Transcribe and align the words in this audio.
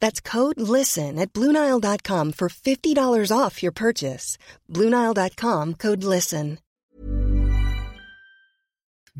That's 0.00 0.20
code 0.20 0.58
LISTEN 0.58 1.18
at 1.18 1.32
Bluenile.com 1.32 2.32
for 2.32 2.48
$50 2.48 3.30
off 3.30 3.62
your 3.62 3.72
purchase. 3.72 4.38
Bluenile.com 4.68 5.74
code 5.74 6.04
LISTEN. 6.04 6.58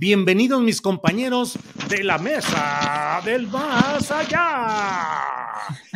Bienvenidos 0.01 0.62
mis 0.62 0.81
compañeros 0.81 1.59
de 1.89 2.05
la 2.05 2.19
mesa 2.19 3.20
del 3.25 3.48
más 3.48 4.09
allá. 4.12 5.25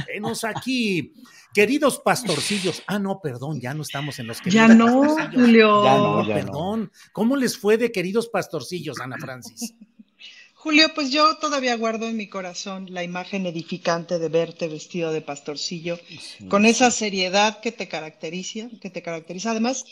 Venos 0.08 0.42
aquí. 0.42 1.12
Queridos 1.54 2.00
pastorcillos, 2.00 2.82
ah, 2.88 2.98
no, 2.98 3.20
perdón, 3.20 3.60
ya 3.60 3.74
no 3.74 3.82
estamos 3.82 4.18
en 4.18 4.26
los 4.26 4.40
queridos 4.40 4.68
Ya 4.68 4.74
no. 4.74 5.16
Julio. 5.32 5.84
Ya 5.84 5.96
no, 5.98 6.24
perdón. 6.26 6.90
¿Cómo 7.12 7.36
les 7.36 7.56
fue 7.56 7.78
de 7.78 7.92
queridos 7.92 8.28
pastorcillos, 8.28 8.98
Ana 8.98 9.18
Francis? 9.20 9.72
Julio, 10.62 10.94
pues 10.94 11.10
yo 11.10 11.38
todavía 11.38 11.76
guardo 11.76 12.06
en 12.06 12.16
mi 12.16 12.28
corazón 12.28 12.86
la 12.90 13.02
imagen 13.02 13.46
edificante 13.46 14.20
de 14.20 14.28
verte 14.28 14.68
vestido 14.68 15.10
de 15.10 15.20
pastorcillo, 15.20 15.98
con 16.48 16.66
esa 16.66 16.92
seriedad 16.92 17.58
que 17.58 17.72
te 17.72 17.88
caracteriza, 17.88 18.68
que 18.80 18.88
te 18.88 19.02
caracteriza. 19.02 19.50
Además, 19.50 19.84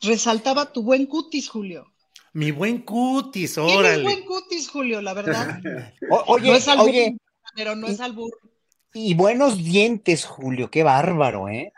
resaltaba 0.00 0.72
tu 0.72 0.82
buen 0.82 1.06
cutis, 1.06 1.48
Julio. 1.48 1.92
Mi 2.32 2.50
buen 2.50 2.78
cutis, 2.78 3.56
órale. 3.56 4.02
buen 4.02 4.24
cutis, 4.24 4.68
Julio, 4.68 5.00
la 5.00 5.14
verdad. 5.14 5.60
O- 6.10 6.24
oye, 6.26 6.48
no 6.50 6.56
es 6.56 6.66
albur, 6.66 6.88
oye, 6.88 7.16
pero 7.54 7.76
no 7.76 7.86
es 7.86 8.00
albur. 8.00 8.32
Y 8.92 9.14
buenos 9.14 9.56
dientes, 9.58 10.24
Julio, 10.24 10.70
qué 10.70 10.82
bárbaro, 10.82 11.48
¿eh? 11.48 11.72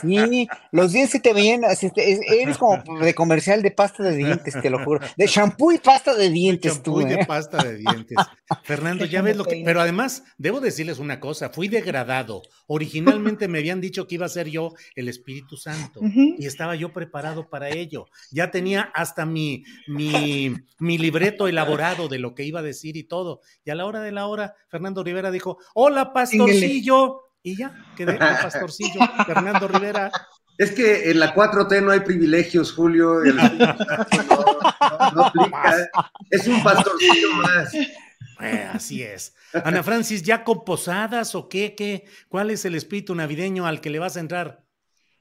Sí, 0.00 0.48
los 0.70 0.92
dientes 0.92 1.10
se 1.12 1.20
te 1.20 1.32
veían, 1.32 1.64
así, 1.64 1.86
este, 1.86 2.12
es- 2.12 2.20
eres 2.30 2.58
como 2.58 2.82
de 3.00 3.14
comercial 3.14 3.62
de 3.62 3.70
pasta 3.70 4.02
de 4.02 4.16
dientes, 4.16 4.54
te 4.60 4.70
lo 4.70 4.84
juro. 4.84 5.00
De 5.16 5.26
shampoo 5.26 5.72
y 5.72 5.78
pasta 5.78 6.14
de 6.14 6.30
dientes, 6.30 6.82
tú, 6.82 6.94
Champú 6.96 7.00
y 7.02 7.04
de 7.04 7.14
¿eh? 7.22 7.26
pasta 7.26 7.62
de 7.62 7.76
dientes. 7.76 8.16
Fernando, 8.64 9.04
ya 9.04 9.22
ves 9.22 9.36
lo 9.36 9.44
que. 9.44 9.62
Pero 9.64 9.80
además, 9.80 10.24
debo 10.38 10.60
decirles 10.60 10.98
una 10.98 11.20
cosa: 11.20 11.50
fui 11.50 11.68
degradado. 11.68 12.42
Originalmente 12.66 13.48
me 13.48 13.58
habían 13.58 13.80
dicho 13.80 14.06
que 14.06 14.14
iba 14.16 14.26
a 14.26 14.30
ser 14.30 14.48
yo 14.48 14.72
el 14.94 15.08
Espíritu 15.08 15.56
Santo 15.56 16.00
y 16.02 16.46
estaba 16.46 16.74
yo 16.76 16.92
preparado 16.92 17.48
para 17.48 17.68
ello. 17.70 18.06
Ya 18.30 18.50
tenía 18.50 18.90
hasta 18.94 19.26
mi, 19.26 19.64
mi, 19.86 20.54
mi 20.78 20.98
libreto 20.98 21.48
elaborado 21.48 22.08
de 22.08 22.18
lo 22.18 22.34
que 22.34 22.44
iba 22.44 22.60
a 22.60 22.62
decir 22.62 22.96
y 22.96 23.04
todo. 23.04 23.40
Y 23.64 23.70
a 23.70 23.74
la 23.74 23.86
hora 23.86 24.00
de 24.00 24.12
la 24.12 24.26
hora, 24.26 24.54
Fernando 24.68 25.02
Rivera 25.02 25.30
dijo: 25.30 25.58
Hola, 25.74 26.12
pastorcillo. 26.12 27.20
Y 27.42 27.56
ya, 27.56 27.74
quedé 27.96 28.18
con 28.18 28.28
pastorcillo, 28.28 29.00
Fernando 29.26 29.66
Rivera. 29.68 30.10
Es 30.58 30.72
que 30.72 31.10
en 31.10 31.18
la 31.18 31.34
4T 31.34 31.80
no 31.80 31.90
hay 31.90 32.00
privilegios, 32.00 32.72
Julio. 32.72 33.22
el- 33.22 33.34
no, 33.36 33.44
no 35.14 35.24
aplica. 35.24 35.90
Es 36.30 36.46
un 36.46 36.62
pastorcillo 36.62 37.32
más. 37.34 37.72
Eh, 37.74 38.68
así 38.72 39.02
es. 39.02 39.34
Ana 39.64 39.82
Francis, 39.82 40.22
¿ya 40.22 40.44
con 40.44 40.64
posadas 40.64 41.34
o 41.34 41.48
qué, 41.48 41.74
qué? 41.74 42.04
¿Cuál 42.28 42.50
es 42.50 42.64
el 42.64 42.74
espíritu 42.74 43.14
navideño 43.14 43.66
al 43.66 43.80
que 43.80 43.90
le 43.90 43.98
vas 43.98 44.16
a 44.16 44.20
entrar? 44.20 44.64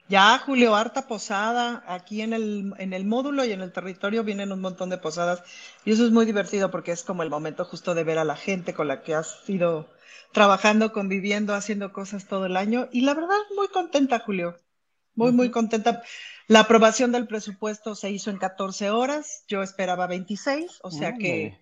Ya, 0.08 0.38
Julio, 0.40 0.76
harta 0.76 1.08
posada. 1.08 1.84
Aquí 1.88 2.22
en 2.22 2.34
el, 2.34 2.74
en 2.78 2.94
el 2.94 3.06
módulo 3.06 3.46
y 3.46 3.52
en 3.54 3.62
el 3.62 3.72
territorio 3.72 4.24
vienen 4.24 4.52
un 4.52 4.60
montón 4.62 4.90
de 4.90 4.98
posadas. 4.98 5.44
Y 5.86 5.92
eso 5.94 6.06
es 6.06 6.12
muy 6.12 6.26
divertido 6.26 6.70
porque 6.70 6.92
es 6.92 7.04
como 7.04 7.24
el 7.24 7.30
momento 7.30 7.64
justo 7.66 7.94
de 7.96 8.04
ver 8.04 8.18
a 8.18 8.26
la 8.26 8.36
gente 8.36 8.74
con 8.74 8.88
la 8.88 9.02
que 9.04 9.16
has 9.16 9.38
ido 9.48 9.90
trabajando, 10.32 10.92
conviviendo, 10.94 11.54
haciendo 11.54 11.92
cosas 11.94 12.28
todo 12.28 12.46
el 12.46 12.58
año. 12.58 12.90
Y 12.92 13.02
la 13.02 13.14
verdad, 13.14 13.38
muy 13.56 13.68
contenta, 13.68 14.20
Julio. 14.20 14.58
Muy, 15.16 15.32
muy 15.32 15.52
contenta. 15.52 16.04
La 16.48 16.62
aprobación 16.62 17.12
del 17.12 17.28
presupuesto 17.28 17.96
se 17.96 18.12
hizo 18.12 18.30
en 18.30 18.38
14 18.38 18.90
horas. 18.90 19.44
Yo 19.48 19.62
esperaba 19.62 20.08
26, 20.08 20.80
o 20.84 20.92
sea 20.92 21.16
que 21.16 21.58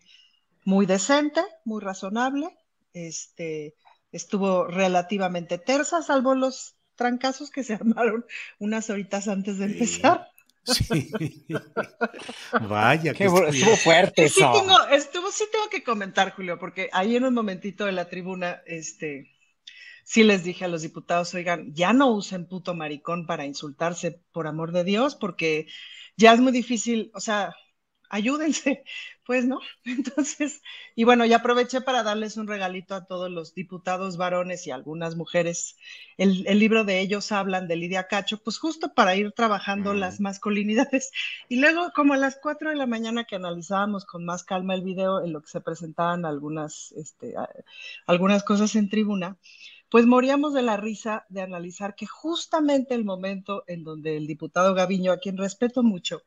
muy 0.65 0.85
decente, 0.85 1.41
muy 1.65 1.81
razonable. 1.81 2.55
Este, 2.93 3.75
estuvo 4.11 4.65
relativamente 4.65 5.57
tersa, 5.57 6.01
salvo 6.01 6.35
los 6.35 6.75
trancazos 6.95 7.49
que 7.49 7.63
se 7.63 7.73
armaron 7.75 8.25
unas 8.59 8.89
horitas 8.89 9.27
antes 9.27 9.57
de 9.57 9.65
empezar. 9.65 10.29
Sí. 10.63 11.11
Vaya, 12.69 13.13
Qué 13.13 13.19
que 13.19 13.25
estuvo 13.25 13.75
fuerte 13.77 14.27
Sí 14.29 14.39
eso. 14.39 14.51
tengo, 14.51 14.77
estuvo, 14.91 15.31
sí 15.31 15.45
tengo 15.51 15.69
que 15.69 15.83
comentar, 15.83 16.33
Julio, 16.35 16.59
porque 16.59 16.89
ahí 16.91 17.15
en 17.15 17.25
un 17.25 17.33
momentito 17.33 17.85
de 17.85 17.91
la 17.91 18.09
tribuna, 18.09 18.61
este, 18.65 19.31
sí 20.03 20.23
les 20.23 20.43
dije 20.43 20.65
a 20.65 20.67
los 20.67 20.81
diputados, 20.81 21.33
oigan, 21.33 21.73
ya 21.73 21.93
no 21.93 22.11
usen 22.11 22.47
puto 22.47 22.73
maricón 22.75 23.25
para 23.25 23.45
insultarse, 23.45 24.21
por 24.31 24.47
amor 24.47 24.71
de 24.71 24.83
Dios, 24.83 25.15
porque 25.15 25.67
ya 26.17 26.33
es 26.33 26.39
muy 26.39 26.51
difícil, 26.51 27.11
o 27.13 27.19
sea, 27.19 27.55
ayúdense, 28.09 28.83
pues, 29.25 29.45
¿no? 29.45 29.59
Entonces, 29.85 30.61
y 30.95 31.03
bueno, 31.03 31.25
ya 31.25 31.37
aproveché 31.37 31.81
para 31.81 32.03
darles 32.03 32.37
un 32.37 32.47
regalito 32.47 32.95
a 32.95 33.05
todos 33.05 33.29
los 33.31 33.53
diputados 33.53 34.17
varones 34.17 34.67
y 34.67 34.71
algunas 34.71 35.15
mujeres. 35.15 35.77
El, 36.17 36.45
el 36.47 36.59
libro 36.59 36.83
de 36.83 36.99
ellos 36.99 37.31
hablan 37.31 37.67
de 37.67 37.75
Lidia 37.75 38.07
Cacho, 38.07 38.41
pues 38.43 38.57
justo 38.57 38.93
para 38.93 39.15
ir 39.15 39.31
trabajando 39.31 39.93
Mm. 39.93 39.99
las 39.99 40.19
masculinidades. 40.19 41.11
Y 41.49 41.59
luego, 41.59 41.91
como 41.95 42.13
a 42.13 42.17
las 42.17 42.37
4 42.41 42.69
de 42.69 42.75
la 42.75 42.85
mañana 42.87 43.23
que 43.25 43.35
analizábamos 43.35 44.05
con 44.05 44.25
más 44.25 44.43
calma 44.43 44.75
el 44.75 44.83
video, 44.83 45.23
en 45.23 45.33
lo 45.33 45.41
que 45.41 45.47
se 45.49 45.61
presentaban 45.61 46.25
algunas, 46.25 46.91
este, 46.93 47.35
a- 47.37 47.49
algunas 48.07 48.43
cosas 48.43 48.75
en 48.75 48.89
tribuna, 48.89 49.37
pues 49.89 50.05
moríamos 50.05 50.53
de 50.53 50.61
la 50.61 50.77
risa 50.77 51.25
de 51.29 51.41
analizar 51.41 51.95
que 51.95 52.05
justamente 52.05 52.93
el 52.93 53.05
momento 53.05 53.63
en 53.67 53.83
donde 53.83 54.17
el 54.17 54.27
diputado 54.27 54.73
Gaviño, 54.75 55.11
a 55.11 55.17
quien 55.19 55.37
respeto 55.37 55.83
mucho, 55.83 56.21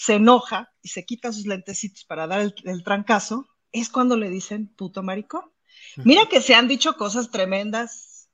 se 0.00 0.14
enoja 0.14 0.72
y 0.80 0.88
se 0.88 1.04
quita 1.04 1.30
sus 1.30 1.44
lentecitos 1.44 2.06
para 2.06 2.26
dar 2.26 2.40
el, 2.40 2.54
el 2.64 2.82
trancazo, 2.82 3.46
es 3.70 3.90
cuando 3.90 4.16
le 4.16 4.30
dicen 4.30 4.68
puto 4.74 5.02
maricón. 5.02 5.52
Mira 5.96 6.24
que 6.26 6.40
se 6.40 6.54
han 6.54 6.68
dicho 6.68 6.94
cosas 6.94 7.30
tremendas, 7.30 8.30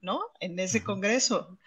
¿no? 0.00 0.22
En 0.40 0.58
ese 0.58 0.82
congreso, 0.82 1.58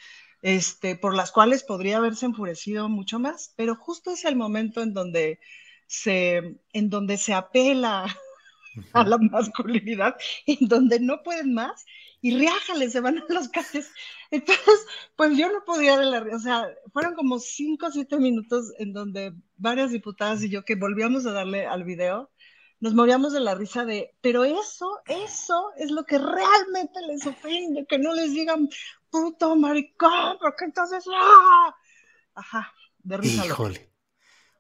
este, 0.42 0.96
por 0.96 1.16
las 1.16 1.32
cuales 1.32 1.62
podría 1.62 1.98
haberse 1.98 2.26
enfurecido 2.26 2.90
mucho 2.90 3.20
más, 3.20 3.54
pero 3.56 3.76
justo 3.76 4.10
es 4.10 4.26
el 4.26 4.36
momento 4.36 4.82
en 4.82 4.92
donde 4.92 5.40
se, 5.86 6.60
en 6.72 6.90
donde 6.90 7.18
se 7.18 7.36
apela 7.36 8.08
a 8.94 9.04
la 9.04 9.18
masculinidad, 9.18 10.16
en 10.46 10.68
donde 10.68 11.00
no 11.00 11.24
pueden 11.24 11.54
más 11.54 11.86
y 12.24 12.38
riájale, 12.38 12.90
se 12.90 13.02
van 13.02 13.18
a 13.18 13.26
los 13.28 13.50
calles. 13.50 13.92
Entonces, 14.32 14.86
pues 15.18 15.38
yo 15.38 15.52
no 15.52 15.64
podía 15.66 15.98
de 15.98 16.06
la 16.06 16.26
o 16.34 16.40
sea, 16.40 16.66
fueron 16.94 17.16
como 17.16 17.38
cinco 17.38 17.88
o 17.88 17.92
siete 17.92 18.18
minutos 18.18 18.72
en 18.80 18.94
donde 18.94 19.34
varias 19.58 19.92
diputadas 19.92 20.42
y 20.42 20.50
yo 20.50 20.64
que 20.64 20.76
volvíamos 20.76 21.26
a 21.26 21.34
darle 21.34 21.68
al 21.68 21.84
video, 21.84 22.32
nos 22.80 22.94
moríamos 22.94 23.34
de 23.34 23.42
la 23.42 23.56
risa 23.56 23.84
de, 23.84 24.16
pero 24.22 24.46
eso, 24.46 25.02
eso 25.06 25.72
es 25.76 25.92
lo 25.92 26.06
que 26.06 26.18
realmente 26.18 27.02
les 27.08 27.28
ofende, 27.28 27.86
que 27.86 28.00
no 28.00 28.14
les 28.14 28.34
digan 28.34 28.70
puto 29.10 29.56
maricón, 29.58 30.38
porque 30.40 30.66
entonces, 30.66 31.04
¡ah! 31.14 31.76
Ajá, 32.36 32.74
de 33.00 33.18
risa. 33.18 33.36
loca. 33.42 33.48
Híjole. 33.48 33.90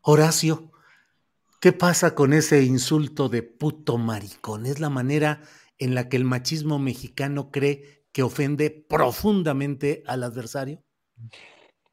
Horacio, 0.02 0.73
¿qué 1.64 1.72
pasa 1.72 2.14
con 2.14 2.34
ese 2.34 2.62
insulto 2.62 3.30
de 3.30 3.42
puto 3.42 3.98
maricón? 3.98 4.66
Es 4.66 4.82
la 4.82 4.90
manera 4.90 5.44
en 5.78 5.96
la 5.96 6.10
que 6.10 6.18
el 6.18 6.26
machismo 6.26 6.78
mexicano 6.78 7.52
cree 7.52 8.04
que 8.12 8.22
ofende 8.22 8.70
profundamente 8.70 10.04
al 10.06 10.24
adversario. 10.24 10.84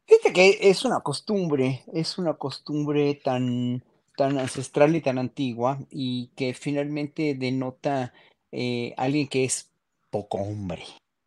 Fíjate 0.07 0.33
que 0.33 0.59
es 0.63 0.85
una 0.85 0.99
costumbre, 1.03 1.85
es 1.93 2.19
una 2.19 2.35
costumbre 2.35 3.15
tan, 3.23 3.85
tan 4.17 4.41
ancestral 4.41 4.97
y 4.97 5.03
tan 5.03 5.19
antigua 5.19 5.79
y 5.89 6.33
que 6.35 6.53
finalmente 6.53 7.37
denota 7.37 8.13
eh, 8.51 8.93
alguien 8.97 9.29
que 9.29 9.45
es 9.45 9.71
poco 10.11 10.39
hombre. 10.39 10.83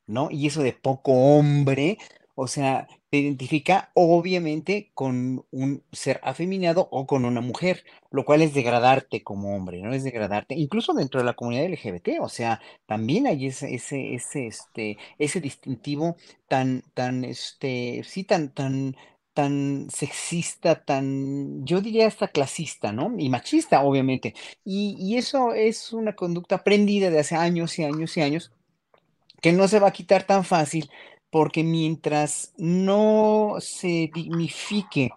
¿no? 0.06 0.28
Y 0.30 0.48
eso 0.48 0.62
de 0.62 0.74
poco 0.74 1.14
hombre, 1.14 1.98
o 2.36 2.48
sea, 2.48 2.90
identifica 3.18 3.92
obviamente 3.94 4.92
con 4.94 5.46
un 5.52 5.84
ser 5.92 6.20
afeminado 6.24 6.88
o 6.92 7.06
con 7.08 7.26
una 7.26 7.42
mujer, 7.42 7.84
lo 8.12 8.26
cual 8.26 8.42
es 8.42 8.54
degradarte 8.54 9.24
como 9.24 9.56
hombre, 9.56 9.82
¿no? 9.82 9.94
Es 9.94 10.04
degradarte, 10.04 10.56
incluso 10.56 10.94
dentro 10.94 11.20
de 11.20 11.26
la 11.26 11.34
comunidad 11.34 11.66
LGBT, 11.66 12.20
o 12.22 12.30
sea, 12.30 12.62
también 12.86 13.28
hay 13.28 13.48
ese, 13.48 13.74
ese, 13.76 14.16
ese, 14.16 14.48
este, 14.48 14.98
ese 15.20 15.42
distintivo 15.42 16.16
tan, 16.48 16.84
tan, 16.94 17.24
este, 17.26 18.02
sí, 18.04 18.24
tan, 18.24 18.50
tan, 18.54 18.96
tan 19.34 19.88
sexista, 19.90 20.84
tan, 20.84 21.66
yo 21.66 21.82
diría 21.82 22.08
hasta 22.08 22.28
clasista, 22.28 22.92
¿no? 22.92 23.14
Y 23.18 23.30
machista, 23.30 23.84
obviamente. 23.84 24.36
Y 24.64 25.18
eso 25.18 25.54
es 25.54 25.94
una 25.94 26.16
conducta 26.16 26.56
aprendida 26.56 27.10
de 27.10 27.20
hace 27.20 27.36
años 27.36 27.78
y 27.80 27.84
años 27.84 28.16
y 28.18 28.22
años 28.22 28.52
que 29.44 29.52
no 29.52 29.68
se 29.68 29.80
va 29.80 29.90
a 29.90 29.92
quitar 29.92 30.24
tan 30.24 30.46
fácil 30.46 30.90
porque 31.34 31.64
mientras 31.64 32.54
no 32.58 33.56
se 33.58 34.12
dignifique 34.14 35.10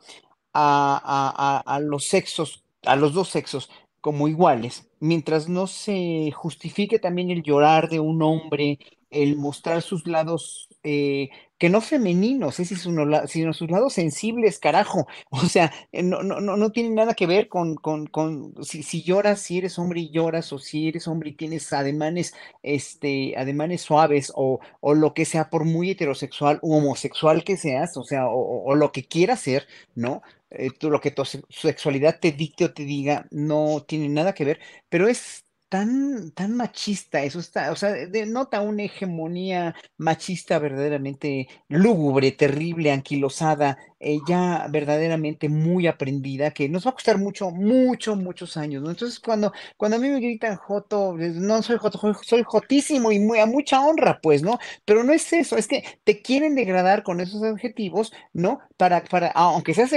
a, 0.54 1.78
los 1.82 2.06
sexos, 2.06 2.64
a 2.86 2.96
los 2.96 3.12
dos 3.12 3.28
sexos 3.28 3.68
como 4.00 4.26
iguales, 4.26 4.88
mientras 4.98 5.46
no 5.46 5.66
se 5.66 6.30
justifique 6.34 6.98
también 6.98 7.30
el 7.30 7.42
llorar 7.42 7.90
de 7.90 8.00
un 8.00 8.22
hombre, 8.22 8.78
el 9.10 9.36
mostrar 9.36 9.82
sus 9.82 10.06
lados 10.06 10.65
eh, 10.86 11.30
que 11.58 11.68
no 11.68 11.80
femeninos, 11.80 12.60
es 12.60 12.68
sino 12.68 13.52
sus 13.52 13.70
lados 13.70 13.94
sensibles, 13.94 14.58
carajo. 14.58 15.06
O 15.30 15.40
sea, 15.40 15.72
eh, 15.92 16.02
no, 16.02 16.22
no, 16.22 16.40
no 16.40 16.70
tiene 16.70 16.90
nada 16.90 17.14
que 17.14 17.26
ver 17.26 17.48
con, 17.48 17.74
con, 17.76 18.54
si, 18.62 18.82
si, 18.82 19.02
lloras, 19.02 19.40
si 19.40 19.58
eres 19.58 19.78
hombre 19.78 20.00
y 20.00 20.10
lloras, 20.10 20.52
o 20.52 20.58
si 20.58 20.88
eres 20.88 21.08
hombre 21.08 21.30
y 21.30 21.34
tienes 21.34 21.72
ademanes, 21.72 22.34
este, 22.62 23.34
ademanes 23.36 23.82
suaves, 23.82 24.32
o, 24.36 24.60
o 24.80 24.94
lo 24.94 25.12
que 25.14 25.24
sea, 25.24 25.50
por 25.50 25.64
muy 25.64 25.90
heterosexual 25.90 26.58
u 26.62 26.76
homosexual 26.76 27.42
que 27.44 27.56
seas, 27.56 27.96
o 27.96 28.04
sea, 28.04 28.28
o, 28.28 28.64
o 28.64 28.74
lo 28.76 28.92
que 28.92 29.04
quieras 29.06 29.40
ser, 29.40 29.66
¿no? 29.94 30.22
Eh, 30.50 30.70
lo 30.82 31.00
que 31.00 31.10
tu 31.10 31.24
sexualidad 31.24 32.20
te 32.20 32.30
dicte 32.32 32.64
o 32.66 32.72
te 32.72 32.84
diga, 32.84 33.26
no 33.30 33.84
tiene 33.86 34.08
nada 34.08 34.32
que 34.34 34.44
ver, 34.44 34.60
pero 34.88 35.08
es 35.08 35.44
tan, 36.34 36.56
machista, 36.56 37.22
eso 37.22 37.40
está, 37.40 37.72
o 37.72 37.76
sea, 37.76 37.90
denota 37.90 38.60
una 38.60 38.84
hegemonía 38.84 39.74
machista 39.98 40.58
verdaderamente 40.58 41.48
lúgubre, 41.68 42.32
terrible, 42.32 42.92
anquilosada, 42.92 43.78
ya 44.26 44.66
verdaderamente 44.70 45.48
muy 45.48 45.86
aprendida, 45.86 46.50
que 46.50 46.68
nos 46.68 46.86
va 46.86 46.90
a 46.90 46.94
costar 46.94 47.18
mucho, 47.18 47.50
mucho, 47.50 48.16
muchos 48.16 48.56
años. 48.56 48.84
Entonces, 48.86 49.20
cuando, 49.20 49.52
cuando 49.76 49.96
a 49.96 50.00
mí 50.00 50.08
me 50.08 50.20
gritan 50.20 50.56
Joto, 50.56 51.14
no 51.16 51.62
soy 51.62 51.78
Joto, 51.78 51.98
soy 52.22 52.42
Jotísimo 52.44 53.12
y 53.12 53.18
muy, 53.18 53.38
a 53.38 53.46
mucha 53.46 53.80
honra, 53.80 54.20
pues, 54.22 54.42
¿no? 54.42 54.58
Pero 54.84 55.04
no 55.04 55.12
es 55.12 55.32
eso, 55.32 55.56
es 55.56 55.66
que 55.66 55.84
te 56.04 56.22
quieren 56.22 56.54
degradar 56.54 57.02
con 57.02 57.20
esos 57.20 57.42
adjetivos, 57.42 58.12
¿no? 58.32 58.60
Para, 58.76 59.04
para, 59.04 59.28
aunque 59.28 59.74
seas, 59.74 59.90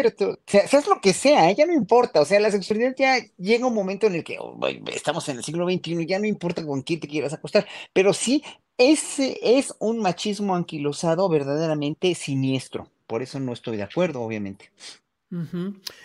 seas 0.46 0.88
lo 0.88 1.02
que 1.02 1.14
sea, 1.14 1.50
¿eh? 1.50 1.56
ya 1.56 1.66
no 1.66 1.74
importa, 1.74 2.22
o 2.22 2.26
sea, 2.26 2.40
la 2.40 2.52
sexualidad 2.52 2.96
ya 2.98 3.18
llega 3.38 3.68
un 3.68 3.74
momento 3.74 4.08
en 4.08 4.16
el 4.16 4.24
que 4.24 4.38
oh, 4.40 4.58
estamos 4.94 5.28
en 5.30 5.38
el 5.38 5.44
siglo 5.44 5.70
XXI, 5.70 6.06
ya 6.06 6.20
no 6.20 6.26
importa 6.26 6.66
con 6.66 6.82
quién 6.82 7.00
te 7.00 7.08
quieras 7.08 7.34
acostar, 7.34 7.68
pero 7.94 8.14
sí, 8.14 8.44
ese 8.78 9.40
es 9.44 9.74
un 9.80 10.00
machismo 10.00 10.56
anquilosado 10.56 11.28
verdaderamente 11.30 12.16
siniestro. 12.16 12.90
Por 13.10 13.24
eso 13.24 13.40
no 13.40 13.54
estoy 13.54 13.76
de 13.78 13.82
acuerdo, 13.82 14.22
obviamente. 14.22 14.72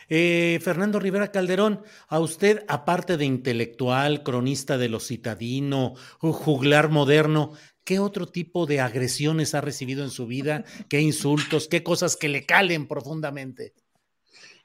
eh, 0.09 0.59
Fernando 0.62 0.99
Rivera 0.99 1.31
Calderón, 1.31 1.83
a 2.09 2.19
usted, 2.19 2.65
aparte 2.67 3.19
de 3.19 3.27
intelectual, 3.27 4.23
cronista 4.23 4.79
de 4.79 4.89
lo 4.89 5.01
citadino, 5.01 5.97
juglar 6.19 6.89
moderno, 6.89 7.53
¿qué 7.85 7.99
otro 7.99 8.27
tipo 8.27 8.65
de 8.65 8.81
agresiones 8.81 9.55
ha 9.55 9.61
recibido 9.61 10.03
en 10.03 10.09
su 10.09 10.27
vida? 10.27 10.65
¿Qué 10.89 11.03
insultos? 11.03 11.69
¿Qué 11.69 11.83
cosas 11.83 12.17
que 12.17 12.31
le 12.31 12.47
calen 12.47 12.89
profundamente? 12.89 13.75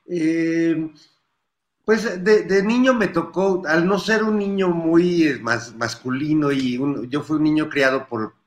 Eh, 0.07 0.92
pues 1.83 2.24
de, 2.24 2.44
de, 2.44 2.63
niño 2.63 2.94
me 2.94 3.09
tocó, 3.09 3.63
al 3.68 3.85
no 3.85 4.00
ser 4.00 4.24
un 4.24 4.38
niño 4.38 4.69
muy 4.69 5.24
eh, 5.24 5.39
más, 5.39 5.75
masculino 5.75 6.53
y 6.53 6.77
un, 6.77 7.09
yo 7.09 7.21
fui 7.21 7.35
un 7.35 7.44
niño 7.44 7.68
criado 7.68 8.07
por 8.07 8.38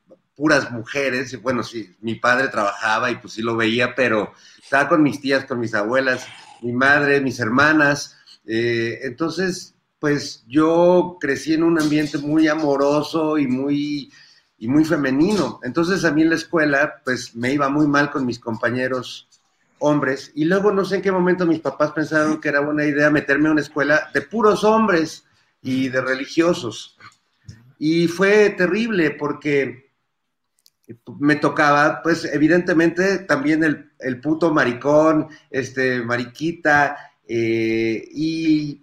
puras 0.43 0.73
mujeres, 0.73 1.41
bueno, 1.41 1.63
sí, 1.63 1.95
mi 2.01 2.17
padre 2.17 2.49
trabajaba 2.49 3.13
y 3.13 3.15
pues 3.15 3.35
sí 3.35 3.43
lo 3.43 3.55
veía, 3.55 3.95
pero 3.95 4.33
estaba 4.61 4.89
con 4.89 5.01
mis 5.01 5.21
tías, 5.21 5.45
con 5.45 5.61
mis 5.61 5.73
abuelas, 5.73 6.27
mi 6.63 6.73
madre, 6.73 7.21
mis 7.21 7.39
hermanas, 7.39 8.17
eh, 8.45 8.99
entonces, 9.03 9.77
pues 10.01 10.43
yo 10.49 11.17
crecí 11.21 11.55
en 11.55 11.63
un 11.63 11.81
ambiente 11.81 12.19
muy 12.19 12.49
amoroso 12.49 13.39
y 13.39 13.47
muy, 13.47 14.13
y 14.59 14.67
muy 14.67 14.85
femenino, 14.85 15.61
entonces 15.63 16.05
a 16.05 16.11
mí 16.11 16.23
en 16.23 16.31
la 16.31 16.35
escuela, 16.35 17.01
pues 17.05 17.37
me 17.37 17.53
iba 17.53 17.69
muy 17.69 17.87
mal 17.87 18.11
con 18.11 18.27
mis 18.27 18.41
compañeros 18.41 19.29
hombres, 19.79 20.33
y 20.35 20.47
luego 20.47 20.73
no 20.73 20.85
sé 20.85 20.97
en 20.97 21.03
qué 21.03 21.13
momento 21.13 21.47
mis 21.47 21.61
papás 21.61 21.93
pensaron 21.93 22.41
que 22.41 22.49
era 22.49 22.59
buena 22.59 22.85
idea 22.85 23.11
meterme 23.11 23.49
a 23.49 23.53
una 23.53 23.61
escuela 23.61 24.11
de 24.13 24.23
puros 24.23 24.65
hombres 24.65 25.23
y 25.63 25.89
de 25.89 26.01
religiosos. 26.01 26.99
Y 27.79 28.09
fue 28.09 28.51
terrible 28.51 29.13
porque 29.13 29.92
me 31.19 31.37
tocaba, 31.37 32.03
pues 32.03 32.25
evidentemente 32.25 33.19
también 33.19 33.65
el, 33.65 33.93
el 33.99 34.21
puto 34.21 34.53
maricón, 34.53 35.29
este, 35.51 36.03
mariquita, 36.03 36.97
eh, 37.27 38.09
y, 38.13 38.79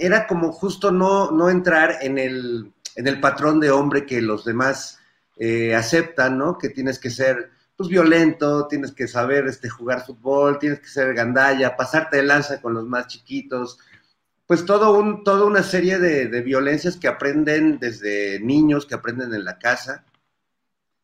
era 0.00 0.26
como 0.26 0.52
justo 0.52 0.90
no, 0.90 1.30
no 1.30 1.48
entrar 1.48 1.98
en 2.00 2.18
el, 2.18 2.72
en 2.96 3.06
el 3.06 3.20
patrón 3.20 3.60
de 3.60 3.70
hombre 3.70 4.04
que 4.04 4.20
los 4.20 4.44
demás 4.44 4.98
eh, 5.36 5.76
aceptan, 5.76 6.38
¿no? 6.38 6.58
Que 6.58 6.70
tienes 6.70 6.98
que 6.98 7.10
ser, 7.10 7.50
pues, 7.76 7.88
violento, 7.88 8.66
tienes 8.66 8.90
que 8.90 9.06
saber 9.06 9.46
este, 9.46 9.68
jugar 9.68 10.04
fútbol, 10.04 10.58
tienes 10.58 10.80
que 10.80 10.88
ser 10.88 11.14
gandalla, 11.14 11.76
pasarte 11.76 12.16
de 12.16 12.24
lanza 12.24 12.60
con 12.60 12.74
los 12.74 12.86
más 12.88 13.06
chiquitos, 13.06 13.78
pues 14.46 14.64
todo 14.64 14.98
un, 14.98 15.22
toda 15.22 15.44
una 15.44 15.62
serie 15.62 15.98
de 15.98 16.40
violencias 16.42 16.96
que 16.96 17.08
aprenden 17.08 17.78
desde 17.78 18.40
niños, 18.40 18.86
que 18.86 18.94
aprenden 18.94 19.34
en 19.34 19.44
la 19.44 19.58
casa, 19.58 20.04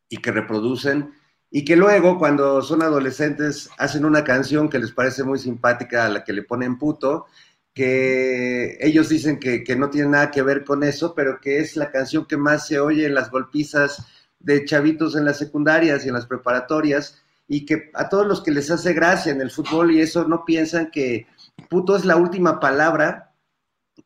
y 0.08 0.18
que 0.18 0.32
reproducen 0.32 1.12
y 1.50 1.64
que 1.64 1.76
luego 1.76 2.18
cuando 2.18 2.60
son 2.62 2.82
adolescentes 2.82 3.70
hacen 3.78 4.04
una 4.04 4.24
canción 4.24 4.68
que 4.68 4.78
les 4.78 4.92
parece 4.92 5.24
muy 5.24 5.38
simpática 5.38 6.04
a 6.04 6.08
la 6.08 6.24
que 6.24 6.32
le 6.32 6.42
ponen 6.42 6.78
puto, 6.78 7.26
que 7.72 8.76
ellos 8.80 9.08
dicen 9.08 9.38
que, 9.38 9.64
que, 9.64 9.76
no 9.76 9.88
tiene 9.88 10.08
nada 10.10 10.30
que 10.30 10.42
ver 10.42 10.64
con 10.64 10.82
eso, 10.82 11.14
pero 11.14 11.40
que 11.40 11.60
es 11.60 11.76
la 11.76 11.90
canción 11.90 12.26
que 12.26 12.36
más 12.36 12.66
se 12.66 12.80
oye 12.80 13.06
en 13.06 13.14
las 13.14 13.30
golpizas 13.30 14.04
de 14.40 14.64
chavitos 14.64 15.16
en 15.16 15.24
las 15.24 15.38
secundarias 15.38 16.04
y 16.04 16.08
en 16.08 16.14
las 16.14 16.26
preparatorias, 16.26 17.22
y 17.46 17.64
que 17.64 17.90
a 17.94 18.08
todos 18.08 18.26
los 18.26 18.42
que 18.42 18.50
les 18.50 18.70
hace 18.70 18.92
gracia 18.92 19.32
en 19.32 19.40
el 19.40 19.50
fútbol 19.50 19.92
y 19.92 20.00
eso 20.00 20.28
no 20.28 20.44
piensan 20.44 20.90
que 20.90 21.26
puto 21.70 21.96
es 21.96 22.04
la 22.04 22.16
última 22.16 22.60
palabra 22.60 23.32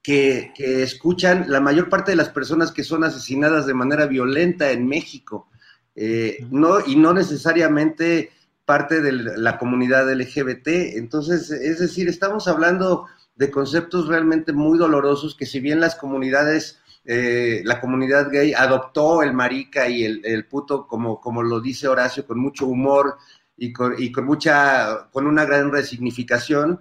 que, 0.00 0.52
que 0.54 0.82
escuchan 0.82 1.46
la 1.48 1.60
mayor 1.60 1.88
parte 1.88 2.12
de 2.12 2.16
las 2.16 2.28
personas 2.28 2.70
que 2.70 2.84
son 2.84 3.02
asesinadas 3.02 3.66
de 3.66 3.74
manera 3.74 4.06
violenta 4.06 4.70
en 4.70 4.86
México 4.86 5.48
eh, 5.94 6.46
no, 6.50 6.80
y 6.86 6.96
no 6.96 7.12
necesariamente 7.12 8.30
parte 8.64 9.00
de 9.00 9.12
la 9.12 9.58
comunidad 9.58 10.10
LGBT. 10.12 10.96
Entonces, 10.96 11.50
es 11.50 11.78
decir, 11.78 12.08
estamos 12.08 12.48
hablando 12.48 13.06
de 13.34 13.50
conceptos 13.50 14.08
realmente 14.08 14.52
muy 14.52 14.78
dolorosos 14.78 15.34
que 15.34 15.46
si 15.46 15.60
bien 15.60 15.80
las 15.80 15.96
comunidades, 15.96 16.80
eh, 17.04 17.62
la 17.64 17.80
comunidad 17.80 18.30
gay 18.30 18.54
adoptó 18.54 19.22
el 19.22 19.32
marica 19.32 19.88
y 19.88 20.04
el, 20.04 20.24
el, 20.24 20.46
puto, 20.46 20.86
como, 20.86 21.20
como 21.20 21.42
lo 21.42 21.60
dice 21.60 21.88
Horacio, 21.88 22.26
con 22.26 22.38
mucho 22.38 22.66
humor 22.66 23.18
y 23.56 23.72
con, 23.72 23.94
y 23.98 24.12
con 24.12 24.24
mucha, 24.24 25.08
con 25.10 25.26
una 25.26 25.44
gran 25.44 25.72
resignificación, 25.72 26.80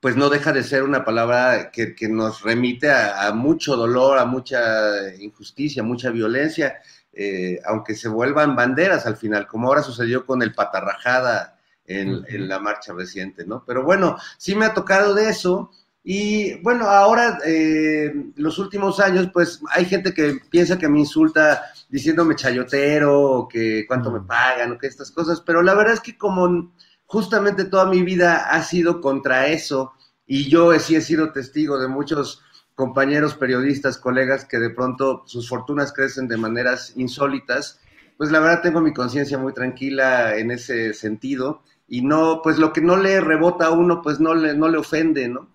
pues 0.00 0.16
no 0.16 0.28
deja 0.28 0.52
de 0.52 0.62
ser 0.62 0.82
una 0.82 1.04
palabra 1.04 1.70
que, 1.70 1.94
que 1.94 2.08
nos 2.08 2.42
remite 2.42 2.90
a, 2.90 3.26
a, 3.26 3.32
mucho 3.32 3.76
dolor, 3.76 4.18
a 4.18 4.24
mucha 4.26 5.14
injusticia, 5.18 5.82
mucha 5.82 6.10
violencia 6.10 6.78
eh, 7.20 7.60
aunque 7.64 7.96
se 7.96 8.08
vuelvan 8.08 8.54
banderas 8.54 9.04
al 9.04 9.16
final, 9.16 9.48
como 9.48 9.66
ahora 9.66 9.82
sucedió 9.82 10.24
con 10.24 10.40
el 10.40 10.54
patarrajada 10.54 11.58
en, 11.84 12.14
uh 12.14 12.18
-huh. 12.18 12.24
en, 12.28 12.48
la 12.48 12.60
marcha 12.60 12.92
reciente, 12.92 13.44
¿no? 13.44 13.64
Pero 13.66 13.82
bueno, 13.82 14.16
sí 14.36 14.54
me 14.54 14.66
ha 14.66 14.72
tocado 14.72 15.14
de 15.14 15.28
eso. 15.28 15.72
Y 16.04 16.62
bueno, 16.62 16.86
ahora, 16.86 17.40
eh, 17.44 18.12
los 18.36 18.60
últimos 18.60 19.00
años, 19.00 19.30
pues 19.32 19.60
hay 19.70 19.86
gente 19.86 20.14
que 20.14 20.38
piensa 20.48 20.78
que 20.78 20.88
me 20.88 21.00
insulta 21.00 21.64
diciéndome 21.88 22.36
chayotero, 22.36 23.20
o 23.20 23.48
que 23.48 23.84
cuánto 23.88 24.12
me 24.12 24.20
pagan, 24.20 24.70
o 24.70 24.78
que 24.78 24.86
estas 24.86 25.10
cosas, 25.10 25.40
pero 25.40 25.60
la 25.60 25.74
verdad 25.74 25.94
es 25.94 26.00
que 26.00 26.16
como 26.16 26.72
justamente 27.04 27.64
toda 27.64 27.86
mi 27.86 28.02
vida 28.02 28.48
ha 28.48 28.62
sido 28.62 29.00
contra 29.00 29.48
eso, 29.48 29.92
y 30.24 30.48
yo 30.48 30.78
sí 30.78 30.94
he 30.94 31.00
sido 31.00 31.32
testigo 31.32 31.80
de 31.80 31.88
muchos 31.88 32.44
compañeros 32.78 33.34
periodistas, 33.34 33.98
colegas 33.98 34.44
que 34.44 34.60
de 34.60 34.70
pronto 34.70 35.24
sus 35.26 35.48
fortunas 35.48 35.92
crecen 35.92 36.28
de 36.28 36.36
maneras 36.36 36.92
insólitas, 36.94 37.80
pues 38.16 38.30
la 38.30 38.38
verdad 38.38 38.62
tengo 38.62 38.80
mi 38.80 38.94
conciencia 38.94 39.36
muy 39.36 39.52
tranquila 39.52 40.36
en 40.36 40.52
ese 40.52 40.94
sentido 40.94 41.64
y 41.88 42.02
no, 42.02 42.38
pues 42.40 42.56
lo 42.56 42.72
que 42.72 42.80
no 42.80 42.96
le 42.96 43.20
rebota 43.20 43.66
a 43.66 43.72
uno, 43.72 44.00
pues 44.00 44.20
no 44.20 44.32
le, 44.32 44.54
no 44.54 44.68
le 44.68 44.78
ofende, 44.78 45.28
¿no? 45.28 45.52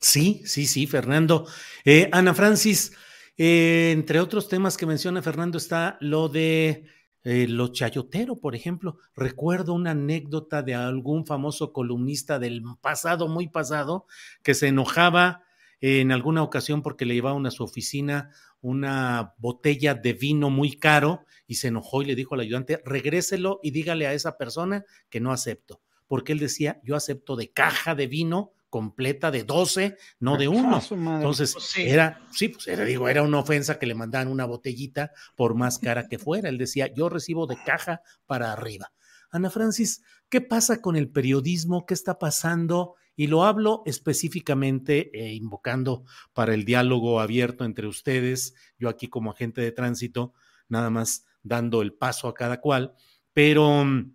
Sí, 0.00 0.42
sí, 0.44 0.66
sí, 0.66 0.86
Fernando. 0.86 1.46
Eh, 1.86 2.10
Ana 2.12 2.34
Francis, 2.34 2.92
Eh, 3.42 3.92
entre 3.92 4.20
otros 4.20 4.48
temas 4.48 4.76
que 4.76 4.84
menciona 4.84 5.22
Fernando 5.22 5.56
está 5.56 5.96
lo 6.02 6.28
de 6.28 6.84
eh, 7.24 7.46
lo 7.48 7.68
chayotero, 7.68 8.36
por 8.36 8.54
ejemplo. 8.54 8.98
Recuerdo 9.16 9.72
una 9.72 9.92
anécdota 9.92 10.62
de 10.62 10.74
algún 10.74 11.24
famoso 11.24 11.72
columnista 11.72 12.38
del 12.38 12.62
pasado, 12.82 13.28
muy 13.28 13.48
pasado, 13.48 14.04
que 14.42 14.52
se 14.52 14.68
enojaba 14.68 15.44
en 15.80 16.12
alguna 16.12 16.42
ocasión 16.42 16.82
porque 16.82 17.06
le 17.06 17.14
llevaban 17.14 17.46
a 17.46 17.50
su 17.50 17.64
oficina 17.64 18.30
una 18.60 19.34
botella 19.38 19.94
de 19.94 20.12
vino 20.12 20.50
muy 20.50 20.76
caro 20.76 21.24
y 21.46 21.56
se 21.56 21.68
enojó 21.68 22.02
y 22.02 22.06
le 22.06 22.14
dijo 22.14 22.34
al 22.34 22.40
ayudante, 22.40 22.82
regréselo 22.84 23.60
y 23.62 23.70
dígale 23.70 24.06
a 24.06 24.12
esa 24.12 24.36
persona 24.36 24.84
que 25.08 25.20
no 25.20 25.32
acepto, 25.32 25.80
porque 26.06 26.32
él 26.32 26.38
decía, 26.38 26.80
yo 26.84 26.96
acepto 26.96 27.36
de 27.36 27.50
caja 27.50 27.94
de 27.94 28.06
vino 28.06 28.52
completa 28.68 29.30
de 29.30 29.42
12, 29.42 29.96
no 30.20 30.36
de 30.36 30.48
uno. 30.48 30.80
Entonces, 30.90 31.54
pues 31.54 31.76
era, 31.76 32.22
sí, 32.30 32.48
pues 32.48 32.68
era, 32.68 32.84
digo, 32.84 33.08
era 33.08 33.22
una 33.22 33.40
ofensa 33.40 33.78
que 33.78 33.86
le 33.86 33.96
mandaban 33.96 34.28
una 34.28 34.46
botellita 34.46 35.10
por 35.34 35.54
más 35.54 35.78
cara 35.78 36.06
que 36.06 36.18
fuera. 36.20 36.48
Él 36.48 36.56
decía, 36.56 36.86
yo 36.94 37.08
recibo 37.08 37.46
de 37.46 37.58
caja 37.64 38.00
para 38.26 38.52
arriba. 38.52 38.92
Ana 39.32 39.50
Francis, 39.50 40.02
¿qué 40.28 40.40
pasa 40.40 40.80
con 40.80 40.96
el 40.96 41.10
periodismo? 41.10 41.84
¿Qué 41.84 41.94
está 41.94 42.18
pasando? 42.18 42.94
Y 43.20 43.26
lo 43.26 43.44
hablo 43.44 43.82
específicamente 43.84 45.10
eh, 45.12 45.34
invocando 45.34 46.06
para 46.32 46.54
el 46.54 46.64
diálogo 46.64 47.20
abierto 47.20 47.66
entre 47.66 47.86
ustedes, 47.86 48.54
yo 48.78 48.88
aquí 48.88 49.08
como 49.08 49.32
agente 49.32 49.60
de 49.60 49.72
tránsito, 49.72 50.32
nada 50.70 50.88
más 50.88 51.26
dando 51.42 51.82
el 51.82 51.92
paso 51.92 52.28
a 52.28 52.32
cada 52.32 52.62
cual, 52.62 52.94
pero 53.34 53.84
mm, 53.84 54.14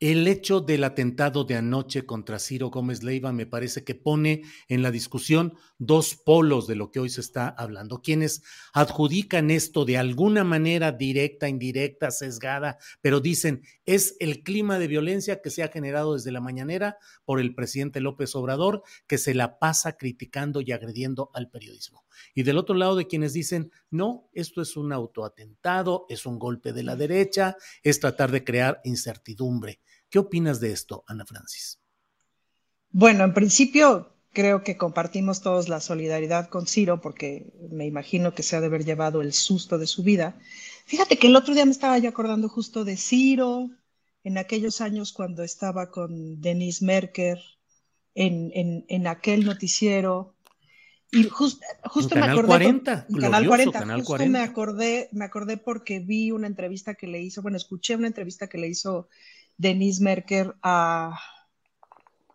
el 0.00 0.26
hecho 0.26 0.60
del 0.60 0.84
atentado 0.84 1.44
de 1.44 1.56
anoche 1.56 2.04
contra 2.04 2.38
Ciro 2.38 2.70
Gómez 2.70 3.02
Leiva 3.02 3.32
me 3.32 3.46
parece 3.46 3.84
que 3.84 3.94
pone 3.94 4.42
en 4.68 4.82
la 4.82 4.90
discusión 4.90 5.54
dos 5.78 6.14
polos 6.16 6.66
de 6.66 6.74
lo 6.74 6.90
que 6.90 7.00
hoy 7.00 7.10
se 7.10 7.20
está 7.20 7.48
hablando. 7.48 8.02
Quienes 8.02 8.42
adjudican 8.72 9.50
esto 9.50 9.84
de 9.84 9.96
alguna 9.96 10.44
manera 10.44 10.92
directa, 10.92 11.48
indirecta, 11.48 12.10
sesgada, 12.10 12.78
pero 13.00 13.20
dicen 13.20 13.62
es 13.86 14.16
el 14.20 14.42
clima 14.42 14.78
de 14.78 14.88
violencia 14.88 15.40
que 15.40 15.50
se 15.50 15.62
ha 15.62 15.68
generado 15.68 16.14
desde 16.14 16.32
la 16.32 16.40
mañanera 16.40 16.98
por 17.24 17.40
el 17.40 17.54
presidente 17.54 18.00
López 18.00 18.34
Obrador, 18.34 18.82
que 19.06 19.18
se 19.18 19.34
la 19.34 19.58
pasa 19.58 19.96
criticando 19.96 20.60
y 20.60 20.72
agrediendo 20.72 21.30
al 21.34 21.50
periodismo. 21.50 22.04
Y 22.34 22.42
del 22.42 22.58
otro 22.58 22.74
lado 22.74 22.96
de 22.96 23.06
quienes 23.06 23.32
dicen, 23.32 23.70
no, 23.90 24.28
esto 24.32 24.62
es 24.62 24.76
un 24.76 24.92
autoatentado, 24.92 26.06
es 26.08 26.26
un 26.26 26.38
golpe 26.38 26.72
de 26.72 26.82
la 26.82 26.96
derecha, 26.96 27.56
es 27.82 28.00
tratar 28.00 28.30
de 28.30 28.44
crear 28.44 28.80
incertidumbre. 28.84 29.80
¿Qué 30.14 30.20
opinas 30.20 30.60
de 30.60 30.70
esto, 30.70 31.02
Ana 31.08 31.26
Francis? 31.26 31.80
Bueno, 32.92 33.24
en 33.24 33.34
principio 33.34 34.14
creo 34.32 34.62
que 34.62 34.76
compartimos 34.76 35.40
todos 35.40 35.68
la 35.68 35.80
solidaridad 35.80 36.50
con 36.50 36.68
Ciro 36.68 37.00
porque 37.00 37.52
me 37.72 37.84
imagino 37.84 38.32
que 38.32 38.44
se 38.44 38.54
ha 38.54 38.60
de 38.60 38.66
haber 38.66 38.84
llevado 38.84 39.22
el 39.22 39.32
susto 39.32 39.76
de 39.76 39.88
su 39.88 40.04
vida. 40.04 40.38
Fíjate 40.86 41.18
que 41.18 41.26
el 41.26 41.34
otro 41.34 41.52
día 41.52 41.64
me 41.64 41.72
estaba 41.72 41.98
yo 41.98 42.08
acordando 42.08 42.48
justo 42.48 42.84
de 42.84 42.96
Ciro, 42.96 43.70
en 44.22 44.38
aquellos 44.38 44.80
años 44.80 45.12
cuando 45.12 45.42
estaba 45.42 45.90
con 45.90 46.40
Denise 46.40 46.84
Merker, 46.84 47.40
en, 48.14 48.84
en, 48.86 49.06
aquel 49.08 49.44
noticiero. 49.44 50.36
Y 51.10 51.24
justo 51.24 51.58
me 52.14 52.22
acordé. 52.22 52.46
40, 52.46 53.08
Canal 53.18 53.48
40, 53.48 53.78
Canal 53.80 54.04
40. 54.04 54.38
Me 54.38 54.44
acordé, 54.44 55.08
me 55.10 55.24
acordé 55.24 55.56
porque 55.56 55.98
vi 55.98 56.30
una 56.30 56.46
entrevista 56.46 56.94
que 56.94 57.08
le 57.08 57.20
hizo, 57.20 57.42
bueno, 57.42 57.56
escuché 57.56 57.96
una 57.96 58.06
entrevista 58.06 58.46
que 58.46 58.58
le 58.58 58.68
hizo 58.68 59.08
Denise 59.56 60.02
Merker 60.02 60.54
a, 60.62 61.18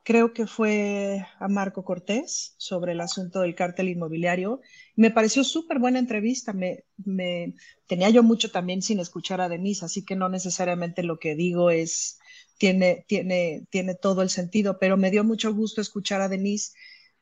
creo 0.04 0.34
que 0.34 0.48
fue 0.48 1.26
a 1.40 1.48
Marco 1.48 1.84
Cortés 1.84 2.56
sobre 2.58 2.94
el 2.94 3.02
asunto 3.02 3.42
del 3.42 3.56
cártel 3.56 3.90
inmobiliario. 3.90 4.62
Me 4.96 5.12
pareció 5.12 5.44
súper 5.44 5.80
buena 5.80 6.00
entrevista. 6.00 6.54
Me, 6.54 6.86
me, 6.98 7.54
tenía 7.88 8.10
yo 8.10 8.24
mucho 8.24 8.52
también 8.52 8.82
sin 8.82 9.00
escuchar 9.00 9.42
a 9.42 9.50
Denise, 9.50 9.86
así 9.86 10.04
que 10.04 10.16
no 10.16 10.30
necesariamente 10.30 11.04
lo 11.04 11.20
que 11.20 11.36
digo 11.36 11.70
es, 11.70 12.20
tiene, 12.58 13.06
tiene, 13.08 13.68
tiene 13.70 13.96
todo 13.96 14.22
el 14.22 14.30
sentido, 14.30 14.80
pero 14.80 14.98
me 14.98 15.12
dio 15.12 15.24
mucho 15.24 15.54
gusto 15.54 15.80
escuchar 15.82 16.22
a 16.22 16.30
Denise 16.30 16.72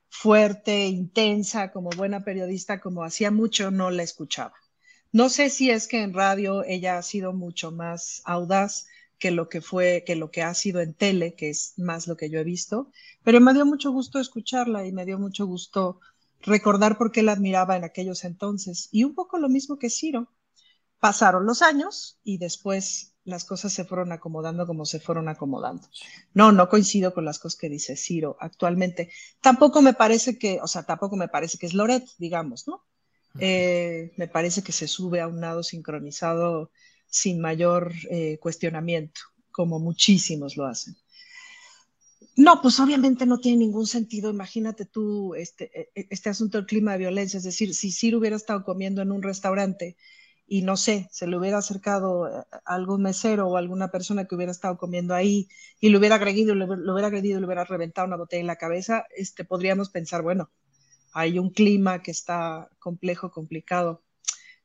fuerte, 0.10 0.88
intensa, 0.88 1.72
como 1.72 1.90
buena 1.90 2.24
periodista, 2.24 2.80
como 2.80 3.04
hacía 3.04 3.32
mucho 3.32 3.72
no 3.72 3.92
la 3.92 4.04
escuchaba. 4.04 4.54
No 5.12 5.30
sé 5.30 5.50
si 5.50 5.70
es 5.70 5.88
que 5.88 6.02
en 6.02 6.14
radio 6.14 6.64
ella 6.64 6.98
ha 6.98 7.04
sido 7.04 7.34
mucho 7.34 7.72
más 7.72 8.22
audaz, 8.26 8.88
que 9.20 9.32
lo 9.32 9.50
que 9.50 9.62
fue, 9.62 10.04
que 10.06 10.16
lo 10.16 10.32
que 10.32 10.44
ha 10.44 10.54
sido 10.54 10.82
en 10.82 10.94
tele, 10.94 11.36
que 11.36 11.50
es 11.50 11.74
más 11.78 12.08
lo 12.08 12.18
que 12.18 12.30
yo 12.30 12.40
he 12.40 12.44
visto, 12.44 12.92
pero 13.24 13.42
me 13.42 13.54
dio 13.54 13.66
mucho 13.66 13.92
gusto 13.92 14.20
escucharla 14.20 14.86
y 14.86 14.92
me 14.92 15.06
dio 15.06 15.20
mucho 15.20 15.46
gusto 15.46 16.00
recordar 16.42 16.98
por 16.98 17.12
qué 17.12 17.24
la 17.24 17.34
admiraba 17.34 17.76
en 17.76 17.84
aquellos 17.84 18.24
entonces. 18.24 18.90
Y 18.92 19.04
un 19.04 19.16
poco 19.16 19.38
lo 19.38 19.50
mismo 19.50 19.78
que 19.78 19.90
Ciro. 19.90 20.32
Pasaron 21.00 21.46
los 21.46 21.62
años 21.62 22.20
y 22.24 22.40
después 22.40 23.14
las 23.24 23.46
cosas 23.46 23.72
se 23.72 23.86
fueron 23.86 24.12
acomodando 24.12 24.66
como 24.66 24.86
se 24.86 25.00
fueron 25.00 25.30
acomodando. 25.30 25.88
No, 26.34 26.52
no 26.52 26.70
coincido 26.70 27.14
con 27.14 27.24
las 27.24 27.38
cosas 27.38 27.60
que 27.60 27.70
dice 27.70 27.96
Ciro 27.96 28.36
actualmente. 28.40 29.12
Tampoco 29.42 29.84
me 29.84 29.94
parece 29.94 30.40
que, 30.40 30.60
o 30.62 30.68
sea, 30.68 30.84
tampoco 30.84 31.16
me 31.16 31.28
parece 31.28 31.60
que 31.60 31.68
es 31.68 31.76
Loret, 31.76 32.04
digamos, 32.18 32.68
¿no? 32.68 32.84
Eh, 33.40 34.14
me 34.18 34.28
parece 34.28 34.64
que 34.64 34.72
se 34.72 34.88
sube 34.88 35.22
a 35.22 35.28
un 35.28 35.40
lado 35.40 35.62
sincronizado 35.62 36.72
sin 37.10 37.40
mayor 37.40 37.94
eh, 38.10 38.38
cuestionamiento, 38.40 39.22
como 39.52 39.80
muchísimos 39.80 40.58
lo 40.58 40.66
hacen. 40.66 40.96
No, 42.36 42.62
pues 42.62 42.80
obviamente 42.80 43.26
no 43.26 43.40
tiene 43.40 43.58
ningún 43.58 43.88
sentido. 43.88 44.30
Imagínate 44.30 44.86
tú 44.86 45.34
este, 45.34 45.72
e, 45.74 45.90
e, 45.96 46.08
este 46.12 46.30
asunto 46.30 46.58
del 46.58 46.68
clima 46.68 46.92
de 46.92 47.00
violencia. 47.00 47.38
Es 47.38 47.44
decir, 47.44 47.74
si 47.74 47.92
Ciro 47.92 48.20
hubiera 48.20 48.36
estado 48.36 48.64
comiendo 48.64 49.02
en 49.02 49.12
un 49.12 49.24
restaurante 49.24 49.98
y 50.48 50.62
no 50.62 50.78
sé, 50.78 51.10
se 51.12 51.28
le 51.28 51.38
hubiera 51.38 51.58
acercado 51.58 52.26
a 52.26 52.46
algún 52.66 53.02
mesero 53.02 53.48
o 53.48 53.58
alguna 53.58 53.90
persona 53.90 54.26
que 54.26 54.36
hubiera 54.36 54.52
estado 54.52 54.78
comiendo 54.78 55.14
ahí 55.14 55.50
y 55.82 55.90
le 55.90 55.98
hubiera 55.98 56.16
agredido, 56.16 56.56
le, 56.56 56.66
hubiera 56.66 57.08
agredido, 57.08 57.40
le 57.40 57.46
hubiera 57.46 57.66
reventado 57.66 58.08
una 58.08 58.16
botella 58.16 58.42
en 58.42 58.48
la 58.48 58.56
cabeza, 58.56 59.06
este, 59.16 59.44
podríamos 59.44 59.90
pensar, 59.90 60.22
bueno, 60.22 60.50
hay 61.12 61.38
un 61.38 61.50
clima 61.50 62.02
que 62.02 62.12
está 62.12 62.70
complejo, 62.80 63.32
complicado 63.32 64.04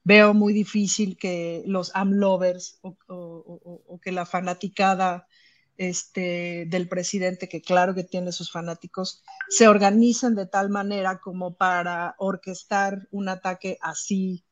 veo 0.05 0.35
muy 0.35 0.53
difícil 0.53 1.17
que 1.17 1.63
los 1.67 1.95
amlovers 1.95 2.79
o, 2.83 2.97
o, 3.07 4.01
que 4.01 4.13
la 4.13 4.27
fanaticada 4.27 5.27
este, 5.77 6.67
del 6.69 6.89
presidente, 6.89 7.49
que 7.49 7.63
claro 7.63 7.95
que 7.95 8.05
tiene 8.05 8.33
sus 8.33 8.51
fanáticos, 8.51 9.23
se 9.49 9.69
organicen 9.69 10.35
de 10.35 10.47
tal 10.47 10.71
manera 10.71 11.21
como 11.21 11.55
para 11.55 12.15
orquestar 12.19 13.09
un 13.11 13.29
ataque 13.29 13.79
así 13.81 14.45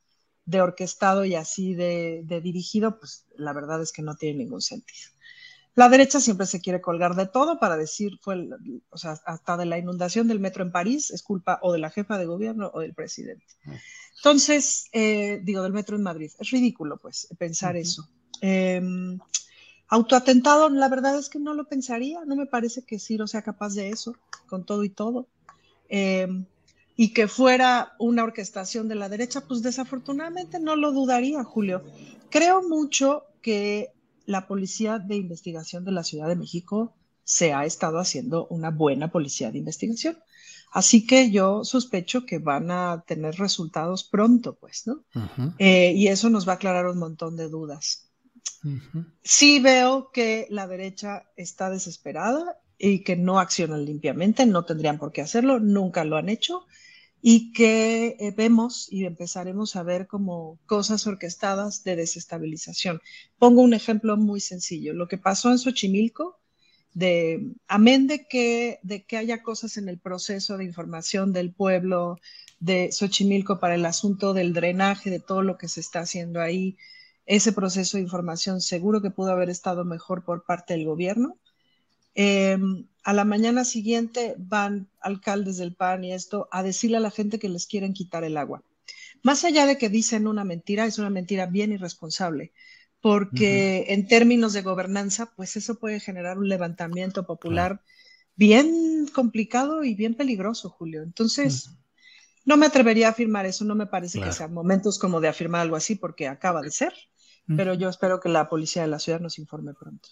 de 0.44 0.60
orquestado 0.60 1.24
y 1.24 1.34
así 1.34 1.74
de, 1.74 2.22
de 2.24 2.40
dirigido, 2.40 2.98
pues 2.98 3.26
la 3.36 3.52
verdad 3.52 3.82
es 3.82 3.92
que 3.92 4.02
no 4.02 4.16
tiene 4.16 4.38
ningún 4.44 4.62
sentido. 4.62 5.10
La 5.74 5.88
derecha 5.88 6.20
siempre 6.20 6.46
se 6.46 6.60
quiere 6.60 6.80
colgar 6.80 7.14
de 7.14 7.26
todo 7.26 7.58
para 7.60 7.76
decir, 7.76 8.18
fue, 8.20 8.48
o 8.90 8.98
sea, 8.98 9.12
hasta 9.24 9.56
de 9.56 9.66
la 9.66 9.78
inundación 9.78 10.26
del 10.26 10.40
metro 10.40 10.64
en 10.64 10.72
París 10.72 11.10
es 11.10 11.22
culpa 11.22 11.58
o 11.62 11.72
de 11.72 11.78
la 11.78 11.90
jefa 11.90 12.18
de 12.18 12.26
gobierno 12.26 12.70
o 12.74 12.80
del 12.80 12.94
presidente. 12.94 13.46
Ah. 13.66 13.72
Entonces, 14.16 14.86
eh, 14.92 15.40
digo, 15.42 15.62
del 15.62 15.72
metro 15.72 15.96
en 15.96 16.02
Madrid. 16.02 16.30
Es 16.38 16.50
ridículo, 16.50 16.98
pues, 16.98 17.28
pensar 17.38 17.76
eso. 17.76 18.08
Em, 18.40 19.18
autoatentado, 19.88 20.68
la 20.68 20.88
verdad 20.88 21.18
es 21.18 21.28
que 21.28 21.38
no 21.38 21.54
lo 21.54 21.64
pensaría. 21.64 22.24
No 22.26 22.36
me 22.36 22.46
parece 22.46 22.82
que 22.82 22.98
Ciro 22.98 23.26
sea 23.26 23.42
capaz 23.42 23.74
de 23.74 23.88
eso, 23.88 24.14
con 24.46 24.64
todo 24.64 24.84
y 24.84 24.90
todo. 24.90 25.26
Em, 25.88 26.44
y 26.96 27.14
que 27.14 27.28
fuera 27.28 27.94
una 27.98 28.24
orquestación 28.24 28.88
de 28.88 28.96
la 28.96 29.08
derecha, 29.08 29.40
pues 29.40 29.62
desafortunadamente 29.62 30.60
no 30.60 30.76
lo 30.76 30.92
dudaría, 30.92 31.42
Julio. 31.42 31.82
Creo 32.28 32.62
mucho 32.62 33.24
que 33.40 33.92
la 34.26 34.46
Policía 34.46 34.98
de 34.98 35.16
Investigación 35.16 35.84
de 35.84 35.92
la 35.92 36.04
Ciudad 36.04 36.28
de 36.28 36.36
México 36.36 36.94
se 37.24 37.52
ha 37.52 37.64
estado 37.64 37.98
haciendo 37.98 38.46
una 38.48 38.70
buena 38.70 39.10
policía 39.10 39.50
de 39.50 39.58
investigación. 39.58 40.18
Así 40.72 41.06
que 41.06 41.30
yo 41.30 41.64
sospecho 41.64 42.24
que 42.24 42.38
van 42.38 42.70
a 42.70 43.04
tener 43.06 43.36
resultados 43.36 44.04
pronto, 44.04 44.54
pues, 44.54 44.86
¿no? 44.86 45.04
Eh, 45.58 45.92
y 45.96 46.08
eso 46.08 46.30
nos 46.30 46.46
va 46.46 46.52
a 46.52 46.56
aclarar 46.56 46.86
un 46.86 46.98
montón 46.98 47.36
de 47.36 47.48
dudas. 47.48 48.08
Sí 49.22 49.58
veo 49.58 50.10
que 50.12 50.46
la 50.50 50.66
derecha 50.66 51.24
está 51.36 51.70
desesperada 51.70 52.58
y 52.78 53.02
que 53.02 53.16
no 53.16 53.40
accionan 53.40 53.84
limpiamente, 53.84 54.46
no 54.46 54.64
tendrían 54.64 54.98
por 54.98 55.12
qué 55.12 55.22
hacerlo, 55.22 55.58
nunca 55.58 56.04
lo 56.04 56.16
han 56.16 56.28
hecho, 56.28 56.66
y 57.22 57.52
que 57.52 58.16
eh, 58.18 58.32
vemos 58.36 58.86
y 58.90 59.04
empezaremos 59.04 59.76
a 59.76 59.82
ver 59.82 60.06
como 60.06 60.58
cosas 60.66 61.06
orquestadas 61.06 61.84
de 61.84 61.96
desestabilización. 61.96 63.00
Pongo 63.38 63.62
un 63.62 63.74
ejemplo 63.74 64.16
muy 64.16 64.40
sencillo, 64.40 64.94
lo 64.94 65.08
que 65.08 65.18
pasó 65.18 65.50
en 65.50 65.58
Xochimilco 65.58 66.40
de, 66.94 67.52
amén 67.68 68.06
de 68.06 68.26
que, 68.26 68.80
haya 69.16 69.42
cosas 69.42 69.76
en 69.76 69.88
el 69.88 69.98
proceso 69.98 70.56
de 70.56 70.64
información 70.64 71.32
del 71.32 71.52
pueblo 71.52 72.18
de 72.58 72.90
Xochimilco 72.92 73.60
para 73.60 73.74
el 73.74 73.86
asunto 73.86 74.34
del 74.34 74.52
drenaje, 74.52 75.10
de 75.10 75.20
todo 75.20 75.42
lo 75.42 75.56
que 75.56 75.68
se 75.68 75.80
está 75.80 76.00
haciendo 76.00 76.40
ahí, 76.40 76.76
ese 77.26 77.52
proceso 77.52 77.96
de 77.96 78.02
información 78.02 78.60
seguro 78.60 79.02
que 79.02 79.10
pudo 79.10 79.30
haber 79.30 79.50
estado 79.50 79.84
mejor 79.84 80.24
por 80.24 80.44
parte 80.44 80.74
del 80.74 80.84
gobierno. 80.84 81.36
Em, 82.14 82.86
a 83.04 83.12
la 83.12 83.24
mañana 83.24 83.64
siguiente 83.64 84.34
van 84.38 84.88
alcaldes 85.00 85.56
del 85.56 85.74
PAN 85.74 86.04
y 86.04 86.12
esto 86.12 86.48
a 86.50 86.62
decirle 86.62 86.98
a 86.98 87.00
la 87.00 87.10
gente 87.10 87.38
que 87.38 87.48
les 87.48 87.66
quieren 87.66 87.92
quitar 87.92 88.24
el 88.24 88.36
agua. 88.36 88.62
más 89.22 89.44
allá 89.44 89.66
de 89.66 89.76
que 89.76 89.88
dicen 89.88 90.26
una 90.26 90.44
mentira, 90.44 90.86
es 90.86 90.98
una 90.98 91.10
mentira 91.10 91.46
bien 91.46 91.72
irresponsable, 91.72 92.52
porque 93.00 93.86
en 93.88 94.06
términos 94.06 94.52
de 94.52 94.62
gobernanza, 94.62 95.32
pues 95.36 95.56
eso 95.56 95.78
puede 95.78 96.00
generar 96.00 96.38
un 96.38 96.48
levantamiento 96.48 97.26
popular 97.26 97.82
bien 98.36 99.06
complicado 99.12 99.84
y 99.84 99.94
bien 99.94 100.14
peligroso, 100.14 100.70
Julio. 100.70 101.02
Entonces, 101.02 101.70
no 102.44 102.56
me 102.56 102.66
atrevería 102.66 103.08
a 103.08 103.10
afirmar 103.10 103.44
eso, 103.46 103.64
no 103.64 103.74
me 103.74 103.86
parece 103.86 104.20
que 104.20 104.32
sean 104.32 104.54
momentos 104.54 104.98
como 104.98 105.20
de 105.20 105.28
afirmar 105.28 105.60
algo 105.62 105.76
así, 105.76 105.94
porque 105.94 106.28
acaba 106.28 106.62
de 106.62 106.70
ser, 106.70 106.94
pero 107.56 107.74
yo 107.74 107.88
espero 107.88 108.20
que 108.20 108.28
la 108.28 108.48
policía 108.48 108.82
de 108.82 108.88
la 108.88 108.98
ciudad 108.98 109.20
nos 109.20 109.38
informe 109.38 109.74
pronto. 109.74 110.08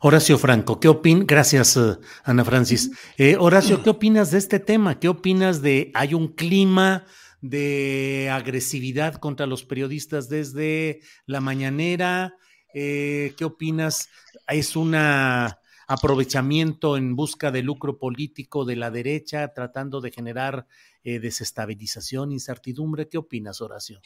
Horacio 0.00 0.38
Franco, 0.38 0.80
¿qué 0.80 0.88
opinas? 0.88 1.26
Gracias, 1.26 1.76
eh, 1.76 1.96
Ana 2.24 2.44
Francis. 2.44 2.90
Eh, 3.16 3.36
Horacio, 3.38 3.82
¿qué 3.82 3.90
opinas 3.90 4.30
de 4.30 4.38
este 4.38 4.60
tema? 4.60 5.00
¿Qué 5.00 5.08
opinas 5.08 5.62
de 5.62 5.90
hay 5.94 6.14
un 6.14 6.28
clima 6.28 7.04
de 7.40 8.30
agresividad 8.32 9.14
contra 9.14 9.46
los 9.46 9.64
periodistas 9.64 10.28
desde 10.28 11.00
la 11.26 11.40
mañanera? 11.40 12.36
Eh, 12.74 13.34
¿Qué 13.36 13.44
opinas? 13.44 14.08
¿Es 14.48 14.76
un 14.76 14.94
aprovechamiento 14.94 16.96
en 16.96 17.16
busca 17.16 17.50
de 17.50 17.62
lucro 17.62 17.98
político 17.98 18.64
de 18.64 18.76
la 18.76 18.90
derecha, 18.90 19.52
tratando 19.54 20.00
de 20.00 20.10
generar 20.10 20.66
desestabilización, 21.04 22.32
incertidumbre? 22.32 23.08
¿Qué 23.08 23.18
opinas, 23.18 23.60
Horacio? 23.60 24.00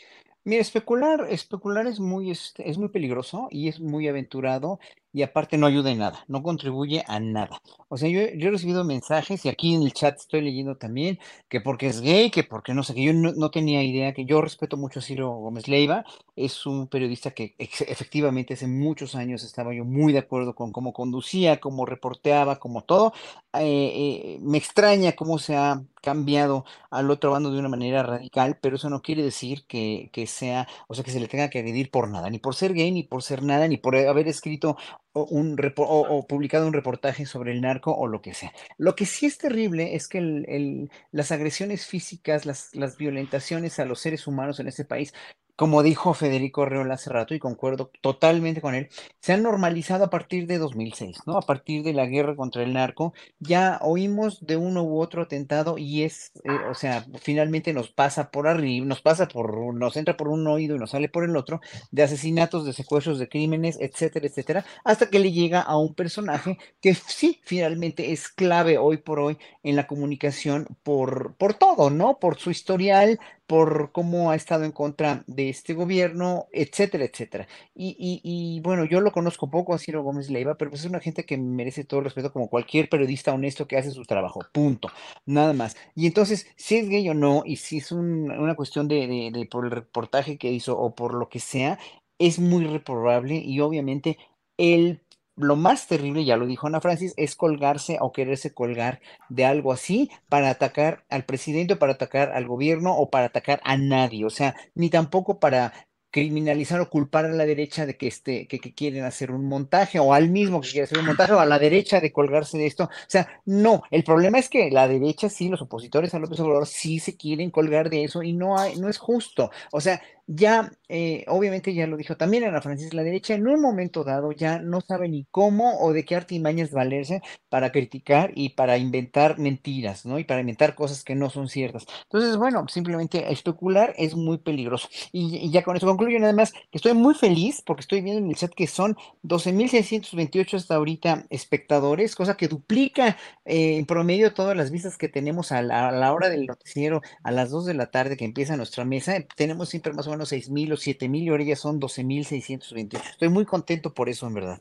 Mira, 0.45 0.63
especular, 0.63 1.27
especular 1.31 1.87
es 1.87 2.01
muy, 2.01 2.31
este, 2.31 2.71
es 2.71 2.79
muy 2.79 2.89
peligroso 2.89 3.49
y 3.51 3.69
es 3.69 3.81
muy 3.81 4.09
aventurado 4.09 4.79
y 5.13 5.23
aparte 5.23 5.59
no 5.59 5.67
ayuda 5.67 5.91
en 5.91 5.99
nada, 5.99 6.25
no 6.29 6.43
contribuye 6.43 7.03
a 7.07 7.19
nada. 7.19 7.61
O 7.89 7.97
sea, 7.97 8.09
yo, 8.09 8.21
he 8.21 8.51
recibido 8.51 8.85
mensajes 8.85 9.45
y 9.45 9.49
aquí 9.49 9.75
en 9.75 9.83
el 9.83 9.93
chat 9.93 10.17
estoy 10.17 10.43
leyendo 10.43 10.77
también 10.77 11.19
que 11.49 11.61
porque 11.61 11.87
es 11.89 12.01
gay, 12.01 12.31
que 12.31 12.45
porque 12.45 12.75
no 12.75 12.83
sé, 12.83 12.95
que 12.95 13.03
yo 13.03 13.13
no, 13.13 13.51
tenía 13.51 13.83
idea, 13.83 14.13
que 14.13 14.27
yo 14.27 14.41
respeto 14.41 14.77
mucho 14.77 15.01
a 15.01 15.03
Ciro 15.03 15.31
Gómez 15.31 15.67
Leiva, 15.67 16.05
es 16.37 16.67
un 16.67 16.89
periodista 16.89 17.31
que 17.33 17.55
efectivamente 17.59 18.55
hace 18.55 18.69
muchos 18.69 19.15
años 19.15 19.45
estaba 19.45 19.75
yo 19.75 19.85
muy 19.85 20.13
de 20.13 20.21
acuerdo 20.21 20.55
con 20.55 20.73
cómo 20.73 20.93
conducía, 20.93 21.59
cómo 21.59 21.85
reporteaba, 21.85 22.59
como 22.59 22.85
todo. 22.85 23.13
Eh, 23.55 23.61
eh, 23.61 24.39
me 24.41 24.59
extraña 24.59 25.13
cómo 25.13 25.39
se 25.39 25.57
ha 25.57 25.83
cambiado 26.03 26.65
al 26.91 27.11
otro 27.11 27.31
bando 27.31 27.51
de 27.51 27.59
una 27.59 27.69
manera 27.69 28.03
radical, 28.03 28.59
pero 28.61 28.77
eso 28.77 28.91
no 28.91 29.03
quiere 29.03 29.23
decir 29.23 29.65
que, 29.67 30.11
que 30.13 30.27
sea, 30.27 30.67
o 30.89 30.95
sea, 30.95 31.05
que 31.05 31.11
se 31.11 31.21
le 31.21 31.29
tenga 31.29 31.51
que 31.51 31.59
agredir 31.59 31.91
por 31.91 32.09
nada, 32.09 32.31
ni 32.31 32.39
por 32.39 32.55
ser 32.55 32.75
gay, 32.75 32.91
ni 32.91 33.03
por 33.03 33.23
ser 33.23 33.43
nada, 33.43 33.69
ni 33.69 33.77
por 33.77 33.97
haber 33.97 34.29
escrito 34.29 34.77
un 35.13 35.57
o, 35.77 36.27
publicado 36.27 36.67
un 36.67 36.73
reportaje 36.73 37.27
sobre 37.27 37.53
el 37.53 37.61
narco 37.61 37.93
o 37.93 38.07
lo 38.07 38.23
que 38.23 38.35
sea. 38.35 38.53
Lo 38.77 38.95
que 38.95 39.07
sí 39.07 39.27
es 39.27 39.39
terrible 39.39 39.95
es 39.95 40.09
que 40.09 40.19
el, 40.19 40.91
las 41.11 41.33
agresiones 41.33 41.87
físicas, 41.87 42.47
las, 42.47 42.75
las 42.75 42.97
violentaciones 42.97 43.79
a 43.79 43.85
los 43.85 44.01
seres 44.01 44.27
humanos 44.27 44.61
en 44.61 44.69
este 44.69 44.85
país 44.85 45.13
como 45.59 45.83
dijo 45.83 46.15
Federico 46.15 46.67
Reola 46.67 46.95
hace 46.95 47.11
rato, 47.11 47.35
y 47.35 47.41
concuerdo 47.41 47.91
totalmente 48.01 48.61
con 48.61 48.77
él, 48.77 48.91
se 49.19 49.33
han 49.33 49.43
normalizado 49.43 50.05
a 50.05 50.09
partir 50.09 50.47
de 50.47 50.57
2006, 50.57 51.23
¿no? 51.27 51.37
A 51.37 51.43
partir 51.43 51.83
de 51.83 51.93
la 51.93 52.07
guerra 52.07 52.37
contra 52.37 52.63
el 52.63 52.75
narco, 52.75 53.13
ya 53.41 53.81
oímos 53.83 54.47
de 54.47 54.57
uno 54.57 54.85
u 54.85 55.01
otro 55.01 55.23
atentado 55.23 55.77
y 55.77 56.05
es, 56.05 56.31
eh, 56.45 56.51
o 56.71 56.75
sea, 56.75 57.05
finalmente 57.21 57.73
nos 57.73 57.91
pasa 57.91 58.31
por 58.31 58.47
arriba, 58.47 58.87
nos 58.87 59.03
pasa 59.03 59.27
por, 59.27 59.75
nos 59.75 59.97
entra 59.97 60.17
por 60.17 60.29
un 60.29 60.47
oído 60.47 60.77
y 60.77 60.79
nos 60.79 60.91
sale 60.93 61.09
por 61.09 61.25
el 61.25 61.37
otro, 61.37 61.61
de 61.91 62.05
asesinatos, 62.05 62.65
de 62.65 62.73
secuestros, 62.73 63.19
de 63.19 63.29
crímenes, 63.29 63.79
etcétera, 63.81 64.29
etcétera, 64.29 64.65
hasta 64.85 65.11
que 65.11 65.19
le 65.19 65.33
llega 65.33 65.61
a 65.61 65.77
un 65.77 65.93
personaje 65.93 66.57
que 66.81 66.95
sí, 66.95 67.41
finalmente 67.43 68.13
es 68.13 68.29
clave 68.29 68.79
hoy 68.79 68.99
por 68.99 69.19
hoy 69.19 69.39
en 69.65 69.75
la 69.75 69.89
comunicación 69.89 70.69
por, 70.85 71.35
por 71.35 71.55
todo, 71.55 71.91
¿no? 71.91 72.21
Por 72.21 72.39
su 72.39 72.53
historial, 72.53 73.19
por 73.49 73.93
cómo 73.93 74.31
ha 74.31 74.37
estado 74.37 74.65
en 74.65 74.73
contra 74.73 75.25
de 75.27 75.49
este 75.49 75.73
gobierno, 75.73 76.49
etcétera, 76.53 77.05
etcétera. 77.07 77.49
Y, 77.75 78.61
bueno, 78.63 78.85
yo 78.85 79.01
lo 79.01 79.11
conozco 79.11 79.51
poco 79.51 79.75
a 79.75 79.79
Ciro 79.79 80.03
Gómez 80.03 80.29
Leiva, 80.31 80.57
pero 80.57 80.71
pues 80.71 80.83
es 80.83 80.91
una 80.91 81.01
gente 81.01 81.25
que 81.25 81.39
merece 81.39 81.85
todo 81.85 82.01
el 82.01 82.05
respeto 82.05 82.31
como 82.31 82.51
cualquier 82.51 82.91
periodista 82.91 83.33
honesto 83.33 83.67
que 83.67 83.79
hace 83.79 83.91
su 83.91 84.05
trabajo, 84.05 84.41
punto, 84.53 84.91
nada 85.25 85.55
más. 85.55 85.77
Y 85.95 86.07
entonces, 86.07 86.47
si 86.57 86.77
es 86.77 86.89
gay 86.91 87.09
o 87.09 87.15
no, 87.15 87.43
y 87.47 87.57
si 87.57 87.79
es 87.79 87.91
una 87.91 88.55
cuestión 88.55 88.87
de, 88.87 89.31
de, 89.33 89.47
por 89.47 89.65
el 89.65 89.71
reportaje 89.71 90.37
que 90.37 90.53
hizo 90.53 90.79
o 90.79 90.95
por 90.95 91.15
lo 91.15 91.31
que 91.31 91.41
sea, 91.41 91.79
es 92.19 92.39
muy 92.39 92.67
reprobable 92.67 93.37
y 93.37 93.61
obviamente 93.61 94.19
él 94.59 95.01
lo 95.39 95.57
más 95.57 95.87
terrible, 95.87 96.25
ya 96.25 96.37
lo 96.37 96.47
dijo 96.47 96.67
Ana 96.67 96.81
Francis, 96.81 97.15
es 97.17 97.37
colgarse 97.37 97.99
o 98.01 98.13
quererse 98.13 98.53
colgar 98.53 99.01
de 99.29 99.45
algo 99.45 99.73
así 99.73 100.11
para 100.29 100.51
atacar 100.51 101.05
al 101.09 101.25
presidente, 101.25 101.77
para 101.77 101.93
atacar 101.93 102.33
al 102.33 102.47
gobierno 102.47 102.97
o 102.97 103.11
para 103.11 103.27
atacar 103.27 103.61
a 103.65 103.77
nadie. 103.77 104.25
O 104.25 104.31
sea, 104.31 104.55
ni 104.75 104.91
tampoco 104.91 105.39
para 105.39 105.73
criminalizar 106.11 106.81
o 106.81 106.89
culpar 106.89 107.27
a 107.27 107.29
la 107.31 107.45
derecha 107.45 107.85
de 107.87 107.97
que, 107.97 108.07
este, 108.07 108.47
que, 108.47 108.59
quieren 108.75 109.05
hacer 109.05 109.31
un 109.31 109.47
montaje, 109.47 109.99
o 109.99 110.15
al 110.15 110.31
mismo 110.31 110.61
que 110.61 110.71
quiere 110.71 110.85
hacer 110.85 110.99
un 110.99 111.07
montaje, 111.07 111.33
o 111.33 111.41
a 111.41 111.47
la 111.47 111.59
derecha 111.59 112.01
de 112.01 112.13
colgarse 112.13 112.57
de 112.59 112.67
esto. 112.67 112.85
O 112.85 112.89
sea, 113.07 113.29
no, 113.45 113.83
el 113.91 114.05
problema 114.05 114.39
es 114.39 114.49
que 114.49 114.71
la 114.71 114.89
derecha 114.89 115.29
sí, 115.29 115.49
los 115.49 115.63
opositores 115.63 116.15
a 116.15 116.19
López 116.19 116.41
Obrador 116.41 116.67
sí 116.67 116.99
se 116.99 117.17
quieren 117.17 117.51
colgar 117.51 117.91
de 117.91 118.05
eso 118.05 118.23
y 118.23 118.33
no, 118.33 118.59
hay, 118.59 118.77
no 118.77 118.89
es 118.89 118.99
justo. 118.99 119.51
O 119.71 119.81
sea, 119.81 120.01
ya, 120.31 120.71
eh, 120.91 121.25
obviamente 121.27 121.73
ya 121.73 121.87
lo 121.87 121.97
dijo 121.97 122.19
también 122.19 122.45
Ana 122.45 122.61
Francis, 122.61 122.93
la 122.93 123.03
derecha 123.03 123.33
en 123.33 123.49
un 123.49 123.63
momento 123.63 124.05
dado 124.05 124.31
ya 124.33 124.59
no 124.59 124.83
sabe 124.83 125.09
ni 125.09 125.25
cómo 125.31 125.81
o 125.81 125.95
de 125.95 126.05
qué 126.05 126.17
artimañas 126.17 126.71
valerse 126.71 127.23
para 127.49 127.73
criticar 127.73 128.33
y 128.35 128.51
para 128.51 128.77
inventar 128.77 129.39
mentiras, 129.39 130.05
¿no? 130.05 130.19
Y 130.19 130.25
para 130.25 130.41
inventar 130.41 130.75
cosas 130.75 131.03
que 131.03 131.15
no 131.15 131.31
son 131.31 131.49
ciertas. 131.49 131.87
Entonces, 132.03 132.37
bueno, 132.37 132.67
simplemente 132.69 133.33
especular 133.33 133.95
es 133.97 134.15
muy 134.15 134.37
peligroso. 134.37 134.89
Y, 135.13 135.51
ya 135.51 135.63
con 135.63 135.79
eso 135.79 135.87
concluyo 135.87 136.19
nada 136.21 136.35
más 136.35 136.53
que 136.53 136.77
estoy 136.77 136.93
muy 136.93 137.15
feliz 137.15 137.63
porque 137.65 137.81
estoy 137.81 138.03
viendo 138.03 138.21
en 138.23 138.29
el 138.29 138.37
chat 138.37 138.53
que 138.53 138.67
son 138.67 138.97
12.628 139.23 140.59
hasta 140.59 140.75
ahorita 140.75 141.25
espectadores, 141.31 142.15
cosa 142.15 142.37
que 142.37 142.49
duplica 142.49 143.17
eh, 143.47 143.79
en 143.79 143.87
promedio 143.87 144.35
todas 144.35 144.55
las 144.55 144.71
vistas 144.71 144.99
que 144.99 145.09
tenemos 145.09 145.53
a 145.53 145.63
la, 145.63 145.89
a 145.89 145.93
la 145.93 146.13
hora 146.13 146.29
del 146.29 146.45
noticiero 146.45 147.01
a 147.23 147.31
las 147.31 147.49
2 147.51 147.65
de 147.65 147.75
la 147.75 147.91
tarde 147.91 148.19
que 148.19 148.27
empieza 148.27 148.59
nuestra 148.59 148.85
mesa. 148.85 149.15
Tenemos 149.35 149.71
siempre 149.71 149.95
más 149.95 150.07
o 150.07 150.11
menos 150.11 150.18
seis 150.27 150.51
mil 150.51 150.73
o 150.73 150.77
siete 150.77 151.09
mil 151.09 151.25
y 151.25 151.29
ahora 151.29 151.45
ya 151.45 151.57
son 151.57 151.79
doce 151.79 152.05
mil 152.05 152.25
seiscientos 152.25 152.73
Estoy 152.73 153.29
muy 153.29 153.45
contento 153.45 153.95
por 153.95 154.09
eso, 154.09 154.27
en 154.27 154.35
verdad. 154.35 154.59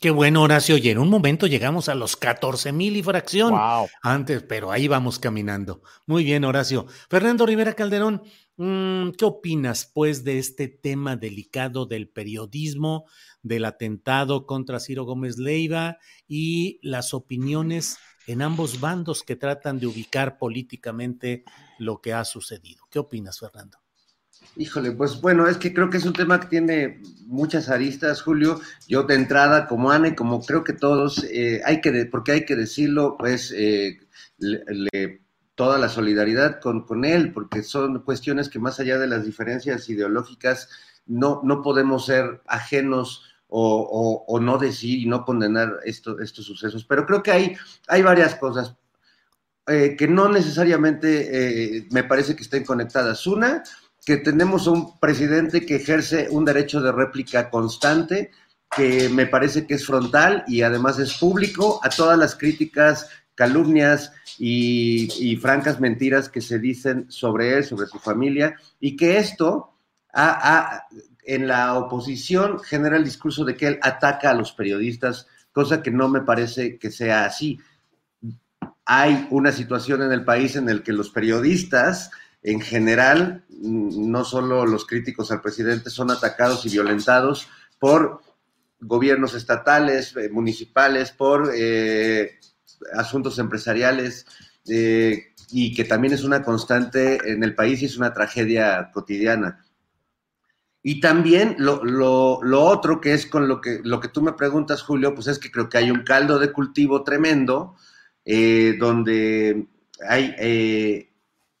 Qué 0.00 0.10
bueno, 0.10 0.42
Horacio. 0.42 0.76
Y 0.76 0.88
en 0.90 0.98
un 0.98 1.10
momento 1.10 1.48
llegamos 1.48 1.88
a 1.88 1.94
los 1.96 2.16
catorce 2.16 2.70
mil 2.70 2.96
y 2.96 3.02
fracción. 3.02 3.52
Antes, 4.00 4.44
pero 4.44 4.70
ahí 4.70 4.86
vamos 4.86 5.18
caminando. 5.18 5.82
Muy 6.06 6.22
bien, 6.22 6.44
Horacio. 6.44 6.86
Fernando 7.10 7.46
Rivera 7.46 7.74
Calderón, 7.74 8.22
mm, 8.56 9.10
¿qué 9.18 9.24
opinas, 9.24 9.90
pues, 9.92 10.22
de 10.22 10.38
este 10.38 10.68
tema 10.68 11.16
delicado 11.16 11.84
del 11.86 12.08
periodismo, 12.08 13.06
del 13.42 13.64
atentado 13.64 14.46
contra 14.46 14.78
Ciro 14.78 15.04
Gómez 15.04 15.36
Leiva 15.36 15.98
y 16.28 16.78
las 16.82 17.12
opiniones 17.12 17.98
en 18.28 18.42
ambos 18.42 18.78
bandos 18.78 19.24
que 19.24 19.34
tratan 19.34 19.80
de 19.80 19.88
ubicar 19.88 20.38
políticamente 20.38 21.42
lo 21.78 22.00
que 22.00 22.12
ha 22.12 22.24
sucedido? 22.24 22.84
¿Qué 22.88 23.00
opinas, 23.00 23.40
Fernando? 23.40 23.78
Híjole, 24.58 24.90
pues 24.90 25.20
bueno, 25.20 25.46
es 25.46 25.56
que 25.56 25.72
creo 25.72 25.88
que 25.88 25.98
es 25.98 26.04
un 26.04 26.12
tema 26.12 26.40
que 26.40 26.48
tiene 26.48 27.00
muchas 27.26 27.68
aristas, 27.68 28.22
Julio. 28.22 28.60
Yo 28.88 29.04
de 29.04 29.14
entrada, 29.14 29.68
como 29.68 29.92
Ana 29.92 30.08
y 30.08 30.14
como 30.16 30.44
creo 30.44 30.64
que 30.64 30.72
todos, 30.72 31.24
eh, 31.30 31.60
hay 31.64 31.80
que, 31.80 32.06
porque 32.06 32.32
hay 32.32 32.44
que 32.44 32.56
decirlo, 32.56 33.16
pues 33.16 33.54
eh, 33.56 34.00
toda 35.54 35.78
la 35.78 35.88
solidaridad 35.88 36.60
con, 36.60 36.84
con 36.84 37.04
él, 37.04 37.32
porque 37.32 37.62
son 37.62 38.00
cuestiones 38.00 38.48
que 38.48 38.58
más 38.58 38.80
allá 38.80 38.98
de 38.98 39.06
las 39.06 39.24
diferencias 39.24 39.88
ideológicas, 39.88 40.68
no, 41.06 41.40
no 41.44 41.62
podemos 41.62 42.06
ser 42.06 42.42
ajenos 42.48 43.22
o, 43.46 44.24
o, 44.26 44.40
no 44.40 44.58
decir 44.58 44.98
y 44.98 45.06
no 45.06 45.24
condenar 45.24 45.78
esto, 45.84 46.18
estos 46.18 46.46
sucesos. 46.46 46.84
Pero 46.84 47.06
creo 47.06 47.22
que 47.22 47.30
hay, 47.30 47.56
hay 47.86 48.02
varias 48.02 48.34
cosas. 48.34 48.74
Eh, 49.68 49.96
que 49.96 50.08
no 50.08 50.30
necesariamente 50.30 51.86
me 51.92 52.02
parece 52.02 52.34
que 52.34 52.42
estén 52.42 52.64
conectadas. 52.64 53.26
Una, 53.26 53.62
que 54.08 54.16
tenemos 54.16 54.66
un 54.66 54.98
presidente 54.98 55.66
que 55.66 55.76
ejerce 55.76 56.28
un 56.30 56.42
derecho 56.42 56.80
de 56.80 56.92
réplica 56.92 57.50
constante, 57.50 58.30
que 58.74 59.10
me 59.10 59.26
parece 59.26 59.66
que 59.66 59.74
es 59.74 59.84
frontal 59.84 60.44
y 60.48 60.62
además 60.62 60.98
es 60.98 61.12
público 61.18 61.78
a 61.82 61.90
todas 61.90 62.18
las 62.18 62.34
críticas, 62.34 63.10
calumnias 63.34 64.10
y, 64.38 65.36
francas 65.42 65.78
mentiras 65.78 66.30
que 66.30 66.40
se 66.40 66.58
dicen 66.58 67.04
sobre 67.10 67.58
él, 67.58 67.64
sobre 67.64 67.86
su 67.86 67.98
familia, 67.98 68.56
y 68.80 68.96
que 68.96 69.18
esto 69.18 69.74
en 71.24 71.46
la 71.46 71.76
oposición 71.76 72.60
genera 72.60 72.96
el 72.96 73.04
discurso 73.04 73.44
de 73.44 73.56
que 73.56 73.66
él 73.66 73.78
ataca 73.82 74.30
a 74.30 74.34
los 74.34 74.52
periodistas, 74.52 75.26
cosa 75.52 75.82
que 75.82 75.90
no 75.90 76.08
me 76.08 76.22
parece 76.22 76.78
que 76.78 76.90
sea 76.90 77.26
así. 77.26 77.60
Hay 78.86 79.28
una 79.28 79.52
situación 79.52 80.00
en 80.00 80.12
el 80.12 80.24
país 80.24 80.56
en 80.56 80.64
la 80.64 80.82
que 80.82 80.94
los 80.94 81.10
periodistas 81.10 82.10
en 82.42 82.60
general, 82.60 83.44
no 83.50 84.24
solo 84.24 84.64
los 84.66 84.86
críticos 84.86 85.30
al 85.30 85.42
presidente 85.42 85.90
son 85.90 86.10
atacados 86.10 86.64
y 86.66 86.70
violentados 86.70 87.48
por 87.78 88.22
gobiernos 88.80 89.34
estatales, 89.34 90.16
eh, 90.16 90.28
municipales, 90.30 91.10
por 91.10 91.50
eh, 91.54 92.38
asuntos 92.94 93.38
empresariales, 93.38 94.26
eh, 94.68 95.34
y 95.50 95.74
que 95.74 95.84
también 95.84 96.14
es 96.14 96.24
una 96.24 96.42
constante 96.42 97.18
en 97.30 97.42
el 97.42 97.54
país 97.54 97.82
y 97.82 97.86
es 97.86 97.96
una 97.96 98.12
tragedia 98.12 98.90
cotidiana. 98.92 99.64
Y 100.82 101.00
también 101.00 101.56
lo, 101.58 101.80
otro 102.52 103.00
que 103.00 103.14
es 103.14 103.26
con 103.26 103.48
lo 103.48 103.60
que, 103.60 103.80
lo 103.82 103.98
que 103.98 104.08
tú 104.08 104.22
me 104.22 104.34
preguntas, 104.34 104.82
Julio, 104.82 105.14
pues 105.14 105.26
es 105.26 105.38
que 105.38 105.50
creo 105.50 105.68
que 105.68 105.78
hay 105.78 105.90
un 105.90 106.04
caldo 106.04 106.38
de 106.38 106.52
cultivo 106.52 107.02
tremendo, 107.02 107.74
donde 108.24 109.66
hay 110.06 111.07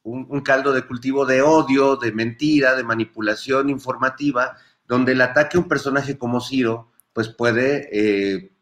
un, 0.08 0.40
caldo 0.40 0.72
de 0.72 0.86
cultivo 0.86 1.26
de 1.26 1.42
odio, 1.42 1.96
de 1.96 2.12
mentira, 2.12 2.74
de 2.74 2.84
manipulación 2.84 3.68
informativa, 3.70 4.56
donde 4.86 5.12
el 5.12 5.20
ataque 5.20 5.56
a 5.56 5.60
un 5.60 5.68
personaje 5.68 6.18
como 6.18 6.40
Ciro, 6.40 6.90
pues 7.12 7.28
puede 7.28 7.88
eh, 7.92 8.52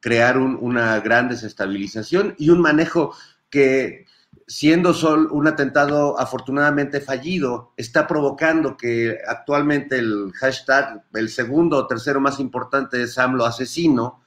crear 0.00 0.38
una 0.38 1.00
gran 1.00 1.28
desestabilización 1.28 2.34
y 2.38 2.50
un 2.50 2.60
manejo 2.60 3.14
que 3.48 4.06
siendo 4.46 4.94
Sol 4.94 5.28
un 5.32 5.48
atentado 5.48 6.18
afortunadamente 6.18 7.00
fallido, 7.00 7.72
está 7.76 8.06
provocando 8.06 8.76
que 8.76 9.18
actualmente 9.26 9.98
el 9.98 10.32
hashtag, 10.34 11.04
el 11.14 11.28
segundo 11.28 11.78
o 11.78 11.86
tercero 11.86 12.20
más 12.20 12.38
importante 12.38 13.02
es 13.02 13.18
AMLO 13.18 13.44
asesino. 13.44 14.22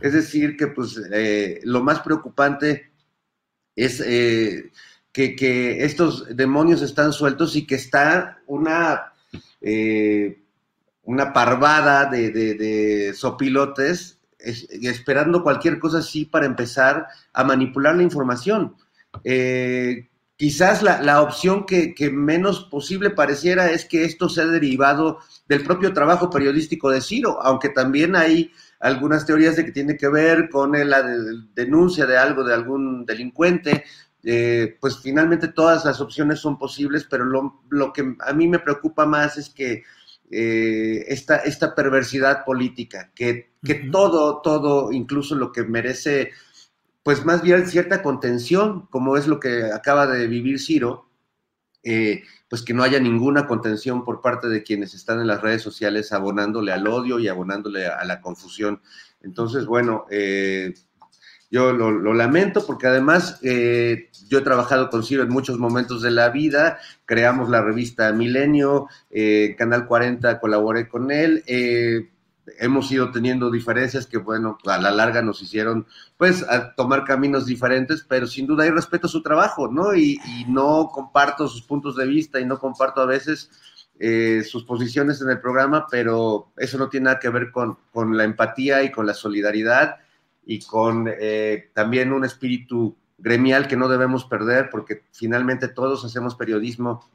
Es 0.00 0.14
decir, 0.14 0.56
que 0.56 0.68
pues 0.68 0.98
eh, 1.12 1.60
lo 1.64 1.82
más 1.82 2.00
preocupante 2.00 2.90
es 3.76 4.00
eh, 4.00 4.72
que, 5.14 5.84
estos 5.84 6.36
demonios 6.36 6.82
están 6.82 7.12
sueltos 7.12 7.54
y 7.54 7.66
que 7.66 7.76
está 7.76 8.38
una, 8.46 9.12
eh, 9.60 10.42
una 11.04 11.32
parvada 11.32 12.06
de, 12.06 13.14
sopilotes 13.16 14.18
esperando 14.38 15.42
cualquier 15.42 15.78
cosa 15.78 15.98
así 15.98 16.26
para 16.26 16.44
empezar 16.44 17.06
a 17.32 17.44
manipular 17.44 17.96
la 17.96 18.02
información. 18.02 18.74
Eh, 19.22 20.10
quizás 20.36 20.82
la, 20.82 21.22
opción 21.22 21.64
que, 21.64 21.94
menos 22.12 22.64
posible 22.64 23.10
pareciera 23.10 23.70
es 23.70 23.84
que 23.84 24.04
esto 24.04 24.28
sea 24.28 24.46
derivado 24.46 25.20
del 25.48 25.62
propio 25.62 25.92
trabajo 25.92 26.28
periodístico 26.28 26.90
de 26.90 27.00
Ciro, 27.00 27.40
aunque 27.40 27.68
también 27.68 28.16
hay 28.16 28.50
algunas 28.80 29.24
teorías 29.24 29.56
de 29.56 29.64
que 29.64 29.72
tiene 29.72 29.96
que 29.96 30.08
ver 30.08 30.50
con 30.50 30.72
la 30.72 31.02
denuncia 31.54 32.04
de 32.04 32.18
algo 32.18 32.42
de 32.42 32.52
algún 32.52 33.06
delincuente. 33.06 33.84
Eh, 34.24 34.76
pues 34.80 34.98
finalmente 34.98 35.48
todas 35.48 35.84
las 35.84 36.00
opciones 36.00 36.40
son 36.40 36.58
posibles, 36.58 37.06
pero 37.08 37.24
lo, 37.24 37.92
que 37.92 38.16
a 38.20 38.32
mí 38.32 38.48
me 38.48 38.58
preocupa 38.58 39.04
más 39.04 39.36
es 39.36 39.50
que 39.50 39.82
eh, 40.30 41.04
esta, 41.08 41.36
esta 41.36 41.74
perversidad 41.74 42.44
política, 42.44 43.12
que, 43.14 43.52
que 43.62 43.74
todo, 43.92 44.40
todo, 44.40 44.92
incluso 44.92 45.34
lo 45.34 45.52
que 45.52 45.64
merece 45.64 46.30
pues 47.04 47.24
más 47.26 47.42
bien 47.42 47.68
cierta 47.68 48.02
contención, 48.02 48.86
como 48.90 49.18
es 49.18 49.28
lo 49.28 49.38
que 49.38 49.64
acaba 49.64 50.06
de 50.06 50.26
vivir 50.26 50.58
Ciro, 50.58 51.10
eh, 51.82 52.22
pues 52.48 52.62
que 52.62 52.72
no 52.72 52.82
haya 52.82 52.98
ninguna 52.98 53.46
contención 53.46 54.04
por 54.04 54.22
parte 54.22 54.48
de 54.48 54.62
quienes 54.62 54.94
están 54.94 55.20
en 55.20 55.26
las 55.26 55.42
redes 55.42 55.60
sociales 55.60 56.12
abonándole 56.12 56.72
al 56.72 56.86
odio 56.86 57.18
y 57.18 57.28
abonándole 57.28 57.86
a, 57.86 58.02
la 58.06 58.22
confusión. 58.22 58.80
Entonces, 59.20 59.66
bueno, 59.66 60.06
eh, 60.10 60.72
yo 61.54 61.72
lo, 61.72 62.14
lamento 62.14 62.66
porque 62.66 62.88
además 62.88 63.38
eh, 63.44 64.10
yo 64.28 64.38
he 64.38 64.42
trabajado 64.42 64.90
con 64.90 65.04
Ciro 65.04 65.22
en 65.22 65.28
muchos 65.28 65.56
momentos 65.56 66.02
de 66.02 66.10
la 66.10 66.30
vida, 66.30 66.80
creamos 67.06 67.48
la 67.48 67.62
revista 67.62 68.12
Milenio, 68.12 68.88
Canal 69.56 69.86
40 69.86 70.40
colaboré 70.40 70.88
con 70.88 71.12
él. 71.12 71.44
Hemos 72.58 72.90
ido 72.90 73.12
teniendo 73.12 73.52
diferencias 73.52 74.04
que, 74.08 74.18
bueno, 74.18 74.58
a 74.66 74.78
la 74.78 74.90
larga 74.90 75.22
nos 75.22 75.40
hicieron, 75.42 75.86
pues, 76.18 76.44
tomar 76.76 77.04
caminos 77.04 77.46
diferentes, 77.46 78.04
pero 78.06 78.26
sin 78.26 78.48
duda 78.48 78.64
hay 78.64 78.70
respeto 78.70 79.06
a 79.06 79.10
su 79.10 79.22
trabajo, 79.22 79.68
¿no? 79.68 79.94
Y, 79.94 80.18
no 80.48 80.88
comparto 80.92 81.46
sus 81.46 81.62
puntos 81.62 81.94
de 81.94 82.06
vista 82.06 82.40
y 82.40 82.44
no 82.44 82.58
comparto 82.58 83.00
a 83.00 83.06
veces 83.06 83.48
eh, 84.00 84.42
sus 84.42 84.64
posiciones 84.64 85.22
en 85.22 85.30
el 85.30 85.40
programa, 85.40 85.86
pero 85.88 86.52
eso 86.56 86.78
no 86.78 86.88
tiene 86.88 87.04
nada 87.04 87.20
que 87.20 87.28
ver 87.28 87.52
con, 87.52 87.78
la 88.16 88.24
empatía 88.24 88.82
y 88.82 88.90
con 88.90 89.06
la 89.06 89.14
solidaridad 89.14 89.98
y 90.46 90.60
con 90.60 91.08
eh, 91.08 91.70
también 91.74 92.12
un 92.12 92.24
espíritu 92.24 92.96
gremial 93.18 93.68
que 93.68 93.76
no 93.76 93.88
debemos 93.88 94.24
perder, 94.24 94.68
porque 94.70 95.02
finalmente 95.12 95.68
todos 95.68 96.04
hacemos 96.04 96.34
periodismo 96.34 97.08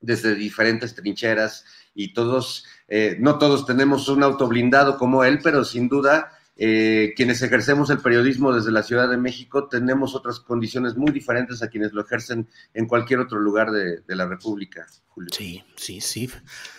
desde 0.00 0.34
diferentes 0.34 0.94
trincheras 0.94 1.64
y 1.94 2.12
todos, 2.12 2.64
eh, 2.88 3.16
no 3.20 3.38
todos 3.38 3.66
tenemos 3.66 4.08
un 4.08 4.22
auto 4.22 4.48
blindado 4.48 4.96
como 4.96 5.24
él, 5.24 5.40
pero 5.42 5.64
sin 5.64 5.88
duda 5.88 6.32
eh, 6.56 7.14
quienes 7.16 7.40
ejercemos 7.42 7.88
el 7.90 7.98
periodismo 7.98 8.52
desde 8.52 8.72
la 8.72 8.82
Ciudad 8.82 9.08
de 9.08 9.16
México 9.16 9.68
tenemos 9.68 10.14
otras 10.14 10.38
condiciones 10.38 10.96
muy 10.96 11.10
diferentes 11.10 11.62
a 11.62 11.68
quienes 11.68 11.92
lo 11.92 12.02
ejercen 12.02 12.46
en 12.74 12.86
cualquier 12.86 13.20
otro 13.20 13.40
lugar 13.40 13.70
de, 13.70 14.02
la 14.06 14.26
República. 14.26 14.86
Sí, 15.30 15.64
sí, 15.76 16.00
sí. 16.00 16.30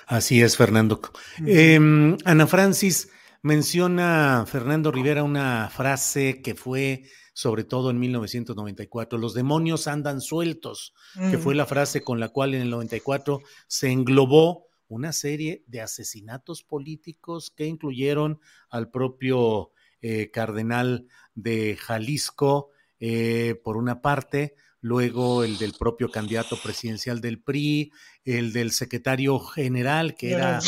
Así 0.05 0.41
es, 0.41 0.57
Fernando. 0.57 1.01
Em, 1.39 2.15
Ana 2.23 2.45
Francis 2.45 3.09
menciona 3.43 4.45
Fernando 4.47 4.91
Rivera 4.91 5.21
una 5.21 5.69
frase 5.69 6.41
que 6.41 6.55
fue 6.55 7.03
sobre 7.33 7.63
todo 7.63 7.89
en 7.89 7.99
1994. 7.99 9.19
Los 9.19 9.33
demonios 9.33 9.87
andan 9.87 10.21
sueltos, 10.21 10.93
que 11.29 11.37
fue 11.37 11.55
la 11.55 11.65
frase 11.65 12.01
con 12.01 12.19
la 12.19 12.29
cual 12.29 12.53
en 12.53 12.61
el 12.61 12.69
94 12.69 13.41
se 13.67 13.91
englobó 13.91 14.67
una 14.87 15.11
serie 15.11 15.63
de 15.67 15.81
asesinatos 15.81 16.63
políticos 16.63 17.51
que 17.51 17.65
incluyeron 17.65 18.39
al 18.69 18.91
propio 18.91 19.71
eh, 20.01 20.29
cardenal 20.31 21.07
de 21.33 21.75
Jalisco, 21.75 22.69
eh, 22.99 23.59
por 23.63 23.77
una 23.77 24.01
parte, 24.01 24.55
luego 24.79 25.43
el 25.43 25.57
del 25.57 25.73
propio 25.73 26.09
candidato 26.09 26.57
presidencial 26.61 27.19
del 27.19 27.41
PRI, 27.41 27.91
el 28.23 28.53
del 28.53 28.71
secretario 28.71 29.39
general, 29.39 30.15
que 30.15 30.33
era 30.33 30.59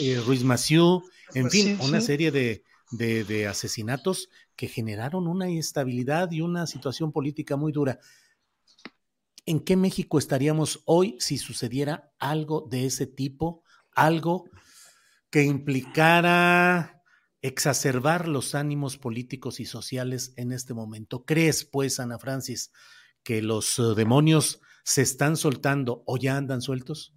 eh, 0.00 0.20
Ruiz 0.24 0.44
Massieu, 0.44 1.02
en 1.34 1.50
fin, 1.50 1.78
una 1.80 2.00
serie 2.00 2.30
de, 2.30 2.64
de, 2.90 3.46
asesinatos 3.46 4.28
que 4.56 4.68
generaron 4.68 5.26
una 5.26 5.48
inestabilidad 5.48 6.30
y 6.30 6.40
una 6.40 6.66
situación 6.66 7.12
política 7.12 7.56
muy 7.56 7.72
dura. 7.72 7.98
¿En 9.44 9.60
qué 9.60 9.76
México 9.76 10.18
estaríamos 10.18 10.82
hoy 10.84 11.16
si 11.18 11.38
sucediera 11.38 12.12
algo 12.18 12.68
de 12.70 12.86
ese 12.86 13.06
tipo? 13.06 13.64
Algo 13.94 14.44
que 15.30 15.42
implicara 15.42 17.02
exacerbar 17.40 18.28
los 18.28 18.54
ánimos 18.54 18.98
políticos 18.98 19.58
y 19.58 19.64
sociales 19.64 20.32
en 20.36 20.52
este 20.52 20.74
momento. 20.74 21.24
¿Crees, 21.24 21.64
pues, 21.64 21.98
Ana 21.98 22.18
Francis, 22.18 22.70
que 23.24 23.42
los 23.42 23.80
demonios 23.96 24.60
se 24.84 25.02
están 25.02 25.36
soltando 25.36 26.04
o 26.06 26.18
ya 26.18 26.36
andan 26.36 26.60
sueltos? 26.60 27.14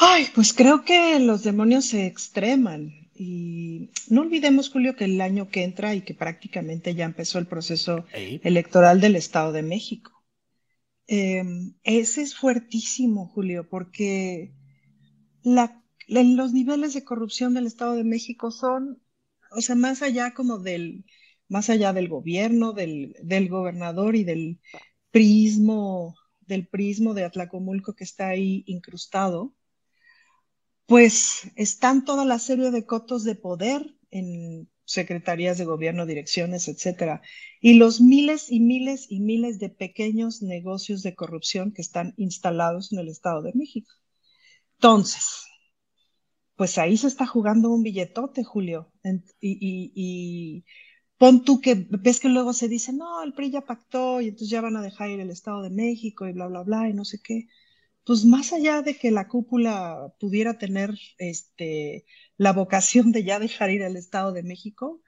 Ay, 0.00 0.26
pues 0.32 0.54
creo 0.54 0.84
que 0.84 1.18
los 1.18 1.42
demonios 1.42 1.86
se 1.86 2.06
extreman. 2.06 3.10
Y 3.16 3.90
no 4.08 4.20
olvidemos, 4.20 4.70
Julio, 4.70 4.94
que 4.94 5.06
el 5.06 5.20
año 5.20 5.48
que 5.48 5.64
entra 5.64 5.92
y 5.96 6.02
que 6.02 6.14
prácticamente 6.14 6.94
ya 6.94 7.04
empezó 7.04 7.40
el 7.40 7.48
proceso 7.48 8.04
electoral 8.14 9.00
del 9.00 9.16
Estado 9.16 9.50
de 9.50 9.62
México. 9.62 10.12
Em, 11.08 11.74
ese 11.82 12.22
es 12.22 12.36
fuertísimo, 12.36 13.26
Julio, 13.26 13.68
porque 13.68 14.52
los 15.42 16.52
niveles 16.52 16.94
de 16.94 17.04
corrupción 17.04 17.54
del 17.54 17.66
Estado 17.66 17.94
de 17.94 18.04
México 18.04 18.52
son, 18.52 19.02
o 19.50 19.60
sea, 19.60 19.74
más 19.74 20.02
allá 20.02 20.32
como 20.32 20.58
del, 20.60 21.06
más 21.48 21.70
allá 21.70 21.92
del 21.92 22.08
gobierno, 22.08 22.72
del, 22.72 23.16
del 23.20 23.48
gobernador 23.48 24.14
y 24.14 24.22
del 24.22 24.60
prismo, 25.10 26.14
del 26.40 26.68
prismo 26.68 27.14
de 27.14 27.24
Atlacomulco 27.24 27.94
que 27.94 28.04
está 28.04 28.28
ahí 28.28 28.62
incrustado 28.68 29.56
pues 30.88 31.42
están 31.56 32.06
toda 32.06 32.24
la 32.24 32.38
serie 32.38 32.70
de 32.70 32.86
cotos 32.86 33.22
de 33.22 33.34
poder 33.34 33.94
en 34.10 34.70
secretarías 34.86 35.58
de 35.58 35.66
gobierno, 35.66 36.06
direcciones, 36.06 36.66
etcétera, 36.66 37.20
y 37.60 37.74
los 37.74 38.00
miles 38.00 38.50
y 38.50 38.60
miles 38.60 39.04
y 39.10 39.20
miles 39.20 39.58
de 39.58 39.68
pequeños 39.68 40.40
negocios 40.40 41.02
de 41.02 41.14
corrupción 41.14 41.72
que 41.72 41.82
están 41.82 42.14
instalados 42.16 42.90
en 42.90 43.00
el 43.00 43.08
Estado 43.08 43.42
de 43.42 43.52
México. 43.54 43.92
Entonces, 44.78 45.44
pues 46.56 46.78
ahí 46.78 46.96
se 46.96 47.08
está 47.08 47.26
jugando 47.26 47.70
un 47.70 47.82
billetote, 47.82 48.42
Julio, 48.42 48.90
y, 49.42 49.92
y 49.94 50.64
pon 51.18 51.44
tú 51.44 51.60
que 51.60 51.86
ves 51.90 52.18
que 52.18 52.30
luego 52.30 52.54
se 52.54 52.66
dice, 52.66 52.94
no, 52.94 53.22
el 53.22 53.34
PRI 53.34 53.50
ya 53.50 53.60
pactó 53.60 54.22
y 54.22 54.28
entonces 54.28 54.48
ya 54.48 54.62
van 54.62 54.78
a 54.78 54.82
dejar 54.82 55.10
ir 55.10 55.20
el 55.20 55.28
Estado 55.28 55.60
de 55.60 55.68
México 55.68 56.26
y 56.26 56.32
bla, 56.32 56.46
bla, 56.46 56.62
bla, 56.62 56.88
y 56.88 56.94
no 56.94 57.04
sé 57.04 57.20
qué 57.22 57.46
pues 58.08 58.24
más 58.24 58.54
allá 58.54 58.80
de 58.80 58.96
que 58.96 59.10
la 59.10 59.28
cúpula 59.28 60.14
pudiera 60.18 60.56
tener 60.56 60.98
este, 61.18 62.06
la 62.38 62.54
vocación 62.54 63.12
de 63.12 63.22
ya 63.22 63.38
dejar 63.38 63.70
ir 63.70 63.84
al 63.84 63.96
Estado 63.98 64.32
de 64.32 64.42
México, 64.42 65.02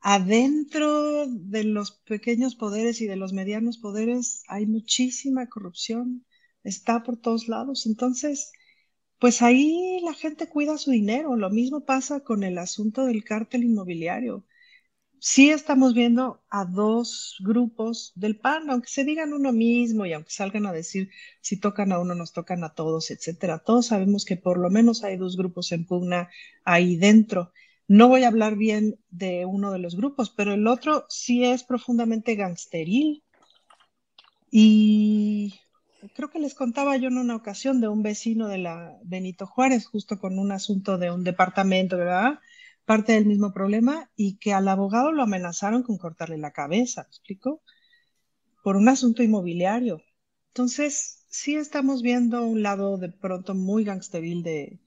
adentro 0.00 1.28
de 1.28 1.62
los 1.62 1.92
pequeños 1.92 2.56
poderes 2.56 3.00
y 3.02 3.06
de 3.06 3.14
los 3.14 3.32
medianos 3.32 3.78
poderes 3.78 4.42
hay 4.48 4.66
muchísima 4.66 5.46
corrupción, 5.48 6.26
está 6.64 7.04
por 7.04 7.18
todos 7.18 7.46
lados. 7.46 7.86
Entonces, 7.86 8.50
pues 9.20 9.40
ahí 9.40 10.00
la 10.02 10.14
gente 10.14 10.48
cuida 10.48 10.76
su 10.76 10.90
dinero. 10.90 11.36
Lo 11.36 11.50
mismo 11.50 11.84
pasa 11.84 12.20
con 12.20 12.42
el 12.42 12.58
asunto 12.58 13.04
del 13.06 13.22
cártel 13.22 13.62
inmobiliario. 13.62 14.44
Sí 15.20 15.50
estamos 15.50 15.94
viendo 15.94 16.42
a 16.50 16.64
dos 16.64 17.36
grupos 17.40 18.12
del 18.14 18.36
PAN, 18.36 18.70
aunque 18.70 18.88
se 18.88 19.04
digan 19.04 19.32
uno 19.32 19.52
mismo 19.52 20.06
y 20.06 20.12
aunque 20.12 20.30
salgan 20.30 20.66
a 20.66 20.72
decir 20.72 21.10
si 21.40 21.58
tocan 21.58 21.92
a 21.92 21.98
uno, 21.98 22.14
nos 22.14 22.32
tocan 22.32 22.64
a 22.64 22.74
todos, 22.74 23.10
etcétera. 23.10 23.58
Todos 23.60 23.86
sabemos 23.86 24.24
que 24.24 24.36
por 24.36 24.58
lo 24.58 24.70
menos 24.70 25.04
hay 25.04 25.16
dos 25.16 25.36
grupos 25.36 25.72
en 25.72 25.86
pugna 25.86 26.30
ahí 26.64 26.96
dentro. 26.96 27.52
No 27.88 28.08
voy 28.08 28.24
a 28.24 28.28
hablar 28.28 28.56
bien 28.56 28.98
de 29.10 29.46
uno 29.46 29.72
de 29.72 29.78
los 29.78 29.96
grupos, 29.96 30.30
pero 30.30 30.52
el 30.52 30.66
otro 30.66 31.06
sí 31.08 31.44
es 31.44 31.64
profundamente 31.64 32.34
gangsteril. 32.34 33.24
Y 34.50 35.54
creo 36.14 36.30
que 36.30 36.38
les 36.38 36.54
contaba 36.54 36.96
yo 36.96 37.08
en 37.08 37.18
una 37.18 37.36
ocasión 37.36 37.80
de 37.80 37.88
un 37.88 38.02
vecino 38.02 38.48
de 38.48 38.58
la 38.58 38.98
Benito 39.04 39.46
Juárez, 39.46 39.86
justo 39.86 40.18
con 40.18 40.38
un 40.38 40.52
asunto 40.52 40.98
de 40.98 41.10
un 41.10 41.24
departamento, 41.24 41.96
¿verdad? 41.96 42.40
Parte 42.88 43.12
del 43.14 43.26
mismo 43.26 43.52
problema 43.54 44.10
y 44.16 44.38
que 44.38 44.54
al 44.54 44.68
abogado 44.68 45.12
lo 45.12 45.22
amenazaron 45.24 45.84
con 45.84 45.98
cortarle 45.98 46.38
la 46.38 46.52
cabeza, 46.52 47.04
¿me 47.04 47.08
explico? 47.10 47.62
Por 48.62 48.76
un 48.76 48.88
asunto 48.88 49.24
inmobiliario. 49.24 50.00
Entonces, 50.50 51.24
sí 51.28 51.56
estamos 51.56 52.02
viendo 52.02 52.44
un 52.46 52.62
lado 52.62 52.96
de 52.96 53.10
pronto 53.10 53.54
muy 53.56 53.82
gangsteril 53.82 54.44
de, 54.44 54.78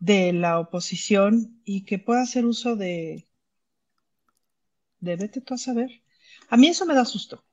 de 0.00 0.32
la 0.32 0.60
oposición 0.60 1.60
y 1.64 1.84
que 1.86 1.98
pueda 1.98 2.22
hacer 2.22 2.46
uso 2.46 2.76
de, 2.76 3.28
de 5.00 5.16
vete 5.16 5.40
tú 5.40 5.54
a 5.54 5.58
saber. 5.58 5.90
A 6.48 6.56
mí 6.56 6.66
eso 6.68 6.86
me 6.86 6.94
da 6.94 7.04
susto. 7.04 7.44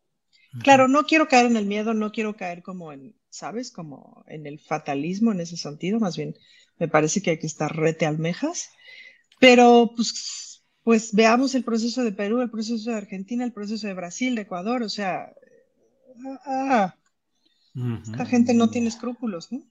Claro, 0.65 0.88
no 0.88 1.03
quiero 1.06 1.27
caer 1.27 1.47
en 1.47 1.58
el 1.58 1.65
miedo, 1.67 1.93
no 1.93 2.12
quiero 2.12 2.36
caer 2.36 2.63
como 2.63 2.93
en, 2.93 3.15
¿sabes? 3.29 3.71
Como 3.71 4.23
en 4.27 4.47
el 4.47 4.60
fatalismo 4.60 5.32
en 5.34 5.41
ese 5.41 5.58
sentido, 5.58 5.99
más 5.99 6.17
bien 6.17 6.36
me 6.79 6.88
parece 6.89 7.21
que 7.21 7.32
hay 7.32 7.39
que 7.39 7.47
estar 7.47 7.75
rete 7.75 8.06
almejas 8.06 8.69
pero 9.43 9.91
pues, 9.93 10.63
pues 10.84 11.12
veamos 11.12 11.53
el 11.53 11.65
proceso 11.65 12.01
de 12.01 12.13
Perú, 12.13 12.41
el 12.41 12.49
proceso 12.49 12.91
de 12.91 12.95
Argentina, 12.95 13.43
el 13.43 13.51
proceso 13.51 13.88
de 13.88 13.93
Brasil, 13.93 14.36
de 14.36 14.43
Ecuador, 14.43 14.84
o 14.84 14.88
sea, 14.88 15.34
ah, 16.45 16.95
esta 18.06 18.25
gente 18.25 18.53
no 18.53 18.69
tiene 18.69 18.88
escrúpulos, 18.88 19.51
¿no? 19.51 19.62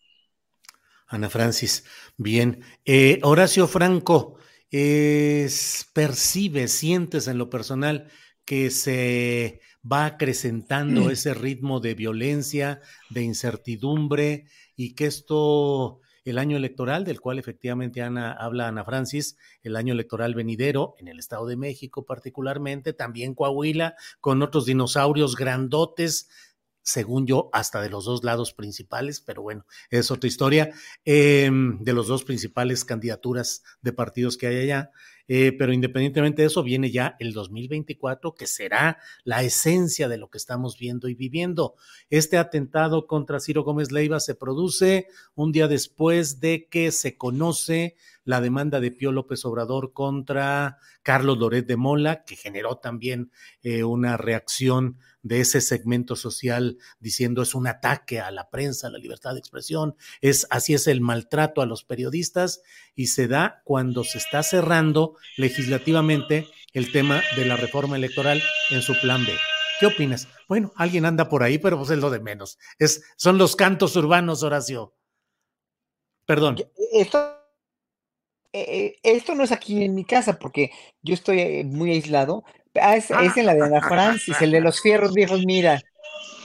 Ana 1.06 1.30
Francis, 1.30 1.84
bien. 2.18 2.62
Eh, 2.84 3.18
Horacio 3.22 3.66
Franco, 3.66 4.36
es, 4.70 5.88
percibe, 5.94 6.68
sientes 6.68 7.26
en 7.26 7.38
lo 7.38 7.48
personal 7.48 8.10
que 8.44 8.70
se 8.70 9.62
va 9.90 10.04
acrecentando 10.04 11.08
ese 11.08 11.32
ritmo 11.32 11.80
de 11.80 11.94
violencia, 11.94 12.82
de 13.08 13.22
incertidumbre 13.22 14.44
y 14.76 14.94
que 14.94 15.06
esto 15.06 16.02
el 16.24 16.38
año 16.38 16.56
electoral, 16.56 17.04
del 17.04 17.20
cual 17.20 17.38
efectivamente 17.38 18.02
Ana, 18.02 18.32
habla 18.32 18.68
Ana 18.68 18.84
Francis, 18.84 19.36
el 19.62 19.76
año 19.76 19.92
electoral 19.92 20.34
venidero, 20.34 20.94
en 20.98 21.08
el 21.08 21.18
Estado 21.18 21.46
de 21.46 21.56
México 21.56 22.04
particularmente, 22.04 22.92
también 22.92 23.34
Coahuila, 23.34 23.96
con 24.20 24.42
otros 24.42 24.66
dinosaurios 24.66 25.36
grandotes, 25.36 26.28
según 26.82 27.26
yo, 27.26 27.48
hasta 27.52 27.80
de 27.80 27.90
los 27.90 28.04
dos 28.04 28.24
lados 28.24 28.52
principales, 28.52 29.20
pero 29.20 29.42
bueno, 29.42 29.66
es 29.90 30.10
otra 30.10 30.28
historia, 30.28 30.72
em, 31.04 31.78
de 31.82 31.92
los 31.92 32.08
dos 32.08 32.24
principales 32.24 32.84
candidaturas 32.84 33.62
de 33.82 33.92
partidos 33.92 34.36
que 34.36 34.48
hay 34.48 34.56
allá. 34.58 34.90
Eh, 35.34 35.52
pero 35.52 35.72
independientemente 35.72 36.42
de 36.42 36.48
eso, 36.48 36.62
viene 36.62 36.90
ya 36.90 37.16
el 37.18 37.32
2024, 37.32 38.34
que 38.34 38.46
será 38.46 38.98
la 39.24 39.42
esencia 39.42 40.06
de 40.06 40.18
lo 40.18 40.28
que 40.28 40.36
estamos 40.36 40.76
viendo 40.76 41.08
y 41.08 41.14
viviendo. 41.14 41.74
Este 42.10 42.36
atentado 42.36 43.06
contra 43.06 43.40
Ciro 43.40 43.64
Gómez 43.64 43.92
Leiva 43.92 44.20
se 44.20 44.34
produce 44.34 45.06
un 45.34 45.50
día 45.50 45.68
después 45.68 46.38
de 46.40 46.68
que 46.68 46.92
se 46.92 47.16
conoce 47.16 47.96
la 48.24 48.42
demanda 48.42 48.78
de 48.78 48.90
Pío 48.90 49.10
López 49.10 49.42
Obrador 49.46 49.94
contra 49.94 50.76
Carlos 51.02 51.38
Loret 51.38 51.66
de 51.66 51.76
Mola, 51.76 52.24
que 52.24 52.36
generó 52.36 52.76
también 52.76 53.32
eh, 53.62 53.84
una 53.84 54.18
reacción 54.18 54.98
de 55.22 55.40
ese 55.40 55.60
segmento 55.60 56.16
social 56.16 56.78
diciendo 57.00 57.42
es 57.42 57.54
un 57.54 57.66
ataque 57.66 58.20
a 58.20 58.30
la 58.30 58.50
prensa, 58.50 58.88
a 58.88 58.90
la 58.90 58.98
libertad 58.98 59.32
de 59.32 59.38
expresión, 59.38 59.96
es 60.20 60.46
así 60.50 60.74
es 60.74 60.86
el 60.88 61.00
maltrato 61.00 61.62
a 61.62 61.66
los 61.66 61.84
periodistas 61.84 62.62
y 62.94 63.06
se 63.06 63.28
da 63.28 63.62
cuando 63.64 64.04
se 64.04 64.18
está 64.18 64.42
cerrando 64.42 65.16
legislativamente 65.36 66.48
el 66.72 66.92
tema 66.92 67.22
de 67.36 67.44
la 67.44 67.56
reforma 67.56 67.96
electoral 67.96 68.42
en 68.70 68.82
su 68.82 68.98
plan 69.00 69.24
B. 69.24 69.32
¿Qué 69.80 69.86
opinas? 69.86 70.28
Bueno, 70.48 70.72
alguien 70.76 71.04
anda 71.04 71.28
por 71.28 71.42
ahí, 71.42 71.58
pero 71.58 71.76
pues 71.78 71.90
es 71.90 71.98
lo 71.98 72.10
de 72.10 72.20
menos. 72.20 72.58
Es, 72.78 73.02
son 73.16 73.38
los 73.38 73.56
cantos 73.56 73.96
urbanos, 73.96 74.42
Horacio. 74.42 74.94
Perdón. 76.24 76.56
Esto, 76.92 77.36
eh, 78.52 78.96
esto 79.02 79.34
no 79.34 79.42
es 79.42 79.52
aquí 79.52 79.84
en 79.84 79.94
mi 79.94 80.04
casa 80.04 80.38
porque 80.38 80.70
yo 81.02 81.14
estoy 81.14 81.40
eh, 81.40 81.64
muy 81.64 81.90
aislado, 81.90 82.44
Ah, 82.80 82.96
es, 82.96 83.10
en 83.10 83.46
la 83.46 83.54
de 83.54 83.62
Ana 83.62 83.82
Francis, 83.82 84.40
el 84.40 84.50
de 84.50 84.60
los 84.60 84.80
fierros 84.80 85.12
viejos, 85.12 85.44
mira. 85.44 85.82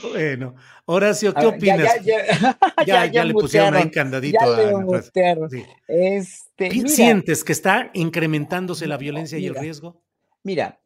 Bueno, 0.02 0.54
Horacio, 0.86 1.34
¿qué 1.34 1.46
opinas? 1.46 1.88
Ya, 2.86 3.06
ya, 3.06 3.24
le 3.24 3.34
pusieron 3.34 3.74
ahí 3.74 3.90
candadito 3.90 4.38
a 4.40 4.68
Ana 4.68 5.00
este, 5.88 6.88
¿Sientes 6.88 7.44
que 7.44 7.52
está 7.52 7.90
incrementándose 7.94 8.86
la 8.86 8.96
violencia 8.96 9.38
y 9.38 9.46
el 9.46 9.54
riesgo? 9.54 10.00
Mira, 10.44 10.80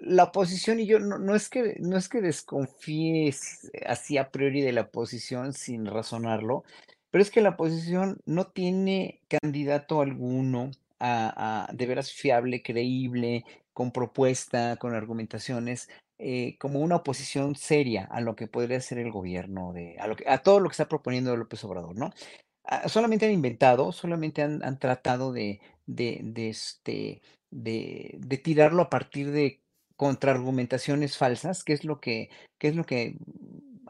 la 0.00 0.24
oposición 0.24 0.80
y 0.80 0.86
yo 0.86 0.98
no, 0.98 1.18
no, 1.18 1.34
es 1.34 1.48
que 1.48 1.76
no 1.78 1.96
es 1.96 2.08
que 2.08 2.20
desconfíes 2.20 3.70
así 3.86 4.18
a 4.18 4.30
priori 4.30 4.62
de 4.62 4.72
la 4.72 4.82
oposición 4.82 5.52
sin 5.52 5.86
razonarlo, 5.86 6.64
pero 7.10 7.22
es 7.22 7.30
que 7.30 7.42
la 7.42 7.50
oposición 7.50 8.18
no 8.24 8.46
tiene 8.46 9.20
candidato 9.28 10.00
alguno 10.00 10.70
a, 10.98 11.68
de 11.72 11.86
veras 11.86 12.12
fiable, 12.12 12.62
creíble, 12.62 13.44
con 13.72 13.92
propuesta, 13.92 14.76
con 14.76 14.94
argumentaciones, 14.94 15.88
eh, 16.18 16.56
como 16.58 16.80
una 16.80 16.96
oposición 16.96 17.56
seria 17.56 18.04
a 18.04 18.20
lo 18.20 18.36
que 18.36 18.46
podría 18.46 18.80
ser 18.80 18.98
el 18.98 19.10
gobierno, 19.10 19.72
de, 19.72 19.96
a, 19.98 20.06
lo 20.06 20.16
que, 20.16 20.28
a 20.28 20.38
todo 20.38 20.60
lo 20.60 20.68
que 20.68 20.74
está 20.74 20.88
proponiendo 20.88 21.36
López 21.36 21.64
Obrador, 21.64 21.96
¿no? 21.96 22.12
Ah, 22.64 22.88
solamente 22.88 23.26
han 23.26 23.32
inventado, 23.32 23.92
solamente 23.92 24.42
han, 24.42 24.78
tratado 24.78 25.32
de, 25.32 25.60
de, 25.86 26.48
este, 26.48 27.20
de, 27.50 28.40
tirarlo 28.42 28.82
a 28.82 28.90
partir 28.90 29.30
de 29.32 29.60
contraargumentaciones 29.96 31.16
falsas, 31.18 31.64
que 31.64 31.72
es 31.74 31.84
lo 31.84 32.00
que, 32.00 32.30
es 32.60 32.76
lo 32.76 32.84
que 32.84 33.16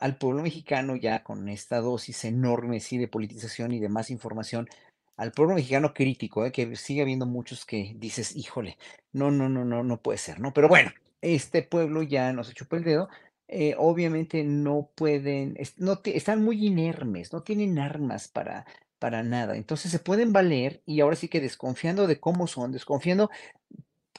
al 0.00 0.18
pueblo 0.18 0.42
mexicano 0.42 0.96
ya 0.96 1.22
con 1.22 1.48
esta 1.48 1.80
dosis 1.80 2.24
enorme 2.24 2.80
sí, 2.80 2.98
de 2.98 3.08
politización 3.08 3.72
y 3.72 3.80
de 3.80 3.88
más 3.88 4.10
información 4.10 4.68
al 5.16 5.32
pueblo 5.32 5.54
mexicano 5.54 5.94
crítico, 5.94 6.44
¿eh? 6.44 6.52
que 6.52 6.74
sigue 6.76 7.02
habiendo 7.02 7.26
muchos 7.26 7.64
que 7.64 7.92
dices, 7.96 8.34
híjole, 8.34 8.76
no, 9.12 9.30
no, 9.30 9.48
no, 9.48 9.64
no, 9.64 9.84
no 9.84 10.02
puede 10.02 10.18
ser, 10.18 10.40
¿no? 10.40 10.52
Pero 10.52 10.68
bueno, 10.68 10.90
este 11.24 11.62
pueblo 11.62 12.02
ya 12.02 12.32
nos 12.32 12.52
chupó 12.54 12.76
el 12.76 12.84
dedo. 12.84 13.08
Eh, 13.48 13.74
obviamente 13.78 14.42
no 14.44 14.90
pueden, 14.94 15.56
están 15.58 16.42
muy 16.44 16.66
inermes, 16.66 17.32
no 17.32 17.42
tienen 17.42 17.78
armas 17.78 18.28
para, 18.28 18.66
para 18.98 19.22
nada. 19.22 19.56
Entonces 19.56 19.90
se 19.90 19.98
pueden 19.98 20.32
valer 20.32 20.82
y 20.86 21.00
ahora 21.00 21.16
sí 21.16 21.28
que 21.28 21.40
desconfiando 21.40 22.06
de 22.06 22.20
cómo 22.20 22.46
son, 22.46 22.72
desconfiando 22.72 23.30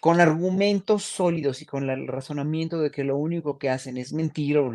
con 0.05 0.21
argumentos 0.21 1.01
sólidos 1.01 1.63
y 1.63 1.65
con 1.65 1.89
el 1.89 2.07
razonamiento 2.07 2.77
de 2.79 2.91
que 2.91 3.03
lo 3.03 3.17
único 3.17 3.57
que 3.57 3.71
hacen 3.71 3.97
es 3.97 4.13
mentir, 4.13 4.59
o, 4.59 4.71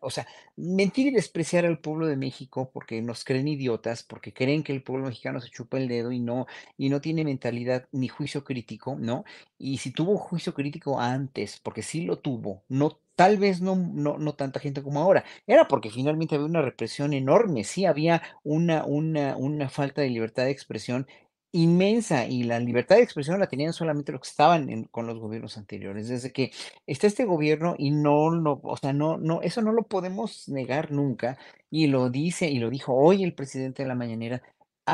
o, 0.00 0.08
sea, 0.08 0.26
mentir 0.56 1.08
y 1.08 1.10
despreciar 1.10 1.66
al 1.66 1.80
pueblo 1.80 2.06
de 2.06 2.16
México 2.16 2.70
porque 2.72 3.02
nos 3.02 3.24
creen 3.24 3.46
idiotas, 3.46 4.02
porque 4.02 4.32
creen 4.32 4.62
que 4.62 4.72
el 4.72 4.82
pueblo 4.82 5.04
mexicano 5.04 5.42
se 5.42 5.50
chupa 5.50 5.76
el 5.76 5.86
dedo 5.86 6.12
y 6.12 6.18
no, 6.18 6.46
y 6.78 6.88
no 6.88 7.02
tiene 7.02 7.24
mentalidad 7.24 7.88
ni 7.92 8.08
juicio 8.08 8.42
crítico, 8.42 8.96
¿no? 8.98 9.26
Y 9.58 9.76
si 9.76 9.90
tuvo 9.90 10.16
juicio 10.16 10.54
crítico 10.54 10.98
antes, 10.98 11.60
porque 11.62 11.82
sí 11.82 12.00
lo 12.00 12.18
tuvo, 12.18 12.62
no 12.68 12.98
tal 13.16 13.36
vez 13.36 13.60
no, 13.60 13.76
no, 13.76 14.16
no 14.16 14.34
tanta 14.34 14.60
gente 14.60 14.82
como 14.82 15.00
ahora. 15.00 15.24
Era 15.46 15.68
porque 15.68 15.90
finalmente 15.90 16.36
había 16.36 16.46
una 16.46 16.62
represión 16.62 17.12
enorme, 17.12 17.64
sí 17.64 17.84
había 17.84 18.22
una, 18.44 18.86
una, 18.86 19.36
una 19.36 19.68
falta 19.68 20.00
de 20.00 20.08
libertad 20.08 20.44
de 20.44 20.52
expresión 20.52 21.06
inmensa 21.52 22.26
y 22.26 22.42
la 22.44 22.58
libertad 22.60 22.96
de 22.96 23.02
expresión 23.02 23.40
la 23.40 23.48
tenían 23.48 23.72
solamente 23.72 24.12
los 24.12 24.20
que 24.22 24.28
estaban 24.28 24.84
con 24.84 25.06
los 25.06 25.18
gobiernos 25.18 25.56
anteriores. 25.56 26.08
Desde 26.08 26.32
que 26.32 26.52
está 26.86 27.06
este 27.06 27.24
gobierno 27.24 27.74
y 27.78 27.90
no 27.90 28.30
lo, 28.30 28.60
o 28.62 28.76
sea, 28.76 28.92
no, 28.92 29.18
no, 29.18 29.42
eso 29.42 29.62
no 29.62 29.72
lo 29.72 29.84
podemos 29.84 30.48
negar 30.48 30.92
nunca. 30.92 31.38
Y 31.70 31.86
lo 31.88 32.10
dice 32.10 32.48
y 32.48 32.58
lo 32.58 32.70
dijo 32.70 32.94
hoy 32.94 33.24
el 33.24 33.34
presidente 33.34 33.82
de 33.82 33.88
la 33.88 33.94
mañanera 33.94 34.42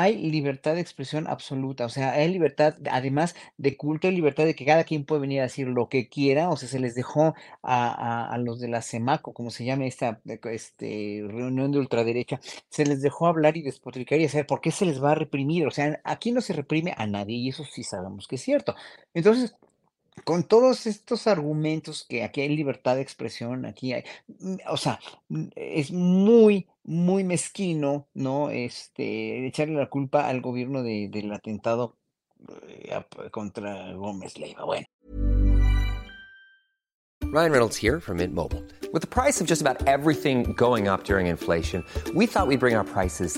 hay 0.01 0.17
libertad 0.17 0.75
de 0.75 0.81
expresión 0.81 1.27
absoluta, 1.27 1.85
o 1.85 1.89
sea, 1.89 2.11
hay 2.13 2.29
libertad, 2.29 2.75
además 2.91 3.35
de 3.57 3.77
culto, 3.77 4.07
hay 4.07 4.15
libertad 4.15 4.45
de 4.45 4.55
que 4.55 4.65
cada 4.65 4.83
quien 4.83 5.05
puede 5.05 5.21
venir 5.21 5.39
a 5.39 5.43
decir 5.43 5.67
lo 5.67 5.89
que 5.89 6.09
quiera, 6.09 6.49
o 6.49 6.57
sea, 6.57 6.69
se 6.69 6.79
les 6.79 6.95
dejó 6.95 7.33
a, 7.63 8.37
los 8.39 8.59
de 8.59 8.67
la 8.67 8.81
CEMACO, 8.81 9.33
como 9.33 9.51
se 9.51 9.65
llama 9.65 9.85
esta 9.85 10.21
este, 10.51 11.23
reunión 11.27 11.71
de 11.71 11.79
ultraderecha, 11.79 12.39
se 12.69 12.85
les 12.85 13.01
dejó 13.01 13.27
hablar 13.27 13.57
y 13.57 13.61
despotricar 13.61 14.19
y 14.19 14.27
saber 14.27 14.47
por 14.47 14.61
qué 14.61 14.71
se 14.71 14.85
les 14.85 15.03
va 15.03 15.11
a 15.11 15.15
reprimir, 15.15 15.67
o 15.67 15.71
sea, 15.71 15.99
aquí 16.03 16.31
no 16.31 16.41
se 16.41 16.53
reprime 16.53 16.93
a 16.97 17.07
nadie 17.07 17.35
y 17.37 17.49
eso 17.49 17.63
sí 17.65 17.83
sabemos 17.83 18.27
que 18.27 18.35
es 18.35 18.41
cierto. 18.41 18.75
Entonces, 19.13 19.55
con 20.23 20.43
todos 20.43 20.87
estos 20.87 21.27
argumentos 21.27 22.05
que 22.07 22.23
aquí 22.23 22.41
hay 22.41 22.55
libertad 22.55 22.95
de 22.95 23.01
expresión, 23.01 23.65
aquí 23.65 23.93
hay, 23.93 24.03
mm, 24.39 24.55
o 24.69 24.77
sea, 24.77 24.99
mm, 25.29 25.47
es 25.55 25.91
muy, 25.91 26.67
muy 26.83 27.23
mezquino, 27.23 28.07
¿no? 28.13 28.49
Este, 28.49 29.45
echarle 29.45 29.75
la 29.75 29.89
culpa 29.89 30.27
al 30.27 30.41
gobierno 30.41 30.83
de, 30.83 31.09
del 31.09 31.31
atentado 31.31 31.97
eh, 32.67 33.29
contra 33.31 33.93
Gómez 33.93 34.37
Leiva. 34.37 34.65
Bueno. 34.65 34.85
Ryan 37.31 37.51
Reynolds 37.51 37.75
here 37.75 37.99
from 37.99 38.17
Mint 38.17 38.33
Mobile. 38.33 38.63
With 38.93 39.01
the 39.01 39.07
price 39.07 39.41
of 39.41 39.47
just 39.47 39.61
about 39.61 39.85
everything 39.87 40.53
going 40.53 40.87
up 40.87 41.03
during 41.03 41.27
inflation, 41.27 41.83
we 42.13 42.27
thought 42.27 42.47
we'd 42.47 42.61
bring 42.61 42.75
our 42.75 42.85
prices 42.85 43.37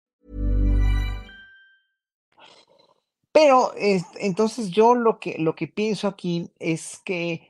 Pero 3.31 3.73
es- 3.75 4.05
entonces 4.19 4.71
yo 4.71 4.95
lo 4.95 5.19
que, 5.19 5.37
lo 5.39 5.55
que 5.55 5.67
pienso 5.67 6.07
aquí 6.07 6.51
es 6.59 6.99
que 7.05 7.49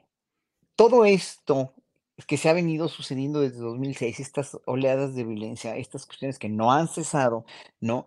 todo 0.76 1.06
esto 1.06 1.74
que 2.28 2.38
se 2.38 2.50
ha 2.50 2.54
venido 2.54 2.88
sucediendo 2.90 3.42
desde 3.42 3.60
2006, 3.60 4.20
estas 4.20 4.60
oleadas 4.66 5.16
de 5.16 5.24
violencia, 5.26 5.78
estas 5.78 6.06
cuestiones 6.06 6.40
que 6.40 6.50
no 6.50 6.72
han 6.72 6.88
cesado, 6.88 7.46
¿no? 7.82 8.06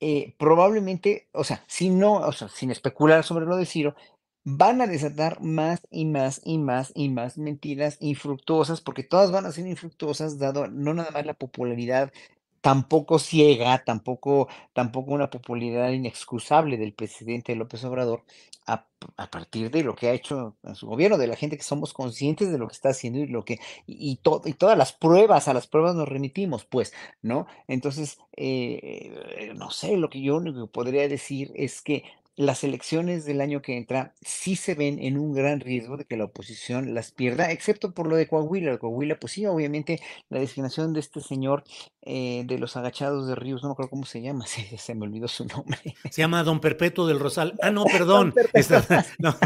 Eh, 0.00 0.34
probablemente, 0.38 1.28
o 1.32 1.44
sea, 1.44 1.64
si 1.68 1.90
no, 1.90 2.14
o 2.16 2.32
sea, 2.32 2.48
sin 2.48 2.70
especular 2.70 3.24
sobre 3.24 3.46
lo 3.46 3.56
de 3.56 3.66
Ciro, 3.66 3.96
van 4.44 4.80
a 4.80 4.86
desatar 4.86 5.40
más 5.42 5.82
y 5.90 6.06
más 6.06 6.40
y 6.44 6.58
más 6.58 6.92
y 6.94 7.08
más 7.10 7.38
mentiras 7.38 7.98
infructuosas, 8.00 8.80
porque 8.80 9.04
todas 9.04 9.32
van 9.32 9.46
a 9.46 9.52
ser 9.52 9.66
infructuosas, 9.66 10.38
dado 10.38 10.68
no 10.68 10.94
nada 10.94 11.10
más 11.12 11.26
la 11.26 11.34
popularidad 11.34 12.12
tampoco 12.60 13.18
ciega, 13.18 13.84
tampoco, 13.84 14.48
tampoco 14.72 15.12
una 15.12 15.30
popularidad 15.30 15.90
inexcusable 15.90 16.76
del 16.76 16.92
presidente 16.94 17.54
López 17.56 17.84
Obrador 17.84 18.24
a, 18.66 18.86
partir 19.30 19.70
de 19.70 19.82
lo 19.82 19.94
que 19.96 20.08
ha 20.08 20.12
hecho 20.12 20.56
en 20.62 20.74
su 20.74 20.86
gobierno, 20.86 21.18
de 21.18 21.26
la 21.26 21.36
gente 21.36 21.56
que 21.56 21.62
somos 21.62 21.92
conscientes 21.92 22.50
de 22.52 22.58
lo 22.58 22.68
que 22.68 22.74
está 22.74 22.90
haciendo 22.90 23.18
y 23.18 23.26
lo 23.26 23.44
que, 23.44 23.54
y, 23.86 24.10
y 24.12 24.16
to- 24.16 24.42
y 24.44 24.52
todas 24.54 24.76
las 24.78 24.92
pruebas, 24.92 25.48
a 25.48 25.54
las 25.54 25.66
pruebas 25.66 25.94
nos 25.94 26.08
remitimos, 26.08 26.64
pues, 26.66 26.92
¿no? 27.22 27.46
Entonces, 27.66 28.18
eh, 28.36 29.52
no 29.56 29.70
sé, 29.70 29.96
lo 29.96 30.10
que 30.10 30.20
yo 30.22 30.36
único 30.36 30.66
podría 30.68 31.08
decir 31.08 31.50
es 31.54 31.80
que 31.82 32.04
las 32.40 32.64
elecciones 32.64 33.26
del 33.26 33.42
año 33.42 33.60
que 33.60 33.76
entra 33.76 34.14
sí 34.22 34.56
se 34.56 34.74
ven 34.74 34.98
en 34.98 35.18
un 35.18 35.34
gran 35.34 35.60
riesgo 35.60 35.98
de 35.98 36.06
que 36.06 36.16
la 36.16 36.24
oposición 36.24 36.94
las 36.94 37.10
pierda, 37.12 37.50
excepto 37.50 37.92
por 37.92 38.06
lo 38.06 38.16
de 38.16 38.28
Coahuila. 38.28 38.78
Coahuila, 38.78 39.20
pues 39.20 39.34
sí, 39.34 39.44
obviamente 39.44 40.00
la 40.30 40.38
designación 40.40 40.94
de 40.94 41.00
este 41.00 41.20
señor 41.20 41.64
eh, 42.00 42.44
de 42.46 42.58
los 42.58 42.78
agachados 42.78 43.28
de 43.28 43.34
Ríos, 43.34 43.62
no 43.62 43.68
me 43.68 43.72
acuerdo 43.72 43.90
cómo 43.90 44.06
se 44.06 44.22
llama, 44.22 44.46
se, 44.46 44.78
se 44.78 44.94
me 44.94 45.04
olvidó 45.04 45.28
su 45.28 45.44
nombre. 45.44 45.78
Se 46.10 46.22
llama 46.22 46.42
Don 46.42 46.60
Perpetuo 46.60 47.06
del 47.06 47.20
Rosal. 47.20 47.58
Ah, 47.60 47.70
no, 47.70 47.84
perdón. 47.92 48.32
Esta- 48.54 49.04
no. 49.18 49.36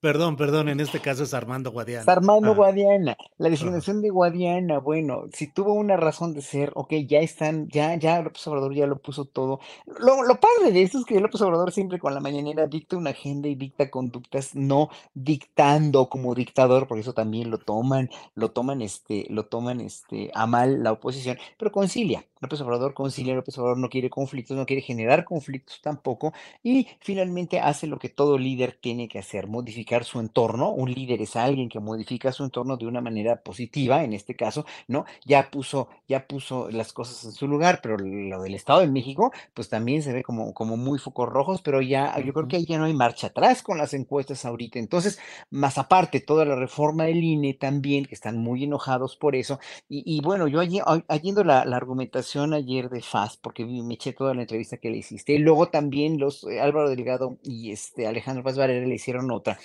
Perdón, 0.00 0.36
perdón, 0.36 0.68
en 0.68 0.80
este 0.80 1.00
caso 1.00 1.24
es 1.24 1.34
Armando 1.34 1.70
Guadiana. 1.70 2.02
Es 2.02 2.08
Armando 2.08 2.50
Ah, 2.50 2.54
Guadiana, 2.54 3.16
la 3.38 3.48
designación 3.48 4.02
de 4.02 4.10
Guadiana, 4.10 4.78
bueno, 4.78 5.24
si 5.32 5.48
tuvo 5.48 5.72
una 5.72 5.96
razón 5.96 6.34
de 6.34 6.42
ser, 6.42 6.72
ok, 6.74 6.92
ya 7.08 7.20
están, 7.20 7.68
ya, 7.68 7.94
ya 7.96 8.20
López 8.22 8.46
Obrador 8.46 8.74
ya 8.74 8.86
lo 8.86 8.98
puso 8.98 9.24
todo. 9.24 9.60
Lo, 9.86 10.22
lo 10.22 10.40
padre 10.40 10.72
de 10.72 10.82
esto 10.82 10.98
es 10.98 11.04
que 11.04 11.20
López 11.20 11.40
Obrador 11.42 11.72
siempre 11.72 11.98
con 11.98 12.14
la 12.14 12.20
mañanera 12.20 12.66
dicta 12.66 12.96
una 12.96 13.10
agenda 13.10 13.48
y 13.48 13.54
dicta 13.54 13.90
conductas, 13.90 14.54
no 14.54 14.90
dictando 15.14 16.08
como 16.08 16.34
dictador, 16.34 16.86
por 16.86 16.98
eso 16.98 17.12
también 17.14 17.50
lo 17.50 17.58
toman, 17.58 18.10
lo 18.34 18.50
toman, 18.52 18.82
este, 18.82 19.26
lo 19.30 19.46
toman, 19.46 19.80
este, 19.80 20.30
a 20.34 20.46
mal 20.46 20.82
la 20.82 20.92
oposición, 20.92 21.38
pero 21.58 21.72
concilia. 21.72 22.24
López 22.46 22.60
Obrador 22.60 22.94
concilia, 22.94 23.34
López 23.34 23.58
Obrador 23.58 23.78
no 23.78 23.88
quiere 23.88 24.08
conflictos, 24.08 24.56
no 24.56 24.66
quiere 24.66 24.82
generar 24.82 25.24
conflictos 25.24 25.80
tampoco, 25.82 26.32
y 26.62 26.86
finalmente 27.00 27.58
hace 27.60 27.86
lo 27.86 27.98
que 27.98 28.08
todo 28.08 28.38
líder 28.38 28.78
tiene 28.80 29.08
que 29.08 29.18
hacer, 29.18 29.48
modificar 29.48 30.04
su 30.04 30.20
entorno. 30.20 30.70
Un 30.70 30.92
líder 30.92 31.20
es 31.22 31.34
alguien 31.36 31.68
que 31.68 31.80
modifica 31.80 32.32
su 32.32 32.44
entorno 32.44 32.76
de 32.76 32.86
una 32.86 33.00
manera 33.00 33.42
positiva, 33.42 34.04
en 34.04 34.12
este 34.12 34.36
caso, 34.36 34.64
¿no? 34.86 35.04
Ya 35.24 35.50
puso, 35.50 35.88
ya 36.08 36.26
puso 36.26 36.70
las 36.70 36.92
cosas 36.92 37.24
en 37.24 37.32
su 37.32 37.48
lugar, 37.48 37.80
pero 37.82 37.96
lo 37.98 38.42
del 38.42 38.54
Estado 38.54 38.80
de 38.80 38.88
México, 38.88 39.32
pues 39.54 39.68
también 39.68 40.02
se 40.02 40.12
ve 40.12 40.22
como, 40.22 40.54
como 40.54 40.76
muy 40.76 40.98
focos 40.98 41.28
rojos, 41.28 41.62
pero 41.62 41.82
ya, 41.82 42.16
yo 42.20 42.32
creo 42.32 42.48
que 42.48 42.56
ahí 42.56 42.66
ya 42.66 42.78
no 42.78 42.84
hay 42.84 42.94
marcha 42.94 43.28
atrás 43.28 43.62
con 43.62 43.78
las 43.78 43.92
encuestas 43.94 44.44
ahorita. 44.44 44.78
Entonces, 44.78 45.18
más 45.50 45.78
aparte, 45.78 46.20
toda 46.20 46.44
la 46.44 46.54
reforma 46.56 47.04
del 47.04 47.22
INE 47.24 47.54
también, 47.54 48.04
que 48.06 48.14
están 48.14 48.38
muy 48.38 48.64
enojados 48.64 49.16
por 49.16 49.34
eso. 49.34 49.58
Y, 49.88 50.02
y 50.06 50.20
bueno, 50.20 50.46
yo 50.48 50.60
allí, 50.60 50.80
oyendo 51.08 51.42
la, 51.44 51.64
la 51.64 51.76
argumentación 51.76 52.35
ayer 52.54 52.88
de 52.90 53.00
FAS, 53.02 53.36
porque 53.36 53.64
me 53.64 53.94
eché 53.94 54.12
toda 54.12 54.34
la 54.34 54.42
entrevista 54.42 54.76
que 54.78 54.90
le 54.90 54.98
hiciste, 54.98 55.34
y 55.34 55.38
luego 55.38 55.68
también 55.68 56.18
los 56.18 56.44
eh, 56.44 56.60
Álvaro 56.60 56.88
Delgado 56.90 57.38
y 57.42 57.72
este 57.72 58.06
Alejandro 58.06 58.44
Paz 58.44 58.56
Varela 58.58 58.86
le 58.86 58.94
hicieron 58.94 59.30
otra. 59.30 59.58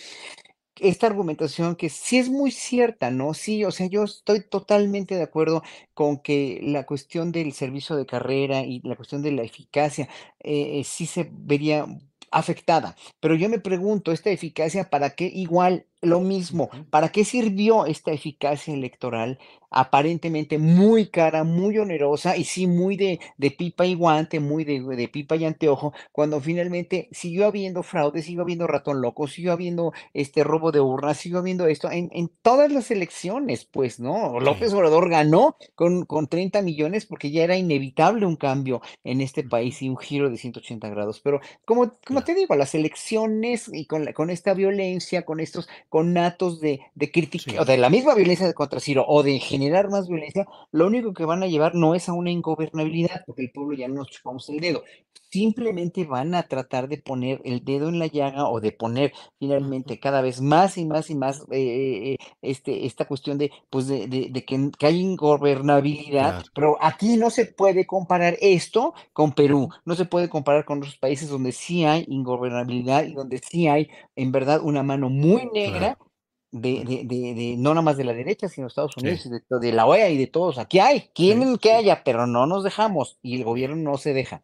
Esta 0.80 1.08
argumentación 1.08 1.76
que 1.76 1.90
sí 1.90 2.18
es 2.18 2.30
muy 2.30 2.52
cierta, 2.52 3.12
¿no? 3.12 3.34
Sí, 3.34 3.64
o 3.66 3.72
sea, 3.72 3.88
yo 3.88 4.04
estoy 4.04 4.42
totalmente 4.48 5.16
de 5.16 5.24
acuerdo 5.24 5.64
con 5.94 6.20
que 6.20 6.60
la 6.64 6.86
cuestión 6.86 7.32
del 7.32 7.54
servicio 7.54 7.96
de 7.96 8.06
carrera 8.08 8.62
y 8.62 8.82
la 8.84 8.96
cuestión 8.96 9.22
de 9.22 9.32
la 9.32 9.44
eficacia 9.44 10.10
eh, 10.40 10.80
eh, 10.80 10.84
sí 10.84 11.06
se 11.06 11.30
vería 11.32 11.86
afectada. 12.32 12.96
Pero 13.20 13.36
yo 13.36 13.50
me 13.50 13.60
pregunto, 13.60 14.12
¿esta 14.12 14.32
eficacia 14.32 14.90
para 14.90 15.12
qué? 15.12 15.26
Igual, 15.28 15.86
lo 16.02 16.20
mismo. 16.20 16.70
¿para 16.90 17.10
qué 17.10 17.24
sirvió 17.26 17.86
esta 17.86 18.12
eficacia 18.12 18.74
electoral? 18.74 19.40
Aparentemente 19.74 20.58
muy 20.58 21.08
cara, 21.08 21.46
muy 21.46 21.78
onerosa 21.78 22.36
y 22.36 22.44
sí 22.44 22.68
muy 22.68 22.98
de, 22.98 23.22
de 23.38 23.52
pipa 23.52 23.86
y 23.86 23.94
guante, 23.96 24.42
muy 24.42 24.66
de, 24.66 24.82
de 24.82 25.08
pipa 25.08 25.38
y 25.38 25.46
anteojo, 25.46 25.94
cuando 26.12 26.42
finalmente 26.42 27.08
siguió 27.14 27.46
habiendo 27.46 27.82
fraude, 27.82 28.22
siguió 28.22 28.42
habiendo 28.42 28.68
ratón 28.68 29.00
loco, 29.02 29.28
siguió 29.28 29.54
habiendo 29.54 29.94
este 30.14 30.44
robo 30.44 30.74
de 30.74 30.82
urnas, 30.82 31.18
siguió 31.18 31.40
habiendo 31.40 31.68
esto 31.68 31.90
en, 31.90 32.10
en 32.12 32.30
todas 32.42 32.70
las 32.72 32.92
elecciones, 32.92 33.64
pues, 33.64 33.98
¿no? 34.02 34.42
López 34.42 34.74
Obrador 34.74 35.10
ganó 35.10 35.56
con, 35.76 36.06
con 36.06 36.28
30 36.28 36.62
millones 36.62 37.06
porque 37.06 37.32
ya 37.32 37.44
era 37.44 37.56
inevitable 37.56 38.26
un 38.26 38.36
cambio 38.36 38.82
en 39.06 39.22
este 39.22 39.44
país 39.44 39.82
y 39.82 39.88
un 39.90 39.98
giro 39.98 40.30
de 40.30 40.38
180 40.38 40.90
grados. 40.90 41.22
Pero 41.22 41.40
como, 41.66 41.94
como 42.06 42.24
te 42.24 42.34
digo, 42.36 42.56
las 42.56 42.76
elecciones 42.76 43.70
y 43.74 43.86
con, 43.86 44.06
la- 44.06 44.14
con 44.14 44.30
esta 44.30 44.54
violencia, 44.54 45.24
con 45.24 45.40
estos 45.40 45.70
conatos 45.92 46.60
de, 46.62 46.80
de 46.96 47.12
crítica, 47.12 47.52
Sí. 47.52 47.58
o 47.60 47.66
de 47.66 47.78
la 47.78 47.90
misma 47.90 48.16
violencia 48.16 48.52
contra 48.54 48.80
Ciro, 48.80 49.04
o 49.08 49.22
de 49.24 49.38
generar 49.40 49.90
más 49.90 50.08
violencia, 50.08 50.48
lo 50.72 50.88
único 50.88 51.14
que 51.14 51.26
van 51.26 51.44
a 51.44 51.48
llevar 51.48 51.76
no 51.76 51.94
es 51.96 52.08
a 52.10 52.14
una 52.14 52.32
ingobernabilidad, 52.32 53.22
porque 53.28 53.44
el 53.44 53.52
pueblo 53.52 53.78
ya 53.78 53.88
no 53.90 53.96
nos 53.96 54.08
chupamos 54.10 54.50
el 54.50 54.60
dedo. 54.62 54.84
Simplemente 55.30 56.04
van 56.06 56.36
a 56.36 56.44
tratar 56.44 56.88
de 56.90 56.98
poner 56.98 57.42
el 57.46 57.64
dedo 57.64 57.88
en 57.90 58.00
la 58.00 58.08
llaga 58.08 58.50
o 58.50 58.60
de 58.60 58.72
poner 58.74 59.14
finalmente 59.40 59.98
cada 60.00 60.22
vez 60.22 60.42
más 60.42 60.78
y 60.78 60.86
más 60.86 61.10
y 61.10 61.16
más 61.16 61.42
eh, 61.52 62.16
eh, 62.16 62.18
este, 62.42 62.86
esta 62.86 63.06
cuestión 63.06 63.38
de, 63.38 63.50
pues 63.70 63.88
de, 63.88 64.08
de- 64.08 64.28
de 64.30 64.44
que, 64.46 64.70
que 64.78 64.86
hay 64.88 65.00
ingobernabilidad, 65.00 66.32
Claro. 66.32 66.50
pero 66.54 66.78
aquí 66.82 67.16
no 67.18 67.30
se 67.30 67.46
puede 67.46 67.86
comparar 67.86 68.36
esto 68.42 68.94
con 69.14 69.32
Perú, 69.34 69.70
no 69.86 69.96
se 69.96 70.06
puede 70.06 70.28
comparar 70.30 70.66
con 70.66 70.80
otros 70.80 70.98
países 70.98 71.30
donde 71.30 71.52
sí 71.54 71.86
hay 71.86 72.06
ingobernabilidad 72.10 73.06
y 73.06 73.14
donde 73.14 73.40
sí 73.40 73.68
hay 73.68 73.90
en 74.16 74.32
verdad 74.32 74.62
una 74.64 74.84
mano 74.84 75.10
muy 75.10 75.50
negra 75.54 75.81
de, 75.82 76.84
de, 76.86 77.04
de, 77.06 77.34
de- 77.34 77.56
no 77.58 77.70
nada 77.72 77.82
más 77.82 77.98
de 77.98 78.04
la 78.04 78.14
derecha, 78.14 78.48
sino 78.50 78.66
de 78.66 78.70
Estados 78.70 78.98
Unidos, 78.98 79.22
Sí. 79.22 79.30
de, 79.62 79.72
la 79.74 79.86
OEA 79.86 80.10
y 80.10 80.18
de 80.18 80.28
todos. 80.28 80.58
Aquí 80.58 80.80
hay, 80.80 81.10
quieren 81.16 81.58
que 81.58 81.72
haya, 81.74 82.04
pero 82.04 82.28
no 82.28 82.46
nos 82.48 82.64
dejamos 82.64 83.18
y 83.22 83.36
el 83.38 83.44
gobierno 83.44 83.76
no 83.78 83.98
se 83.98 84.14
deja. 84.14 84.44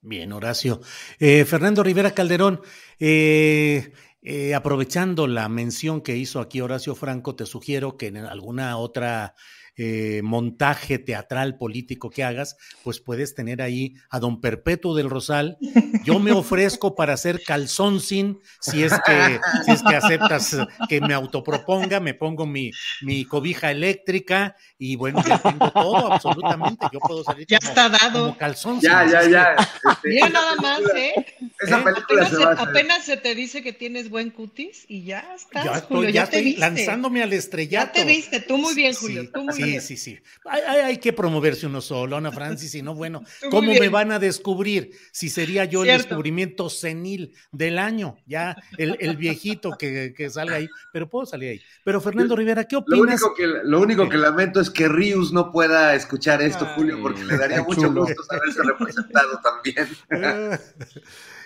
Bien, 0.00 0.32
Horacio. 0.32 0.80
Eh, 1.18 1.44
Fernando 1.44 1.82
Rivera 1.82 2.12
Calderón, 2.12 2.60
eh, 3.00 3.92
eh, 4.22 4.54
aprovechando 4.54 5.26
la 5.26 5.48
mención 5.48 6.00
que 6.00 6.16
hizo 6.16 6.38
aquí 6.40 6.60
Horacio 6.60 6.94
Franco, 6.94 7.34
te 7.34 7.46
sugiero 7.46 7.96
que 7.96 8.06
en 8.08 8.18
alguna 8.18 8.76
otra 8.78 9.34
eh, 9.78 10.20
montaje 10.22 10.98
teatral 10.98 11.56
político 11.56 12.10
que 12.10 12.24
hagas, 12.24 12.56
pues 12.84 13.00
puedes 13.00 13.34
tener 13.34 13.62
ahí 13.62 13.94
a 14.10 14.18
don 14.18 14.40
Perpetuo 14.40 14.94
del 14.94 15.08
Rosal. 15.08 15.56
Yo 16.04 16.18
me 16.18 16.32
ofrezco 16.32 16.94
para 16.94 17.14
hacer 17.14 17.42
calzón 17.44 18.00
sin, 18.00 18.40
si 18.60 18.82
es 18.82 18.92
que, 19.06 19.40
si 19.64 19.70
es 19.72 19.82
que 19.82 19.94
aceptas 19.96 20.56
que 20.88 21.00
me 21.00 21.14
autoproponga, 21.14 22.00
me 22.00 22.14
pongo 22.14 22.44
mi, 22.44 22.70
mi 23.02 23.24
cobija 23.24 23.70
eléctrica 23.70 24.56
y 24.78 24.96
bueno, 24.96 25.22
ya 25.26 25.38
tengo 25.38 25.70
todo, 25.70 26.12
absolutamente. 26.12 26.86
Yo 26.92 27.00
puedo 27.00 27.22
salir 27.24 27.46
ya 27.48 27.58
como, 27.58 27.68
está 27.70 27.88
dado. 27.88 28.20
como 28.26 28.36
calzón 28.38 28.80
Ya, 28.80 29.02
sin, 29.04 29.12
ya, 29.12 29.18
así 29.20 29.30
ya. 29.30 29.54
Este, 29.54 30.08
Mira 30.08 30.28
nada 30.28 30.54
más, 30.56 30.80
¿eh? 30.96 31.14
Esa 31.60 31.78
¿Eh? 31.78 31.82
película 31.84 32.26
Apenas 32.26 32.30
se 32.30 32.36
se, 32.36 32.44
va 32.44 32.50
a 32.50 32.54
hacer. 32.54 32.68
apenas 32.68 33.04
se 33.04 33.16
te 33.16 33.34
dice 33.34 33.62
que 33.62 33.72
tienes 33.72 34.10
buen 34.10 34.30
cutis 34.30 34.84
y 34.88 35.04
ya 35.04 35.24
estás, 35.36 35.64
Ya 35.64 35.80
Julio, 35.82 36.10
ya, 36.10 36.24
ya 36.24 36.30
te 36.30 36.36
estoy 36.38 36.44
viste. 36.44 36.60
lanzándome 36.60 37.22
al 37.22 37.30
Ya 37.30 37.36
estrellato. 37.36 37.92
te 37.92 38.04
viste, 38.04 38.40
tú 38.40 38.58
muy 38.58 38.74
bien, 38.74 38.94
Julio, 38.94 39.22
Sí, 39.22 39.30
tú 39.32 39.44
muy 39.44 39.54
sí, 39.54 39.62
bien. 39.62 39.67
Sí, 39.80 39.96
sí. 39.96 40.18
Hay, 40.44 40.62
hay- 40.66 40.80
hay 40.80 40.98
que 40.98 41.12
promoverse 41.12 41.66
uno 41.66 41.80
solo, 41.80 42.16
Ana 42.16 42.32
Francis, 42.32 42.74
y 42.74 42.82
no, 42.82 42.94
bueno, 42.94 43.22
¿cómo 43.50 43.72
me 43.72 43.88
van 43.88 44.12
a 44.12 44.18
descubrir 44.18 44.90
si 45.12 45.28
sería 45.30 45.64
yo 45.64 45.82
el 45.84 45.88
descubrimiento 45.98 46.70
senil 46.70 47.34
del 47.52 47.78
año? 47.78 48.16
Ya, 48.26 48.56
el, 48.76 48.96
el 49.00 49.16
viejito 49.16 49.72
que, 49.78 50.12
que 50.16 50.30
salga 50.30 50.56
ahí, 50.56 50.68
pero 50.92 51.08
puedo 51.08 51.26
salir 51.26 51.50
ahí. 51.50 51.60
Pero 51.84 52.00
Fernando 52.00 52.34
Rivera, 52.36 52.64
¿qué 52.64 52.76
Lo 52.76 52.80
opinas? 52.80 53.22
único, 53.22 53.34
que, 53.34 53.46
lo 53.64 53.80
único 53.80 54.08
que 54.08 54.16
lamento 54.18 54.60
es 54.60 54.70
que 54.70 54.88
Rius 54.88 55.32
no 55.32 55.52
pueda 55.52 55.94
escuchar 55.94 56.40
esto, 56.42 56.66
Ay. 56.66 56.72
Julio, 56.76 56.98
porque 57.02 57.24
le 57.24 57.36
daría 57.36 57.62
mucho 57.62 57.82
chulo. 57.82 58.02
gusto 58.06 58.22
saberse 58.24 58.62
representado 58.62 59.40
también. 59.42 59.88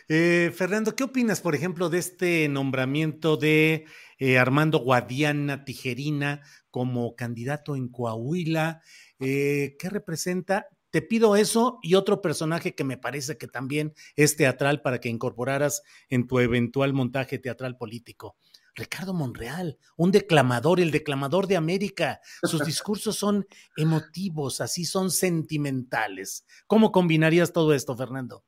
Eh, 0.08 0.52
Fernando, 0.54 0.94
¿qué 0.96 1.04
opinas, 1.04 1.40
por 1.40 1.54
ejemplo, 1.54 1.88
de 1.88 1.98
este 1.98 2.48
nombramiento 2.48 3.36
de 3.36 3.86
eh, 4.18 4.38
Armando 4.38 4.78
Guadiana 4.78 5.64
Tijerina 5.64 6.42
como 6.72 7.14
candidato 7.14 7.76
en 7.76 7.86
Coahuila? 7.88 8.82
Eh, 9.20 9.76
¿Qué 9.78 9.88
representa? 9.88 10.66
Te 10.90 11.00
pido 11.00 11.36
eso 11.36 11.78
y 11.82 11.94
otro 11.94 12.20
personaje 12.20 12.74
que 12.74 12.82
me 12.82 12.98
parece 12.98 13.38
que 13.38 13.46
también 13.46 13.94
es 14.16 14.36
teatral 14.36 14.82
para 14.82 14.98
que 14.98 15.08
incorporaras 15.08 15.82
en 16.10 16.26
tu 16.26 16.40
eventual 16.40 16.92
montaje 16.92 17.38
teatral 17.38 17.76
político. 17.78 18.36
Ricardo 18.74 19.12
Monreal, 19.14 19.78
un 19.96 20.10
declamador, 20.12 20.80
el 20.80 20.90
declamador 20.90 21.46
de 21.46 21.56
América. 21.56 22.20
Sus 22.42 22.62
discursos 22.64 23.16
son 23.16 23.46
emotivos, 23.76 24.60
así 24.60 24.84
son 24.84 25.10
sentimentales. 25.10 26.44
¿Cómo 26.66 26.90
combinarías 26.90 27.52
todo 27.52 27.74
esto, 27.74 27.96
Fernando? 27.96 28.44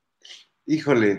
Híjole. 0.66 1.18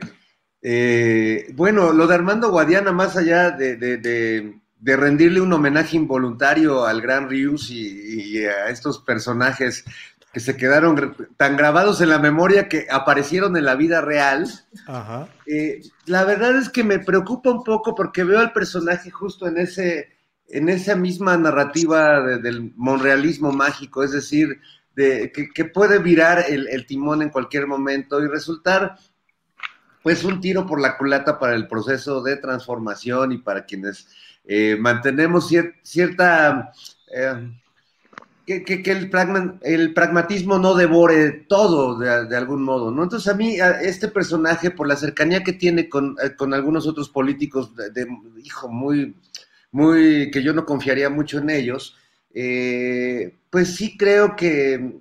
Eh, 0.61 1.51
bueno, 1.53 1.93
lo 1.93 2.07
de 2.07 2.15
Armando 2.15 2.49
Guadiana, 2.49 2.91
más 2.91 3.15
allá 3.15 3.51
de, 3.51 3.75
de- 3.77 3.97
de- 3.97 4.61
de 4.85 4.95
rendirle 4.95 5.41
un 5.41 5.51
homenaje 5.51 5.97
involuntario 5.97 6.85
al 6.85 7.01
gran 7.01 7.27
Rius 7.27 7.71
y, 7.71 8.37
y 8.37 8.45
a 8.45 8.69
estos 8.69 8.99
personajes 8.99 9.83
que 10.31 10.39
se 10.39 10.55
quedaron 10.55 11.15
tan 11.37 11.57
grabados 11.57 12.01
en 12.01 12.09
la 12.09 12.19
memoria 12.19 12.69
que 12.69 12.85
aparecieron 12.91 13.57
en 13.57 13.65
la 13.65 13.73
vida 13.73 14.01
real, 14.01 14.47
Ajá. 14.85 15.27
eh, 15.47 15.81
la 16.05 16.23
verdad 16.23 16.55
es 16.57 16.69
que 16.69 16.83
me 16.83 16.99
preocupa 16.99 17.49
un 17.49 17.63
poco 17.63 17.95
porque 17.95 18.23
veo 18.23 18.39
al 18.39 18.53
personaje 18.53 19.09
justo 19.09 19.47
en 19.47 19.57
ese, 19.57 20.09
en 20.49 20.69
esa 20.69 20.95
misma 20.95 21.35
narrativa 21.35 22.21
de- 22.21 22.37
del 22.37 22.71
monrealismo 22.75 23.51
mágico, 23.51 24.03
es 24.03 24.11
decir, 24.11 24.59
de, 24.95 25.31
que, 25.31 25.49
que 25.49 25.65
puede 25.65 25.97
virar 25.97 26.45
el, 26.47 26.67
el 26.67 26.85
timón 26.85 27.23
en 27.23 27.29
cualquier 27.29 27.65
momento 27.65 28.21
y 28.21 28.27
resultar 28.27 28.97
pues 30.03 30.23
un 30.23 30.39
tiro 30.39 30.67
por 30.67 30.79
la 30.79 30.95
culata 30.97 31.39
para 31.39 31.55
el 31.55 31.67
proceso 31.67 32.21
de 32.21 32.37
transformación 32.37 33.31
y 33.31 33.39
para 33.39 33.65
quienes 33.65 34.07
eh, 34.47 34.77
mantenemos 34.79 35.51
cier- 35.51 35.75
cierta... 35.83 36.71
eh, 37.13 37.51
que, 38.45 38.83
el, 38.91 39.09
pragma- 39.09 39.57
el 39.63 39.93
pragmatismo 39.93 40.59
no 40.59 40.75
devore 40.75 41.31
todo 41.31 41.97
de, 41.97 42.37
algún 42.37 42.63
modo, 42.63 42.91
¿no? 42.91 43.03
Entonces 43.03 43.31
a 43.31 43.35
mí 43.35 43.59
a 43.59 43.81
este 43.81 44.07
personaje, 44.07 44.69
por 44.69 44.87
la 44.87 44.95
cercanía 44.95 45.43
que 45.43 45.53
tiene 45.53 45.89
con, 45.89 46.15
eh, 46.23 46.35
algunos 46.53 46.85
otros 46.85 47.09
políticos, 47.09 47.75
de, 47.75 48.07
hijo, 48.43 48.69
muy, 48.69 49.15
muy, 49.71 50.29
que 50.31 50.43
yo 50.43 50.53
no 50.53 50.63
confiaría 50.65 51.09
mucho 51.09 51.39
en 51.39 51.49
ellos, 51.49 51.97
pues 53.49 53.75
sí 53.75 53.97
creo 53.97 54.35
que, 54.35 54.99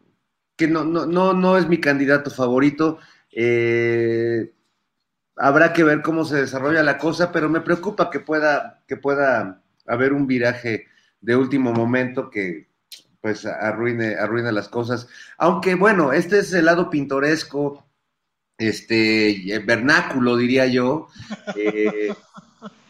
que 0.56 0.68
no, 0.68 0.84
no, 0.84 1.04
no, 1.06 1.34
no 1.34 1.58
es 1.58 1.68
mi 1.68 1.78
candidato 1.80 2.30
favorito. 2.30 2.98
Eh, 3.30 4.53
habrá 5.36 5.72
que 5.72 5.84
ver 5.84 6.02
cómo 6.02 6.24
se 6.24 6.36
desarrolla 6.36 6.82
la 6.82 6.98
cosa, 6.98 7.32
pero 7.32 7.48
me 7.48 7.60
preocupa 7.60 8.10
que 8.10 8.20
pueda, 8.20 8.82
que 8.86 8.96
pueda 8.96 9.62
haber 9.86 10.12
un 10.12 10.26
viraje 10.26 10.86
de 11.20 11.36
último 11.36 11.72
momento 11.72 12.30
que 12.30 12.68
pues 13.20 13.46
arruine, 13.46 14.16
arruine 14.16 14.52
las 14.52 14.68
cosas. 14.68 15.08
Aunque 15.38 15.74
bueno, 15.74 16.12
este 16.12 16.40
es 16.40 16.52
el 16.52 16.66
lado 16.66 16.90
pintoresco, 16.90 17.86
este 18.58 19.62
vernáculo, 19.64 20.36
diría 20.36 20.66
yo. 20.66 21.08
Eh, 21.56 22.14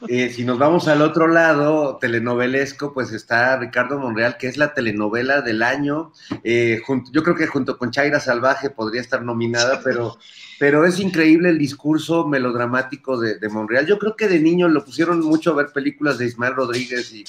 eh, 0.08 0.30
si 0.30 0.44
nos 0.44 0.58
vamos 0.58 0.88
al 0.88 1.02
otro 1.02 1.28
lado, 1.28 1.96
telenovelesco, 1.98 2.92
pues 2.92 3.12
está 3.12 3.56
Ricardo 3.56 3.98
Monreal, 3.98 4.36
que 4.36 4.48
es 4.48 4.56
la 4.56 4.74
telenovela 4.74 5.40
del 5.40 5.62
año. 5.62 6.12
Eh, 6.42 6.82
yo 7.10 7.22
creo 7.22 7.36
que 7.36 7.46
junto 7.46 7.78
con 7.78 7.90
Chaira 7.90 8.20
Salvaje 8.20 8.70
podría 8.70 9.00
estar 9.00 9.22
nominada, 9.22 9.80
pero, 9.82 10.18
pero 10.58 10.84
es 10.84 11.00
increíble 11.00 11.48
el 11.48 11.58
discurso 11.58 12.26
melodramático 12.26 13.18
de, 13.18 13.48
Monreal. 13.48 13.86
Yo 13.86 13.98
creo 13.98 14.16
que 14.16 14.28
de 14.28 14.40
niño 14.40 14.68
lo 14.68 14.84
pusieron 14.84 15.20
mucho 15.20 15.52
a 15.52 15.56
ver 15.56 15.72
películas 15.72 16.18
de 16.18 16.26
Ismael 16.26 16.54
Rodríguez 16.54 17.12
y, 17.12 17.24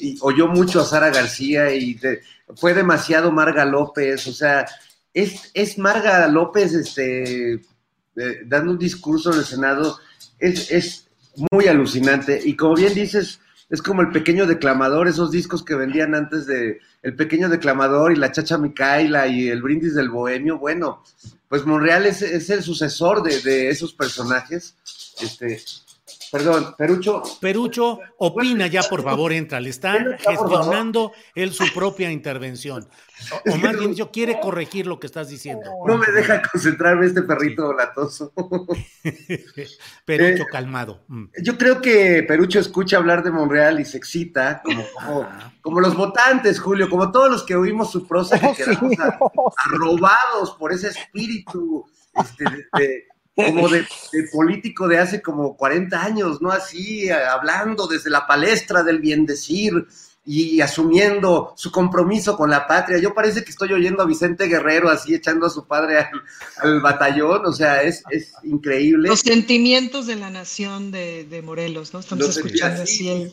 y 0.00 0.16
oyó 0.20 0.48
mucho 0.48 0.80
a 0.80 0.84
Sara 0.84 1.10
García 1.10 1.74
y 1.74 1.98
fue 2.54 2.72
demasiado 2.72 3.30
Marga 3.30 3.64
López, 3.64 4.26
o 4.26 4.32
sea, 4.32 4.66
es, 5.12 5.50
es 5.54 5.78
Marga 5.78 6.26
López 6.28 6.72
este, 6.72 7.54
eh, 7.54 7.60
dando 8.46 8.72
un 8.72 8.78
discurso 8.78 9.32
en 9.32 9.40
el 9.40 9.44
Senado, 9.44 9.98
es 10.38 11.05
muy 11.50 11.66
alucinante. 11.66 12.40
Y 12.44 12.56
como 12.56 12.74
bien 12.74 12.94
dices, 12.94 13.40
es 13.68 13.82
como 13.82 14.02
el 14.02 14.10
pequeño 14.10 14.46
declamador, 14.46 15.08
esos 15.08 15.30
discos 15.30 15.64
que 15.64 15.74
vendían 15.74 16.14
antes 16.14 16.46
de 16.46 16.80
El 17.02 17.16
pequeño 17.16 17.48
declamador 17.48 18.12
y 18.12 18.16
la 18.16 18.32
chacha 18.32 18.58
Micaela 18.58 19.26
y 19.26 19.48
el 19.48 19.62
brindis 19.62 19.94
del 19.94 20.08
bohemio. 20.08 20.58
Bueno, 20.58 21.02
pues 21.48 21.64
Monreal 21.64 22.06
es, 22.06 22.22
es 22.22 22.50
el 22.50 22.62
sucesor 22.62 23.22
de, 23.22 23.40
de 23.40 23.70
esos 23.70 23.92
personajes. 23.92 24.76
Este, 25.20 25.60
perdón, 26.30 26.74
Perucho. 26.76 27.22
Perucho, 27.40 27.98
opina 28.18 28.66
ya, 28.66 28.82
por 28.82 29.02
favor, 29.02 29.32
entra. 29.32 29.60
Le 29.60 29.70
está 29.70 29.96
Entra, 29.96 30.16
por 30.18 30.34
favor. 30.34 30.48
gestionando 30.58 31.12
él 31.34 31.52
su 31.52 31.72
propia 31.74 32.10
intervención. 32.10 32.88
O, 33.46 33.52
o 33.52 33.56
más 33.56 33.78
bien, 33.78 33.94
yo 33.94 34.10
quiere 34.10 34.38
corregir 34.40 34.86
lo 34.86 34.98
que 35.00 35.06
estás 35.06 35.28
diciendo. 35.28 35.70
No 35.86 35.96
me 35.96 36.06
deja 36.12 36.42
concentrarme 36.52 37.06
este 37.06 37.22
perrito 37.22 37.72
latoso. 37.72 38.32
Perucho, 40.04 40.42
Eh, 40.42 40.46
calmado. 40.50 41.04
Mm. 41.08 41.24
Yo 41.42 41.56
creo 41.58 41.80
que 41.80 42.22
Perucho 42.26 42.58
escucha 42.60 42.96
hablar 42.98 43.22
de 43.22 43.30
Monreal 43.30 43.80
y 43.80 43.84
se 43.84 43.96
excita, 43.96 44.62
como, 44.64 44.84
como, 44.94 45.28
como 45.60 45.80
los 45.80 45.96
votantes, 45.96 46.60
Julio, 46.60 46.88
como 46.90 47.10
todos 47.10 47.30
los 47.30 47.42
que 47.44 47.54
oímos 47.56 47.90
su 47.90 48.06
prosa, 48.06 48.38
que 48.38 48.46
Oh, 48.46 48.54
sí, 48.54 48.64
quedamos 48.64 48.92
a- 48.98 49.10
sí. 49.18 49.70
arrobados 49.74 50.52
por 50.58 50.72
ese 50.72 50.88
espíritu 50.88 51.84
este, 52.14 52.44
de- 52.44 52.66
de- 52.78 53.04
como 53.36 53.68
de, 53.68 53.80
de 54.12 54.22
político 54.32 54.88
de 54.88 54.98
hace 54.98 55.20
como 55.22 55.56
40 55.56 56.02
años, 56.02 56.40
¿no? 56.42 56.50
Así, 56.50 57.08
eh, 57.08 57.12
hablando 57.12 57.86
desde 57.86 58.10
la 58.10 58.26
palestra 58.26 58.82
del 58.82 58.98
bien 58.98 59.26
decir 59.26 59.86
y 60.28 60.60
asumiendo 60.60 61.52
su 61.56 61.70
compromiso 61.70 62.36
con 62.36 62.50
la 62.50 62.66
patria. 62.66 62.98
Yo 62.98 63.14
parece 63.14 63.44
que 63.44 63.50
estoy 63.50 63.72
oyendo 63.72 64.02
a 64.02 64.06
Vicente 64.06 64.46
Guerrero 64.48 64.88
así 64.88 65.14
echando 65.14 65.46
a 65.46 65.50
su 65.50 65.66
padre 65.68 65.98
al, 65.98 66.08
al 66.56 66.80
batallón, 66.80 67.46
o 67.46 67.52
sea, 67.52 67.82
es, 67.82 68.02
es 68.10 68.32
increíble. 68.42 69.08
Los 69.08 69.20
sentimientos 69.20 70.06
de 70.08 70.16
la 70.16 70.30
nación 70.30 70.90
de, 70.90 71.24
de 71.24 71.42
Morelos, 71.42 71.92
¿no? 71.94 72.00
Estamos 72.00 72.26
Los 72.26 72.36
escuchando 72.38 72.82
así. 72.82 73.08
así. 73.08 73.32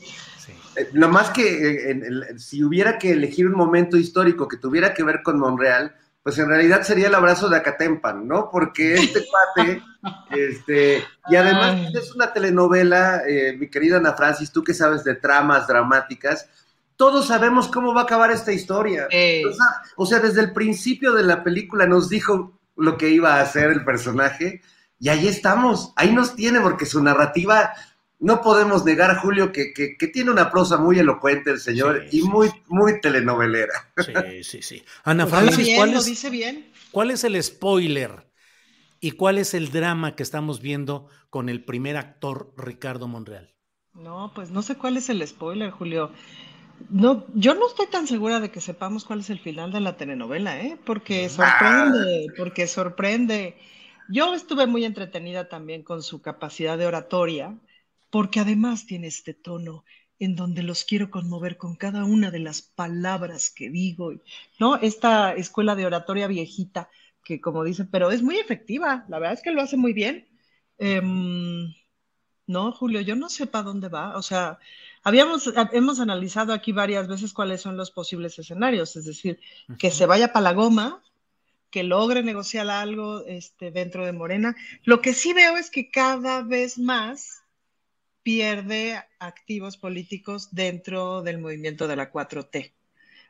Eh, 0.76 0.90
Lo 0.94 1.08
más 1.10 1.30
que 1.32 1.44
eh, 1.48 1.92
en 1.92 2.04
el- 2.04 2.40
si 2.40 2.64
hubiera 2.64 3.00
que 3.00 3.12
elegir 3.12 3.48
un 3.48 3.54
momento 3.56 3.98
histórico 3.98 4.48
que 4.48 4.58
tuviera 4.58 4.94
que 4.94 5.04
ver 5.04 5.22
con 5.24 5.40
Monreal, 5.40 5.96
pues 6.24 6.40
en 6.40 6.48
realidad 6.48 6.84
sería 6.84 7.08
el 7.08 7.16
abrazo 7.16 7.50
de 7.50 7.58
Acatempan, 7.58 8.28
¿no? 8.28 8.50
Porque 8.50 8.94
este 8.96 9.26
cuate, 9.56 9.84
este, 10.32 11.04
y 11.30 11.36
además 11.36 11.76
Ay. 11.76 11.94
es 11.96 12.14
una 12.16 12.32
telenovela, 12.34 13.24
eh, 13.28 13.56
mi 13.58 13.70
querida 13.70 13.98
Ana 13.98 14.14
Francis, 14.14 14.52
tú 14.52 14.64
que 14.64 14.74
sabes 14.74 15.04
de 15.04 15.16
tramas 15.16 15.68
dramáticas, 15.68 16.48
todos 16.96 17.28
sabemos 17.28 17.68
cómo 17.68 17.94
va 17.94 18.02
a 18.02 18.04
acabar 18.06 18.32
esta 18.32 18.54
historia. 18.54 19.08
Eh, 19.12 19.44
O 19.46 19.52
sea, 19.54 19.66
o 19.98 20.06
sea, 20.06 20.20
desde 20.20 20.42
el 20.42 20.54
principio 20.54 21.14
de 21.14 21.24
la 21.24 21.44
película 21.44 21.86
nos 21.88 22.08
dijo 22.10 22.60
lo 22.78 22.98
que 22.98 23.10
iba 23.10 23.36
a 23.36 23.42
hacer 23.42 23.70
el 23.72 23.84
personaje 23.84 24.62
y 25.00 25.10
ahí 25.10 25.28
estamos, 25.28 25.92
ahí 25.98 26.14
nos 26.14 26.36
tiene 26.36 26.62
porque 26.62 26.86
su 26.86 27.04
narrativa, 27.04 27.74
no 28.24 28.42
podemos 28.42 28.86
negar, 28.86 29.18
Julio, 29.18 29.52
que, 29.52 29.74
que- 29.74 29.98
que 29.98 30.08
tiene 30.08 30.32
una 30.32 30.52
prosa 30.52 30.78
muy 30.78 31.00
elocuente 31.00 31.52
el 31.52 31.60
señor 31.60 32.06
Sí, 32.06 32.12
y 32.12 32.22
sí, 32.22 32.24
muy, 32.24 32.50
muy 32.68 33.00
telenovelera. 33.02 33.74
Sí, 33.96 34.44
sí, 34.44 34.62
sí. 34.62 34.84
Ana 35.04 35.28
Francis, 35.28 35.70
bien, 35.70 35.72
¿cuál 35.72 35.94
lo 35.94 36.04
es, 36.04 36.04
dice 36.04 36.30
bien. 36.30 36.72
¿cuál 36.92 37.12
es 37.12 37.24
el 37.24 37.42
spoiler 37.44 38.28
y 39.02 39.12
cuál 39.14 39.38
es 39.40 39.54
el 39.54 39.72
drama 39.72 40.16
que 40.16 40.24
estamos 40.24 40.62
viendo 40.62 41.10
con 41.30 41.50
el 41.50 41.66
primer 41.66 41.98
actor 41.98 42.54
Ricardo 42.58 43.08
Monreal? 43.08 43.56
No, 43.94 44.32
pues 44.34 44.50
no 44.52 44.62
sé 44.62 44.76
cuál 44.78 44.98
es 44.98 45.10
el 45.10 45.26
spoiler, 45.28 45.70
Julio. 45.72 46.12
No, 46.90 47.26
yo 47.36 47.56
no 47.56 47.68
estoy 47.68 47.88
tan 47.88 48.08
segura 48.08 48.40
de 48.40 48.52
que 48.52 48.62
sepamos 48.62 49.06
cuál 49.06 49.22
es 49.22 49.30
el 49.30 49.40
final 49.40 49.72
de 49.72 49.82
la 49.82 49.98
telenovela, 49.98 50.60
¿eh? 50.62 50.78
Porque 50.86 51.30
sorprende, 51.30 52.28
porque 52.38 52.68
sorprende. 52.68 53.58
Yo 54.10 54.34
estuve 54.36 54.68
muy 54.68 54.86
entretenida 54.86 55.50
también 55.50 55.84
con 55.84 56.04
su 56.04 56.22
capacidad 56.22 56.78
de 56.78 56.88
oratoria, 56.88 57.58
porque 58.14 58.40
además 58.40 58.86
tiene 58.86 59.08
este 59.08 59.34
tono 59.34 59.86
en 60.20 60.36
donde 60.36 60.62
los 60.62 60.84
quiero 60.84 61.10
conmover 61.10 61.58
con 61.58 61.76
cada 61.76 62.06
una 62.06 62.30
de 62.30 62.38
las 62.38 62.62
palabras 62.62 63.50
que 63.50 63.72
digo, 63.72 64.14
¿no? 64.60 64.76
Esta 64.76 65.34
escuela 65.34 65.74
de 65.74 65.88
oratoria 65.88 66.28
viejita, 66.28 66.92
que 67.24 67.42
como 67.42 67.64
dice, 67.64 67.86
pero 67.86 68.12
es 68.12 68.22
muy 68.22 68.38
efectiva, 68.38 69.04
la 69.10 69.18
verdad 69.18 69.34
es 69.34 69.42
que 69.42 69.50
lo 69.50 69.64
hace 69.64 69.78
muy 69.78 69.94
bien. 69.94 70.28
Em, 70.78 71.74
no, 72.46 72.72
Julio, 72.74 73.02
yo 73.02 73.16
no 73.16 73.30
sé 73.30 73.48
para 73.48 73.64
dónde 73.64 73.90
va, 73.90 74.16
o 74.16 74.22
sea, 74.22 74.60
habíamos, 75.02 75.52
hemos 75.72 76.00
analizado 76.00 76.54
aquí 76.54 76.72
varias 76.72 77.08
veces 77.08 77.34
cuáles 77.34 77.62
son 77.62 77.78
los 77.78 77.90
posibles 77.90 78.38
escenarios, 78.38 78.96
es 78.96 79.06
decir, 79.06 79.40
que 79.80 79.90
se 79.90 80.06
vaya 80.06 80.32
para 80.32 80.44
la 80.44 80.54
goma, 80.54 81.02
que 81.72 81.82
logre 81.82 82.22
negociar 82.22 82.70
algo 82.70 83.26
este, 83.26 83.72
dentro 83.72 84.06
de 84.06 84.12
Morena. 84.12 84.56
Lo 84.84 85.02
que 85.02 85.16
sí 85.16 85.34
veo 85.34 85.58
es 85.58 85.72
que 85.72 85.90
cada 85.90 86.44
vez 86.44 86.78
más 86.78 87.43
pierde 88.24 89.00
activos 89.20 89.78
políticos 89.78 90.50
dentro 90.52 91.22
del 91.22 91.40
movimiento 91.40 91.88
de 91.88 91.96
la 91.96 92.12
4T. 92.12 92.74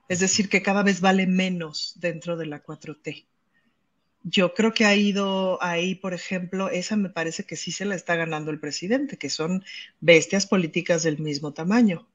Es 0.07 0.19
decir, 0.19 0.49
que 0.49 0.61
cada 0.61 0.83
vez 0.83 1.01
vale 1.01 1.27
menos 1.27 1.93
dentro 1.99 2.37
de 2.37 2.45
la 2.45 2.63
4T. 2.63 3.25
Yo 4.23 4.53
creo 4.53 4.73
que 4.73 4.85
ha 4.85 4.95
ido 4.95 5.61
ahí, 5.61 5.95
por 5.95 6.13
ejemplo, 6.13 6.69
esa 6.69 6.95
me 6.95 7.09
parece 7.09 7.43
que 7.43 7.57
sí 7.57 7.71
se 7.71 7.85
la 7.85 7.95
está 7.95 8.15
ganando 8.15 8.51
el 8.51 8.59
presidente, 8.59 9.17
que 9.17 9.29
son 9.29 9.63
bestias 9.99 10.45
políticas 10.45 11.03
del 11.03 11.19
mismo 11.19 11.53
tamaño, 11.53 12.07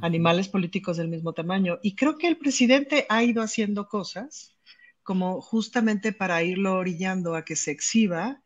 animales 0.00 0.48
políticos 0.48 0.96
del 0.96 1.08
mismo 1.08 1.34
tamaño. 1.34 1.78
Y 1.82 1.94
creo 1.94 2.16
que 2.16 2.28
el 2.28 2.38
presidente 2.38 3.04
ha 3.10 3.22
ido 3.22 3.42
haciendo 3.42 3.88
cosas 3.88 4.54
como 5.02 5.40
justamente 5.40 6.12
para 6.12 6.42
irlo 6.42 6.76
orillando 6.76 7.34
a 7.34 7.44
que 7.44 7.56
se 7.56 7.72
exhiba 7.72 8.41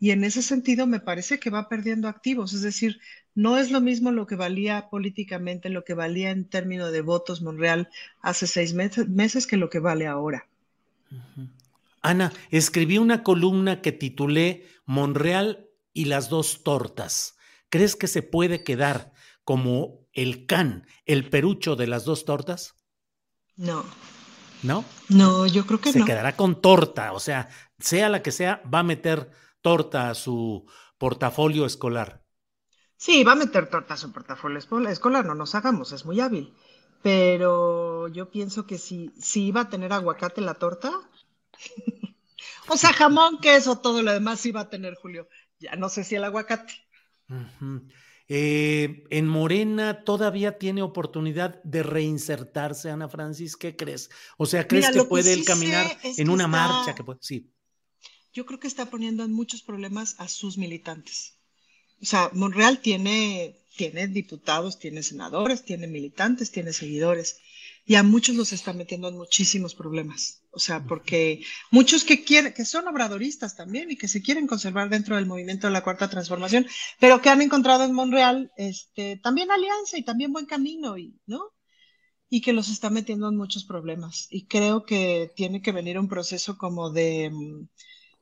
y 0.00 0.12
en 0.12 0.24
ese 0.24 0.42
sentido 0.42 0.86
me 0.86 0.98
parece 0.98 1.38
que 1.38 1.50
va 1.50 1.68
perdiendo 1.68 2.08
activos, 2.08 2.54
es 2.54 2.62
decir, 2.62 2.98
no 3.34 3.58
es 3.58 3.70
lo 3.70 3.82
mismo 3.82 4.10
lo 4.10 4.26
que 4.26 4.34
valía 4.34 4.88
políticamente, 4.88 5.68
lo 5.68 5.84
que 5.84 5.92
valía 5.92 6.30
en 6.30 6.48
términos 6.48 6.90
de 6.90 7.02
votos 7.02 7.42
Monreal 7.42 7.90
hace 8.22 8.46
seis 8.46 8.72
meses, 8.72 9.46
que 9.46 9.58
lo 9.58 9.68
que 9.68 9.78
vale 9.78 10.06
ahora. 10.06 10.48
Ana, 12.00 12.32
escribí 12.50 12.96
una 12.96 13.22
columna 13.22 13.82
que 13.82 13.92
titulé 13.92 14.66
Monreal 14.86 15.68
y 15.92 16.06
las 16.06 16.30
dos 16.30 16.64
tortas. 16.64 17.36
¿Crees 17.68 17.94
que 17.94 18.08
se 18.08 18.22
puede 18.22 18.64
quedar 18.64 19.12
como 19.44 20.08
el 20.14 20.46
can, 20.46 20.86
el 21.04 21.28
perucho 21.28 21.76
de 21.76 21.88
las 21.88 22.06
dos 22.06 22.24
tortas? 22.24 22.74
No. 23.56 23.84
¿No? 24.62 24.84
No, 25.10 25.46
yo 25.46 25.66
creo 25.66 25.78
que 25.78 25.92
se 25.92 25.98
no. 25.98 26.06
Se 26.06 26.10
quedará 26.10 26.36
con 26.36 26.62
torta, 26.62 27.12
o 27.12 27.20
sea, 27.20 27.50
sea 27.78 28.08
la 28.08 28.22
que 28.22 28.32
sea, 28.32 28.62
va 28.72 28.78
a 28.78 28.84
meter 28.84 29.30
torta 29.62 30.10
a 30.10 30.14
su 30.14 30.66
portafolio 30.98 31.66
escolar. 31.66 32.24
Sí, 32.96 33.24
va 33.24 33.32
a 33.32 33.36
meter 33.36 33.70
torta 33.70 33.94
a 33.94 33.96
su 33.96 34.12
portafolio 34.12 34.58
escolar, 34.58 35.24
no 35.24 35.34
nos 35.34 35.54
hagamos, 35.54 35.92
es 35.92 36.04
muy 36.04 36.20
hábil. 36.20 36.52
Pero 37.02 38.08
yo 38.08 38.30
pienso 38.30 38.66
que 38.66 38.76
si, 38.76 39.10
si 39.18 39.46
iba 39.46 39.62
a 39.62 39.68
tener 39.70 39.92
aguacate 39.92 40.42
la 40.42 40.54
torta, 40.54 40.92
o 42.68 42.76
sea, 42.76 42.92
jamón, 42.92 43.38
queso, 43.40 43.78
todo 43.78 44.02
lo 44.02 44.12
demás 44.12 44.44
iba 44.44 44.60
a 44.60 44.68
tener, 44.68 44.96
Julio. 44.96 45.28
Ya 45.58 45.76
no 45.76 45.88
sé 45.88 46.04
si 46.04 46.16
el 46.16 46.24
aguacate. 46.24 46.74
eh, 48.28 49.04
en 49.08 49.26
Morena 49.26 50.04
todavía 50.04 50.58
tiene 50.58 50.82
oportunidad 50.82 51.62
de 51.62 51.82
reinsertarse, 51.82 52.90
Ana 52.90 53.08
Francis, 53.08 53.56
¿qué 53.56 53.76
crees? 53.76 54.10
O 54.36 54.44
sea, 54.44 54.68
¿crees 54.68 54.90
que 54.90 55.04
puede 55.04 55.32
él 55.32 55.44
caminar 55.46 55.86
en 56.02 56.28
una 56.28 56.46
marcha? 56.46 56.94
Que 56.94 57.02
puede... 57.02 57.18
Sí 57.22 57.50
yo 58.32 58.46
creo 58.46 58.60
que 58.60 58.68
está 58.68 58.86
poniendo 58.86 59.24
en 59.24 59.32
muchos 59.32 59.62
problemas 59.62 60.14
a 60.18 60.28
sus 60.28 60.58
militantes. 60.58 61.36
O 62.02 62.06
sea, 62.06 62.30
Monreal 62.32 62.80
tiene, 62.80 63.56
tiene 63.76 64.08
diputados, 64.08 64.78
tiene 64.78 65.02
senadores, 65.02 65.64
tiene 65.64 65.86
militantes, 65.86 66.50
tiene 66.50 66.72
seguidores, 66.72 67.38
y 67.84 67.96
a 67.96 68.02
muchos 68.02 68.36
los 68.36 68.52
está 68.52 68.72
metiendo 68.72 69.08
en 69.08 69.16
muchísimos 69.16 69.74
problemas. 69.74 70.42
O 70.52 70.58
sea, 70.58 70.84
porque 70.84 71.42
muchos 71.70 72.04
que 72.04 72.24
quieren, 72.24 72.52
que 72.54 72.64
son 72.64 72.88
obradoristas 72.88 73.56
también 73.56 73.90
y 73.90 73.96
que 73.96 74.08
se 74.08 74.22
quieren 74.22 74.46
conservar 74.46 74.88
dentro 74.88 75.16
del 75.16 75.26
movimiento 75.26 75.66
de 75.66 75.72
la 75.72 75.82
cuarta 75.82 76.08
transformación, 76.08 76.66
pero 76.98 77.20
que 77.20 77.28
han 77.28 77.42
encontrado 77.42 77.84
en 77.84 77.92
Monreal 77.92 78.50
este, 78.56 79.16
también 79.16 79.50
alianza 79.50 79.98
y 79.98 80.04
también 80.04 80.32
buen 80.32 80.46
camino, 80.46 80.96
y, 80.96 81.18
¿no? 81.26 81.42
Y 82.28 82.40
que 82.40 82.52
los 82.52 82.68
está 82.68 82.90
metiendo 82.90 83.28
en 83.28 83.36
muchos 83.36 83.64
problemas. 83.64 84.26
Y 84.30 84.46
creo 84.46 84.84
que 84.84 85.32
tiene 85.36 85.60
que 85.62 85.72
venir 85.72 85.98
un 85.98 86.08
proceso 86.08 86.56
como 86.56 86.90
de 86.90 87.30
mm, 87.30 87.68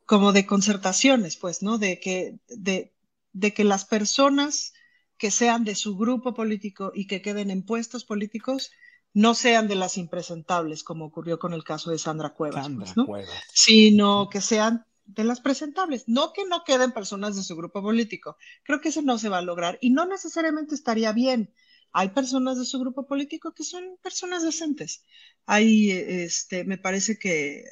como 0.09 0.33
de 0.33 0.47
concertaciones, 0.47 1.37
pues, 1.37 1.63
¿no? 1.63 1.77
De 1.77 2.01
que, 2.01 2.39
de, 2.49 2.95
de 3.35 3.53
que 3.53 3.63
las 3.63 3.85
personas 3.85 4.73
que 5.19 5.31
sean 5.31 5.65
de 5.65 5.75
su 5.75 5.99
grupo 5.99 6.33
político 6.33 6.93
y 6.95 7.07
que 7.07 7.21
queden 7.21 7.51
en 7.51 7.63
puestos 7.63 8.07
políticos 8.07 8.71
no 9.13 9.35
sean 9.35 9.69
de 9.69 9.75
las 9.75 9.99
impresentables, 9.99 10.83
como 10.83 11.05
ocurrió 11.05 11.39
con 11.39 11.53
el 11.53 11.63
caso 11.63 11.91
de 11.91 11.99
Sandra 11.99 12.31
Cuevas, 12.31 12.71
pues, 12.75 12.97
¿no? 12.97 13.07
sino 13.53 14.31
que 14.31 14.41
sean 14.41 14.87
de 15.05 15.25
las 15.25 15.43
presentables, 15.43 16.05
no 16.07 16.33
que 16.33 16.47
no 16.47 16.65
queden 16.65 16.93
personas 16.93 17.37
de 17.37 17.43
su 17.43 17.55
grupo 17.55 17.83
político. 17.83 18.39
Creo 18.63 18.81
que 18.81 18.89
eso 18.89 19.03
no 19.03 19.19
se 19.19 19.29
va 19.29 19.39
a 19.39 19.43
lograr 19.43 19.77
y 19.83 19.91
no 19.91 20.07
necesariamente 20.07 20.75
estaría 20.75 21.13
bien. 21.13 21.53
Hay 21.93 22.09
personas 22.09 22.59
de 22.59 22.65
su 22.65 22.81
grupo 22.81 23.05
político 23.05 23.53
que 23.53 23.65
son 23.65 23.99
personas 24.03 24.43
decentes. 24.43 25.05
Hay, 25.45 25.91
este, 25.91 26.65
me 26.65 26.79
parece 26.79 27.19
que 27.19 27.65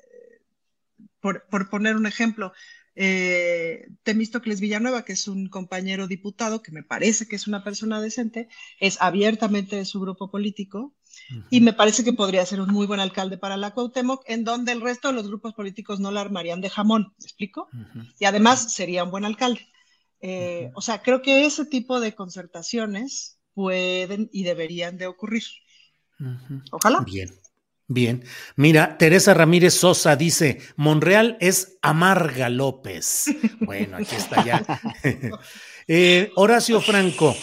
por, 1.21 1.69
poner 1.71 1.97
un 1.97 2.07
ejemplo, 2.07 2.53
eh, 2.95 3.89
Temístocles 4.03 4.61
Villanueva, 4.61 5.05
que 5.05 5.13
es 5.13 5.29
un 5.29 5.49
compañero 5.49 6.07
diputado, 6.07 6.63
que 6.63 6.73
me 6.73 6.83
parece 6.83 7.27
que 7.27 7.37
es 7.37 7.47
una 7.47 7.63
persona 7.63 8.01
decente, 8.01 8.49
es 8.81 9.01
abiertamente 9.01 9.77
de 9.77 9.85
su 9.85 10.01
grupo 10.01 10.31
político 10.31 10.95
y 11.51 11.61
me 11.61 11.73
parece 11.73 12.05
que 12.05 12.13
podría 12.13 12.47
ser 12.47 12.61
un 12.61 12.71
muy 12.71 12.87
buen 12.87 13.01
alcalde 13.01 13.39
para 13.39 13.57
la 13.57 13.73
Cuauhtémoc, 13.73 14.23
en 14.27 14.45
donde 14.45 14.73
el 14.73 14.81
resto 14.81 15.09
de 15.09 15.15
los 15.15 15.27
grupos 15.27 15.55
políticos 15.55 15.99
no 16.01 16.11
la 16.11 16.21
armarían 16.21 16.61
de 16.61 16.71
jamón, 16.71 17.15
¿me 17.19 17.25
explico? 17.25 17.69
Y 18.19 18.25
además 18.25 18.73
sería 18.73 19.05
un 19.05 19.11
buen 19.11 19.25
alcalde. 19.25 19.67
Eh, 20.21 20.71
o 20.75 20.81
sea, 20.81 21.03
creo 21.03 21.23
que 21.23 21.45
ese 21.45 21.67
tipo 21.67 22.01
de 22.01 22.15
concertaciones 22.15 23.39
pueden 23.55 24.29
y 24.33 24.45
deberían 24.45 24.99
de 24.99 25.07
ocurrir. 25.07 25.45
Ojalá. 26.71 27.01
Bien. 27.01 27.31
Bien, 27.89 28.25
mira, 28.57 28.99
Teresa 28.99 29.33
Ramírez 29.33 29.75
Sosa 29.75 30.17
dice, 30.17 30.61
Monreal 30.75 31.37
es 31.41 31.79
Amarga 31.83 32.49
López. 32.49 33.27
Bueno, 33.61 33.97
aquí 33.97 34.15
está 34.15 34.45
ya. 34.45 34.65
Eh, 35.89 36.33
Horacio 36.35 36.81
Franco, 36.81 37.37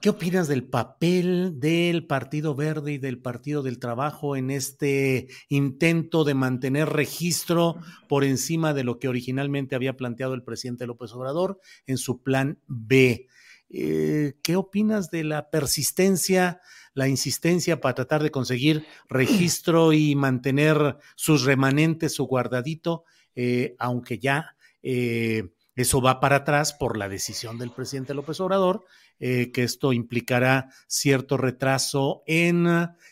¿qué 0.00 0.08
opinas 0.08 0.48
del 0.48 0.64
papel 0.64 1.60
del 1.60 2.06
Partido 2.06 2.54
Verde 2.54 2.92
y 2.92 2.98
del 2.98 3.18
Partido 3.18 3.62
del 3.62 3.78
Trabajo 3.78 4.34
en 4.34 4.50
este 4.50 5.28
intento 5.50 6.24
de 6.24 6.32
mantener 6.32 6.88
registro 6.88 7.76
por 8.08 8.24
encima 8.24 8.72
de 8.72 8.82
lo 8.82 8.98
que 8.98 9.08
originalmente 9.08 9.76
había 9.76 9.94
planteado 9.94 10.32
el 10.32 10.42
presidente 10.42 10.86
López 10.86 11.12
Obrador 11.12 11.60
en 11.86 11.98
su 11.98 12.22
plan 12.22 12.58
B? 12.66 13.28
Eh, 13.68 14.38
¿Qué 14.42 14.56
opinas 14.56 15.10
de 15.10 15.24
la 15.24 15.50
persistencia? 15.50 16.62
La 16.96 17.08
insistencia 17.08 17.78
para 17.78 17.94
tratar 17.94 18.22
de 18.22 18.30
conseguir 18.30 18.86
registro 19.06 19.92
y 19.92 20.16
mantener 20.16 20.96
sus 21.14 21.44
remanentes, 21.44 22.14
su 22.14 22.24
guardadito, 22.24 23.04
eh, 23.34 23.76
aunque 23.78 24.18
ya 24.18 24.56
eh, 24.82 25.50
eso 25.74 26.00
va 26.00 26.20
para 26.20 26.36
atrás 26.36 26.72
por 26.72 26.96
la 26.96 27.10
decisión 27.10 27.58
del 27.58 27.70
presidente 27.70 28.14
López 28.14 28.40
Obrador, 28.40 28.86
eh, 29.18 29.52
que 29.52 29.62
esto 29.62 29.92
implicará 29.92 30.70
cierto 30.88 31.36
retraso 31.36 32.22
en 32.26 32.66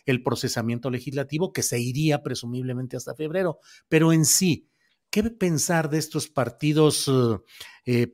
el 0.07 0.23
procesamiento 0.23 0.89
legislativo 0.89 1.53
que 1.53 1.63
se 1.63 1.79
iría 1.79 2.23
presumiblemente 2.23 2.97
hasta 2.97 3.15
febrero. 3.15 3.59
Pero 3.91 4.15
en 4.15 4.25
sí, 4.25 4.67
¿qué 5.11 5.25
pensar 5.25 5.91
de 5.91 5.99
estos 5.99 6.29
partidos 6.29 7.11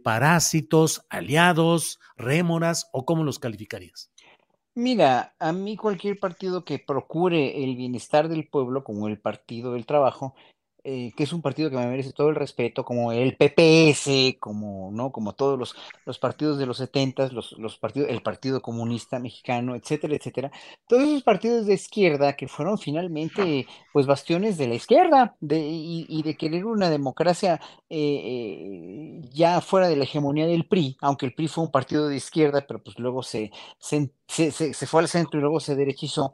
parásitos, 0.03 1.07
aliados, 1.09 2.01
rémoras 2.16 2.89
o 2.93 3.05
cómo 3.05 3.23
los 3.23 3.39
calificarías? 3.39 4.10
Mira, 4.81 5.35
a 5.39 5.53
mí 5.53 5.76
cualquier 5.76 6.18
partido 6.18 6.64
que 6.64 6.78
procure 6.78 7.62
el 7.64 7.76
bienestar 7.76 8.31
del 8.31 8.49
pueblo, 8.49 8.83
como 8.83 9.09
el 9.09 9.20
Partido 9.20 9.74
del 9.74 9.85
Trabajo, 9.85 10.35
eh, 10.85 11.12
que 11.16 11.24
es 11.24 11.33
un 11.33 11.43
partido 11.43 11.70
que 11.70 11.76
me 11.76 11.87
merece 11.87 12.12
todo 12.12 12.31
el 12.31 12.37
respeto, 12.37 12.85
como 12.85 13.12
el 13.12 13.37
PPS, 13.37 14.39
como, 14.39 14.91
¿no? 14.93 15.12
como 15.12 15.35
todos 15.35 15.59
los, 15.59 15.74
los 16.07 16.18
partidos 16.18 16.59
de 16.59 16.66
los 16.66 16.78
70, 16.78 17.28
los, 17.28 17.53
los 17.53 17.78
partidos, 17.78 18.09
el 18.11 18.22
Partido 18.22 18.62
Comunista 18.62 19.18
Mexicano, 19.18 19.74
etcétera, 19.74 20.14
etcétera. 20.16 20.51
Todos 20.87 21.05
esos 21.05 21.22
partidos 21.22 21.66
de 21.66 21.74
izquierda 21.74 22.35
que 22.35 22.49
fueron 22.49 22.78
finalmente 22.78 23.66
pues 23.93 24.07
bastiones 24.07 24.57
de 24.59 24.68
la 24.68 24.74
izquierda 24.74 25.37
de, 25.41 25.59
y, 25.61 26.22
de 26.22 26.37
querer 26.37 26.64
una 26.64 26.91
democracia 26.91 27.61
eh, 27.89 28.22
eh, 28.24 29.20
ya 29.33 29.61
fuera 29.61 29.89
de 29.89 29.97
la 29.97 30.05
hegemonía 30.05 30.47
del 30.47 30.66
PRI, 30.66 30.97
aunque 31.01 31.26
el 31.26 31.35
PRI 31.35 31.49
fue 31.49 31.64
un 31.64 31.70
partido 31.70 32.09
de 32.09 32.16
izquierda, 32.16 32.64
pero 32.66 32.83
pues 32.83 32.99
luego 32.99 33.22
se, 33.22 33.51
se, 33.78 34.11
se, 34.28 34.51
se 34.51 34.87
fue 34.87 35.01
al 35.01 35.09
centro 35.09 35.39
y 35.39 35.43
luego 35.43 35.61
se 35.61 35.76
derechizó 35.76 36.33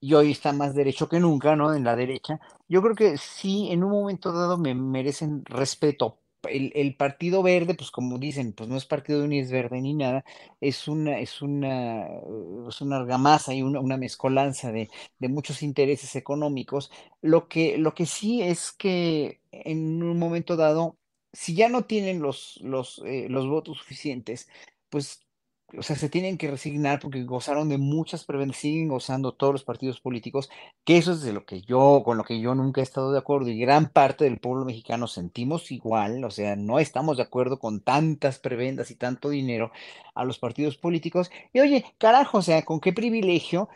y 0.00 0.14
hoy 0.14 0.30
está 0.32 0.52
más 0.52 0.74
derecho 0.74 1.08
que 1.08 1.20
nunca, 1.20 1.56
¿no? 1.56 1.74
En 1.74 1.84
la 1.84 1.96
derecha. 1.96 2.40
Yo 2.68 2.82
creo 2.82 2.94
que 2.94 3.18
sí, 3.18 3.68
en 3.70 3.84
un 3.84 3.90
momento 3.90 4.32
dado 4.32 4.58
me 4.58 4.74
merecen 4.74 5.44
respeto. 5.44 6.20
El, 6.44 6.72
el 6.76 6.96
Partido 6.96 7.42
Verde, 7.42 7.74
pues 7.74 7.90
como 7.90 8.18
dicen, 8.18 8.52
pues 8.52 8.68
no 8.68 8.76
es 8.76 8.86
partido 8.86 9.26
ni 9.26 9.40
es 9.40 9.50
verde 9.50 9.80
ni 9.80 9.92
nada, 9.94 10.24
es 10.60 10.86
una, 10.86 11.18
es 11.18 11.42
una, 11.42 12.06
es 12.68 12.80
una 12.80 12.96
argamasa 12.98 13.54
y 13.54 13.62
una, 13.62 13.80
una 13.80 13.96
mezcolanza 13.96 14.70
de, 14.70 14.88
de, 15.18 15.28
muchos 15.28 15.62
intereses 15.62 16.14
económicos. 16.16 16.92
Lo 17.22 17.48
que, 17.48 17.76
lo 17.78 17.92
que 17.94 18.06
sí 18.06 18.40
es 18.42 18.70
que 18.72 19.40
en 19.50 20.02
un 20.02 20.18
momento 20.18 20.56
dado, 20.56 20.96
si 21.32 21.54
ya 21.54 21.68
no 21.68 21.84
tienen 21.84 22.20
los, 22.22 22.58
los, 22.62 23.02
eh, 23.04 23.26
los 23.28 23.48
votos 23.48 23.78
suficientes, 23.78 24.48
pues 24.90 25.27
o 25.76 25.82
sea, 25.82 25.96
se 25.96 26.08
tienen 26.08 26.38
que 26.38 26.50
resignar 26.50 26.98
porque 26.98 27.24
gozaron 27.24 27.68
de 27.68 27.76
muchas 27.76 28.24
prebendas, 28.24 28.56
siguen 28.56 28.88
gozando 28.88 29.32
todos 29.32 29.52
los 29.52 29.64
partidos 29.64 30.00
políticos, 30.00 30.48
que 30.84 30.96
eso 30.96 31.12
es 31.12 31.20
de 31.20 31.34
lo 31.34 31.44
que 31.44 31.60
yo, 31.60 32.02
con 32.04 32.16
lo 32.16 32.24
que 32.24 32.40
yo 32.40 32.54
nunca 32.54 32.80
he 32.80 32.84
estado 32.84 33.12
de 33.12 33.18
acuerdo 33.18 33.50
y 33.50 33.58
gran 33.58 33.90
parte 33.90 34.24
del 34.24 34.38
pueblo 34.38 34.64
mexicano 34.64 35.06
sentimos 35.06 35.70
igual, 35.70 36.24
o 36.24 36.30
sea, 36.30 36.56
no 36.56 36.78
estamos 36.78 37.18
de 37.18 37.24
acuerdo 37.24 37.58
con 37.58 37.80
tantas 37.80 38.38
prebendas 38.38 38.90
y 38.90 38.94
tanto 38.94 39.28
dinero 39.28 39.70
a 40.14 40.24
los 40.24 40.38
partidos 40.38 40.76
políticos. 40.76 41.30
Y 41.52 41.60
oye, 41.60 41.84
carajo, 41.98 42.38
o 42.38 42.42
sea, 42.42 42.64
con 42.64 42.80
qué 42.80 42.92
privilegio 42.92 43.68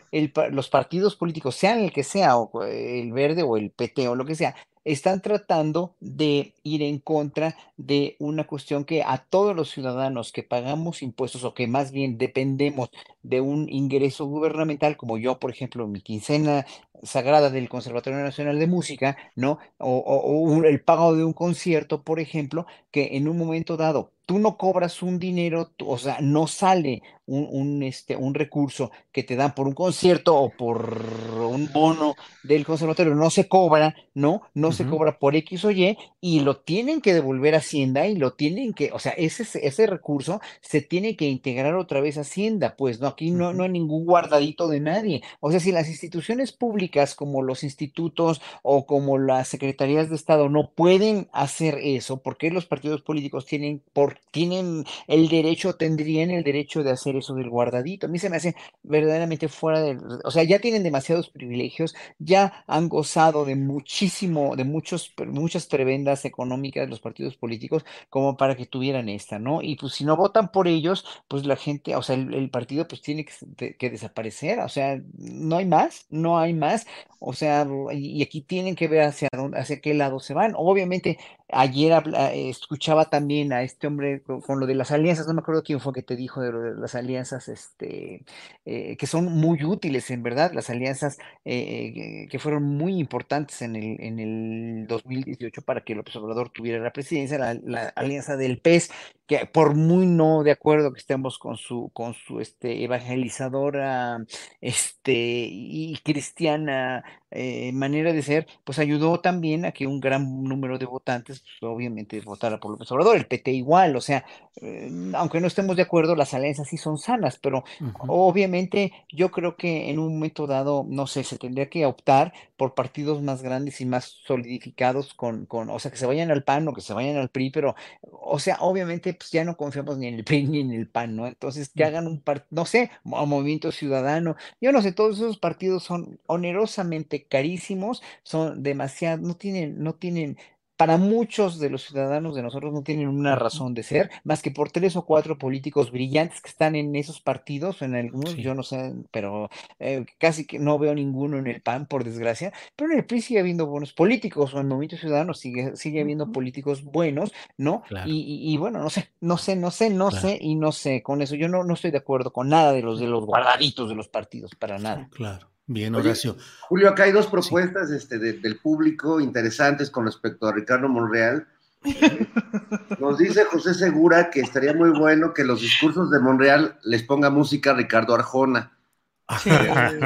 los 0.51 0.69
partidos 0.69 1.15
políticos, 1.15 1.55
sean 1.55 1.79
el 1.79 1.93
que 1.93 2.03
sea, 2.03 2.37
o 2.37 2.63
el 2.63 3.11
verde 3.13 3.43
o 3.43 3.55
el 3.57 3.71
PT 3.71 4.07
o 4.07 4.15
lo 4.15 4.25
que 4.25 4.35
sea, 4.35 4.55
están 4.85 5.21
tratando 5.21 5.95
de 5.99 6.53
ir 6.63 6.81
en 6.81 6.99
contra 6.99 7.55
de 7.77 8.15
una 8.19 8.45
cuestión 8.45 8.85
que 8.85 9.03
a 9.03 9.17
todos 9.17 9.55
los 9.55 9.69
ciudadanos 9.69 10.31
que 10.31 10.43
pagamos 10.43 11.01
impuestos 11.01 11.43
o 11.43 11.53
que 11.53 11.67
más 11.67 11.91
bien 11.91 12.17
dependemos 12.17 12.89
de 13.21 13.41
un 13.41 13.69
ingreso 13.69 14.25
gubernamental, 14.25 14.97
como 14.97 15.17
yo, 15.17 15.39
por 15.39 15.51
ejemplo, 15.51 15.87
mi 15.87 16.01
quincena 16.01 16.65
sagrada 17.03 17.49
del 17.49 17.69
Conservatorio 17.69 18.19
Nacional 18.19 18.59
de 18.59 18.67
Música, 18.67 19.17
¿no? 19.35 19.59
O, 19.77 20.61
el 20.63 20.81
pago 20.81 21.15
de 21.15 21.23
un 21.23 21.33
concierto, 21.33 22.03
por 22.03 22.19
ejemplo, 22.19 22.65
que 22.91 23.17
en 23.17 23.27
un 23.27 23.37
momento 23.37 23.77
dado 23.77 24.11
tú 24.25 24.39
no 24.39 24.57
cobras 24.57 25.01
un 25.01 25.19
dinero, 25.19 25.71
o 25.85 25.97
sea, 25.97 26.17
no 26.21 26.47
sale 26.47 27.03
un, 27.25 27.83
este, 27.83 28.15
un 28.15 28.33
recurso 28.33 28.91
que 29.11 29.23
te 29.23 29.35
dan 29.35 29.55
por 29.55 29.67
un 29.67 29.73
concierto 29.73 30.35
o 30.35 30.49
por 30.49 31.01
un 31.39 31.71
bono 31.71 32.15
del 32.43 32.65
conservatorio, 32.65 33.15
no 33.15 33.29
se 33.29 33.47
cobra, 33.47 33.95
¿no? 34.13 34.41
No 34.53 34.71
se 34.71 34.85
cobra 34.85 35.19
por 35.19 35.35
X 35.35 35.63
o 35.65 35.71
Y 35.71 35.97
y 36.19 36.41
lo 36.41 36.57
tienen 36.57 37.01
que 37.01 37.13
devolver 37.13 37.55
a 37.55 37.59
Hacienda 37.59 38.07
y 38.07 38.15
lo 38.15 38.33
tienen 38.33 38.73
que, 38.73 38.91
o 38.91 38.99
sea, 38.99 39.13
ese, 39.13 39.45
ese 39.65 39.87
recurso 39.87 40.41
se 40.61 40.81
tiene 40.81 41.15
que 41.15 41.25
integrar 41.25 41.75
otra 41.75 42.01
vez 42.01 42.17
a 42.17 42.21
Hacienda, 42.21 42.75
pues, 42.75 42.99
¿no? 42.99 43.07
Aquí 43.07 43.31
no, 43.31 43.53
no 43.53 43.63
hay 43.63 43.69
ningún 43.69 44.05
guardadito 44.05 44.67
de 44.67 44.81
nadie. 44.81 45.23
O 45.39 45.51
sea, 45.51 45.59
si 45.59 45.71
las 45.71 45.87
instituciones 45.87 46.51
públicas 46.51 47.15
como 47.15 47.41
los 47.41 47.63
institutos 47.63 48.41
o 48.63 48.85
como 48.85 49.17
las 49.17 49.47
secretarías 49.47 50.09
de 50.09 50.15
Estado 50.15 50.49
no 50.49 50.71
pueden 50.71 51.29
hacer 51.31 51.79
eso, 51.81 52.21
¿por 52.21 52.37
qué 52.37 52.51
los 52.51 52.65
partidos 52.65 53.01
políticos 53.01 53.45
tienen, 53.45 53.81
por, 53.93 54.19
tienen 54.31 54.85
el 55.07 55.29
derecho, 55.29 55.75
tendrían 55.75 56.31
el 56.31 56.43
derecho 56.43 56.83
de 56.83 56.91
hacer 56.91 57.15
eso 57.15 57.35
del 57.35 57.49
guardadito. 57.49 58.07
A 58.07 58.09
mí 58.09 58.19
se 58.19 58.29
me 58.29 58.37
hace 58.37 58.55
verdaderamente 58.81 59.47
fuera 59.47 59.81
de, 59.81 59.97
o 60.23 60.31
sea, 60.31 60.43
ya 60.43 60.59
tienen 60.59 60.83
demasiados 60.83 61.29
privilegios, 61.29 61.95
ya 62.19 62.63
han 62.67 62.89
gozado 62.89 63.45
de 63.45 63.55
muchísimo, 63.55 64.55
de 64.55 64.63
muchos, 64.63 65.13
muchas 65.27 65.67
prebendas 65.67 66.25
económicas 66.25 66.85
de 66.85 66.89
los 66.89 66.99
partidos 66.99 67.37
políticos 67.37 67.85
como 68.09 68.37
para 68.37 68.55
que 68.55 68.65
tuvieran 68.65 69.09
esta, 69.09 69.39
¿no? 69.39 69.61
Y 69.61 69.75
pues 69.75 69.93
si 69.93 70.05
no 70.05 70.17
votan 70.17 70.51
por 70.51 70.67
ellos, 70.67 71.05
pues 71.27 71.45
la 71.45 71.55
gente, 71.55 71.95
o 71.95 72.01
sea, 72.01 72.15
el, 72.15 72.49
partido 72.49 72.87
pues 72.87 73.01
tiene 73.01 73.25
que, 73.25 73.89
desaparecer, 73.89 74.59
o 74.59 74.69
sea, 74.69 75.01
no 75.17 75.57
hay 75.57 75.65
más, 75.65 76.07
no 76.09 76.39
hay 76.39 76.53
más, 76.53 76.85
o 77.19 77.33
sea, 77.33 77.67
y, 77.91 78.21
aquí 78.21 78.41
tienen 78.41 78.75
que 78.75 78.87
ver 78.87 79.03
hacia 79.03 79.29
dónde, 79.31 79.59
hacia 79.59 79.79
qué 79.79 79.93
lado 79.93 80.19
se 80.19 80.33
van. 80.33 80.53
Obviamente, 80.57 81.17
ayer 81.53 81.93
escuchaba 82.33 83.09
también 83.09 83.53
a 83.53 83.63
este 83.63 83.87
hombre 83.87 84.21
con, 84.21 84.59
lo 84.59 84.65
de 84.65 84.75
las 84.75 84.91
alianzas, 84.91 85.27
no 85.27 85.33
me 85.33 85.41
acuerdo 85.41 85.63
quién 85.63 85.79
fue 85.79 85.93
que 85.93 86.03
te 86.03 86.15
dijo 86.15 86.41
de 86.41 86.51
lo 86.51 86.61
de 86.61 86.75
las 86.75 86.95
alianzas 86.95 87.47
este, 87.47 88.25
eh, 88.65 88.97
que 88.97 89.07
son 89.07 89.25
muy 89.25 89.63
útiles, 89.63 90.09
en 90.11 90.23
verdad, 90.23 90.51
las 90.53 90.69
alianzas 90.69 91.17
eh, 91.45 92.27
que 92.29 92.39
fueron 92.39 92.63
muy 92.63 92.99
importantes 92.99 93.61
en 93.61 93.75
el, 93.75 94.01
en 94.01 94.19
el 94.19 94.87
2018 94.87 95.61
para 95.61 95.81
que 95.83 95.95
López 95.95 96.15
Obrador 96.15 96.49
tuviera 96.49 96.79
la 96.79 96.93
presidencia, 96.93 97.37
la, 97.37 97.87
alianza 97.95 98.37
del 98.37 98.59
PES, 98.59 98.91
que 99.27 99.45
por 99.45 99.75
muy 99.75 100.05
no 100.05 100.43
de 100.43 100.51
acuerdo 100.51 100.93
que 100.93 100.99
estemos 100.99 101.37
con 101.39 101.57
su, 101.57 101.89
con 101.93 102.13
su 102.13 102.39
este, 102.39 102.83
evangelizadora 102.83 104.25
este, 104.61 105.47
y 105.49 105.97
cristiana 106.03 107.03
eh, 107.35 107.71
manera 107.73 108.13
de 108.13 108.21
ser, 108.21 108.45
pues 108.63 108.77
ayudó 108.77 109.19
también 109.19 109.65
a 109.65 109.71
que 109.71 109.87
un 109.87 109.99
gran 109.99 110.43
número 110.43 110.77
de 110.77 110.85
votantes, 110.85 111.39
pues, 111.39 111.71
obviamente, 111.71 112.21
votara 112.21 112.59
por 112.59 112.69
López 112.71 112.91
Obrador, 112.91 113.15
el 113.17 113.25
PT 113.25 113.51
igual, 113.51 113.95
o 113.95 114.01
sea, 114.01 114.23
eh, 114.61 114.91
aunque 115.15 115.41
no 115.41 115.47
estemos 115.47 115.75
de 115.75 115.81
acuerdo, 115.81 116.15
las 116.15 116.35
alianzas 116.35 116.67
sí 116.67 116.77
son 116.77 116.99
sanas, 116.99 117.39
pero 117.39 117.63
obviamente 118.07 118.93
yo 119.09 119.31
creo 119.31 119.55
que 119.57 119.89
en 119.89 119.97
un 119.97 120.13
momento 120.13 120.45
dado, 120.45 120.85
no 120.87 121.07
sé, 121.07 121.23
se 121.23 121.39
tendría 121.39 121.69
que 121.69 121.87
optar 121.87 122.33
por 122.63 122.75
partidos 122.75 123.21
más 123.21 123.41
grandes 123.43 123.81
y 123.81 123.85
más 123.85 124.05
solidificados 124.25 125.13
con, 125.13 125.45
con, 125.45 125.69
o 125.69 125.79
sea, 125.79 125.91
que 125.91 125.97
se 125.97 126.05
vayan 126.05 126.31
al 126.31 126.45
PAN 126.45 126.65
o 126.69 126.73
que 126.73 126.79
se 126.79 126.93
vayan 126.93 127.17
al 127.17 127.27
PRI, 127.27 127.49
pero, 127.49 127.75
o 128.01 128.39
sea, 128.39 128.55
obviamente, 128.61 129.13
pues 129.13 129.31
ya 129.31 129.43
no 129.43 129.57
confiamos 129.57 129.97
ni 129.97 130.07
en 130.07 130.13
el 130.13 130.23
PRI 130.23 130.45
ni 130.45 130.61
en 130.61 130.71
el 130.71 130.87
PAN, 130.87 131.17
¿no? 131.17 131.27
Entonces, 131.27 131.69
que 131.75 131.83
hagan 131.83 132.07
un, 132.07 132.23
no 132.51 132.65
sé, 132.65 132.89
movimiento 133.03 133.73
ciudadano, 133.73 134.37
yo 134.61 134.71
no 134.71 134.81
sé, 134.81 134.93
todos 134.93 135.17
esos 135.17 135.37
partidos 135.37 135.83
son 135.83 136.21
onerosamente 136.25 137.25
carísimos, 137.25 138.01
son 138.23 138.63
demasiado, 138.63 139.21
no 139.21 139.35
tienen, 139.35 139.83
no 139.83 139.95
tienen, 139.95 140.37
para 140.83 140.97
muchos 140.97 141.59
de 141.59 141.69
los 141.69 141.83
ciudadanos 141.83 142.35
de 142.35 142.43
nosotros 142.43 142.73
no 142.73 142.83
tienen 142.83 143.07
una 143.07 143.37
razón 143.37 143.73
de 143.73 143.83
ser, 143.83 144.11
más 144.25 144.41
que 144.41 144.51
por 144.51 144.69
tres 144.69 144.97
o 144.97 145.05
cuatro 145.05 145.37
políticos 145.37 145.93
brillantes 145.93 146.41
que 146.41 146.49
están 146.49 146.75
en 146.75 146.93
esos 146.97 147.21
partidos, 147.21 147.81
en 147.81 147.95
algunos, 147.95 148.35
yo 148.35 148.53
no 148.53 148.63
sé, 148.63 148.93
pero 149.09 149.49
eh, 149.79 150.05
casi 150.17 150.45
que 150.45 150.59
no 150.59 150.77
veo 150.77 150.93
ninguno 150.93 151.37
en 151.37 151.47
el 151.47 151.61
PAN, 151.61 151.85
por 151.85 152.03
desgracia, 152.03 152.51
pero 152.75 152.91
en 152.91 152.97
el 152.97 153.05
PRI 153.05 153.21
sigue 153.21 153.39
habiendo 153.39 153.65
buenos 153.65 153.93
políticos, 153.93 154.53
o 154.53 154.57
en 154.57 154.63
el 154.63 154.67
Movimiento 154.67 154.97
Ciudadano 154.97 155.33
sigue, 155.33 155.77
sigue 155.77 156.01
habiendo 156.01 156.33
políticos 156.33 156.83
buenos, 156.83 157.31
¿no? 157.55 157.83
Y, 158.05 158.57
bueno, 158.57 158.79
no 158.79 158.89
sé, 158.89 159.07
no 159.21 159.37
sé, 159.37 159.55
no 159.55 159.71
sé, 159.71 159.89
no 159.89 160.11
sé, 160.11 160.37
y 160.41 160.55
no 160.55 160.73
sé, 160.73 161.01
con 161.01 161.21
eso 161.21 161.35
yo 161.35 161.47
no, 161.47 161.63
no 161.63 161.75
estoy 161.75 161.91
de 161.91 161.99
acuerdo 161.99 162.33
con 162.33 162.49
nada 162.49 162.73
de 162.73 162.81
los 162.81 162.99
de 162.99 163.07
los 163.07 163.25
guardaditos 163.25 163.87
de 163.87 163.95
los 163.95 164.09
partidos, 164.09 164.53
para 164.55 164.79
nada. 164.79 165.07
Claro. 165.13 165.52
Bien, 165.65 165.95
Horacio. 165.95 166.35
Julio, 166.61 166.89
acá 166.89 167.03
hay 167.03 167.11
dos 167.11 167.27
propuestas 167.27 167.89
este, 167.89 168.19
del 168.19 168.59
público 168.59 169.21
interesantes 169.21 169.89
con 169.89 170.05
respecto 170.05 170.47
a 170.47 170.51
Ricardo 170.51 170.89
Monreal. 170.89 171.47
Nos 172.99 173.17
dice 173.17 173.45
José 173.45 173.73
Segura 173.73 174.29
que 174.29 174.41
estaría 174.41 174.73
muy 174.73 174.89
bueno 174.89 175.33
que 175.33 175.43
los 175.43 175.61
discursos 175.61 176.11
de 176.11 176.19
Monreal 176.19 176.79
les 176.83 177.03
ponga 177.03 177.29
música 177.29 177.71
a 177.71 177.75
Ricardo 177.75 178.13
Arjona. 178.13 178.77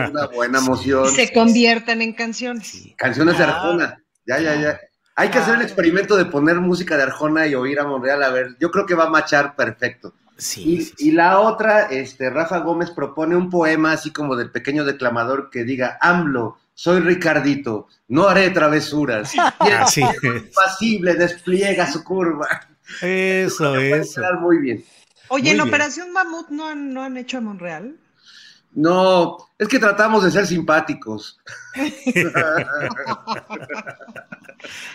Una 0.10 0.28
buena 0.28 0.60
emoción. 0.60 1.10
Se 1.10 1.34
conviertan 1.34 2.02
en 2.02 2.14
canciones. 2.14 2.90
Canciones 2.96 3.38
de 3.38 3.44
Arjona. 3.44 4.04
Ya, 4.26 4.40
ya, 4.40 4.62
ya. 4.62 4.80
Hay 5.16 5.30
que 5.30 5.40
hacer 5.40 5.56
el 5.56 5.62
experimento 5.64 6.16
de 6.16 6.26
poner 6.26 6.58
música 6.58 6.96
de 6.96 7.04
Arjona 7.04 7.48
y 7.48 7.56
oír 7.56 7.80
a 7.80 7.88
Monreal. 7.88 8.22
A 8.22 8.30
ver, 8.30 8.56
yo 8.60 8.70
creo 8.70 8.86
que 8.86 8.94
va 8.94 9.06
a 9.06 9.10
machar 9.10 9.56
perfecto 9.56 10.14
y, 10.58 11.12
la 11.12 11.40
otra, 11.40 11.84
este, 11.86 12.30
Rafa 12.30 12.60
Gómez 12.60 12.92
propone 12.92 13.36
un 13.36 13.50
poema 13.50 13.94
así 13.94 14.12
como 14.12 14.36
del 14.36 14.52
pequeño 14.52 14.86
declamador 14.86 15.50
que 15.50 15.64
diga, 15.64 15.98
AMLO, 16.02 16.58
soy 16.74 17.00
Ricardito, 17.00 17.88
no 18.08 18.28
haré 18.28 18.50
travesuras. 18.52 19.34
Y 19.66 19.70
así 19.72 20.02
pasible, 20.56 21.16
despliega 21.16 21.92
su 21.92 22.04
curva. 22.04 22.48
Eso, 23.02 23.76
eso. 23.76 24.22
Muy 24.40 24.60
bien. 24.60 24.86
Oye, 25.30 25.52
en 25.52 25.62
Operación 25.62 26.14
Mamut 26.14 26.50
no 26.50 26.68
han, 26.68 26.94
no 26.94 27.04
han 27.04 27.18
hecho 27.18 27.40
a 27.40 27.42
Monreal. 27.42 27.98
No, 28.78 29.38
es 29.58 29.68
que 29.68 29.80
tratamos 29.80 30.24
de 30.24 30.30
ser 30.32 30.46
simpáticos. 30.46 31.40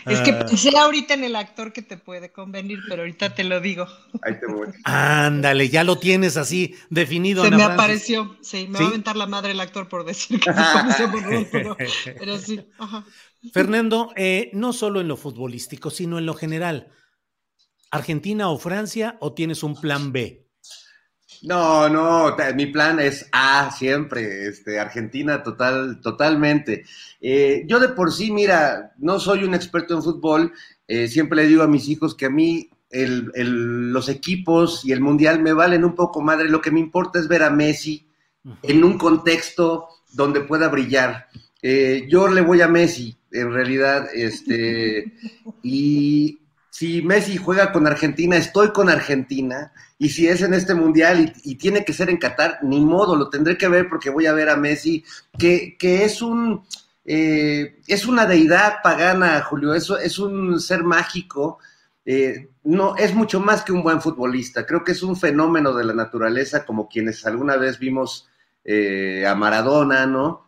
es 0.06 0.20
que 0.20 0.32
pensé 0.32 0.76
ahorita 0.76 1.14
en 1.14 1.24
el 1.24 1.36
actor 1.36 1.72
que 1.72 1.82
te 1.82 1.96
puede 1.96 2.32
convenir, 2.32 2.86
pero 2.88 3.02
ahorita 3.02 3.34
te 3.34 3.44
lo 3.44 3.60
digo. 3.60 3.86
Ahí 4.22 4.38
te 4.38 4.46
voy. 4.46 4.68
Ándale, 4.84 5.68
ya 5.68 5.84
lo 5.84 5.98
tienes 5.98 6.36
así 6.36 6.74
definido. 6.90 7.42
Se 7.42 7.48
Ana 7.48 7.56
me 7.56 7.64
Francis. 7.64 7.74
apareció, 7.74 8.36
sí, 8.42 8.68
me 8.68 8.78
¿Sí? 8.78 8.84
va 8.84 8.86
a 8.86 8.88
aventar 8.88 9.16
la 9.16 9.26
madre 9.26 9.52
el 9.52 9.60
actor 9.60 9.88
por 9.88 10.04
decir 10.04 10.40
que 10.40 10.50
se 10.92 11.08
pero, 11.50 11.76
pero 12.18 12.38
sí. 12.38 12.64
Ajá. 12.78 13.04
Fernando, 13.52 14.12
eh, 14.16 14.50
no 14.54 14.72
solo 14.72 15.00
en 15.00 15.08
lo 15.08 15.16
futbolístico, 15.16 15.90
sino 15.90 16.18
en 16.18 16.26
lo 16.26 16.34
general. 16.34 16.88
¿Argentina 17.90 18.48
o 18.48 18.58
Francia 18.58 19.16
o 19.20 19.34
tienes 19.34 19.62
un 19.62 19.80
plan 19.80 20.12
B? 20.12 20.41
No, 21.42 21.88
no, 21.88 22.36
mi 22.54 22.66
plan 22.66 23.00
es 23.00 23.28
A 23.32 23.70
siempre, 23.72 24.46
este, 24.46 24.78
Argentina 24.78 25.42
total, 25.42 26.00
totalmente. 26.00 26.84
Eh, 27.20 27.64
yo 27.66 27.80
de 27.80 27.88
por 27.88 28.12
sí, 28.12 28.30
mira, 28.30 28.92
no 28.98 29.18
soy 29.18 29.42
un 29.42 29.54
experto 29.54 29.94
en 29.94 30.02
fútbol, 30.04 30.52
eh, 30.86 31.08
siempre 31.08 31.42
le 31.42 31.48
digo 31.48 31.64
a 31.64 31.68
mis 31.68 31.88
hijos 31.88 32.14
que 32.14 32.26
a 32.26 32.30
mí 32.30 32.70
el- 32.90 33.32
el- 33.34 33.92
los 33.92 34.08
equipos 34.08 34.84
y 34.84 34.92
el 34.92 35.00
mundial 35.00 35.40
me 35.42 35.52
valen 35.52 35.84
un 35.84 35.96
poco 35.96 36.20
madre, 36.20 36.48
lo 36.48 36.60
que 36.60 36.70
me 36.70 36.78
importa 36.80 37.18
es 37.18 37.26
ver 37.26 37.42
a 37.42 37.50
Messi 37.50 38.06
en 38.62 38.84
un 38.84 38.96
contexto 38.98 39.88
donde 40.12 40.42
pueda 40.42 40.68
brillar. 40.68 41.26
Eh, 41.60 42.06
yo 42.08 42.28
le 42.28 42.40
voy 42.42 42.60
a 42.60 42.68
Messi, 42.68 43.16
en 43.32 43.52
realidad, 43.52 44.06
este, 44.14 45.12
y 45.62 46.38
si 46.72 47.02
Messi 47.02 47.36
juega 47.36 47.70
con 47.70 47.86
Argentina, 47.86 48.34
estoy 48.34 48.72
con 48.72 48.88
Argentina, 48.88 49.72
y 49.98 50.08
si 50.08 50.26
es 50.26 50.40
en 50.40 50.54
este 50.54 50.74
mundial 50.74 51.34
y, 51.44 51.56
tiene 51.56 51.84
que 51.84 51.92
ser 51.92 52.08
en 52.08 52.16
Qatar, 52.16 52.60
ni 52.62 52.80
modo, 52.80 53.14
lo 53.14 53.28
tendré 53.28 53.58
que 53.58 53.68
ver 53.68 53.90
porque 53.90 54.08
voy 54.08 54.24
a 54.24 54.32
ver 54.32 54.48
a 54.48 54.56
Messi, 54.56 55.04
que, 55.38 55.76
que 55.78 56.04
es 56.04 56.22
un 56.22 56.64
eh, 57.04 57.78
es 57.86 58.06
una 58.06 58.24
deidad 58.24 58.76
pagana, 58.82 59.42
Julio, 59.42 59.74
eso 59.74 59.98
es 59.98 60.18
un 60.18 60.58
ser 60.60 60.82
mágico. 60.82 61.58
eh, 62.06 62.48
no, 62.64 62.96
es 62.96 63.14
mucho 63.14 63.38
más 63.38 63.62
que 63.62 63.72
un 63.72 63.82
buen 63.82 64.00
futbolista. 64.00 64.64
Creo 64.64 64.82
que 64.82 64.92
es 64.92 65.02
un 65.02 65.16
fenómeno 65.16 65.74
de 65.74 65.84
la 65.84 65.92
naturaleza, 65.92 66.64
como 66.64 66.88
quienes 66.88 67.26
alguna 67.26 67.56
vez 67.56 67.78
vimos 67.78 68.28
eh, 68.64 69.26
a 69.26 69.34
Maradona, 69.34 70.06
¿no? 70.06 70.46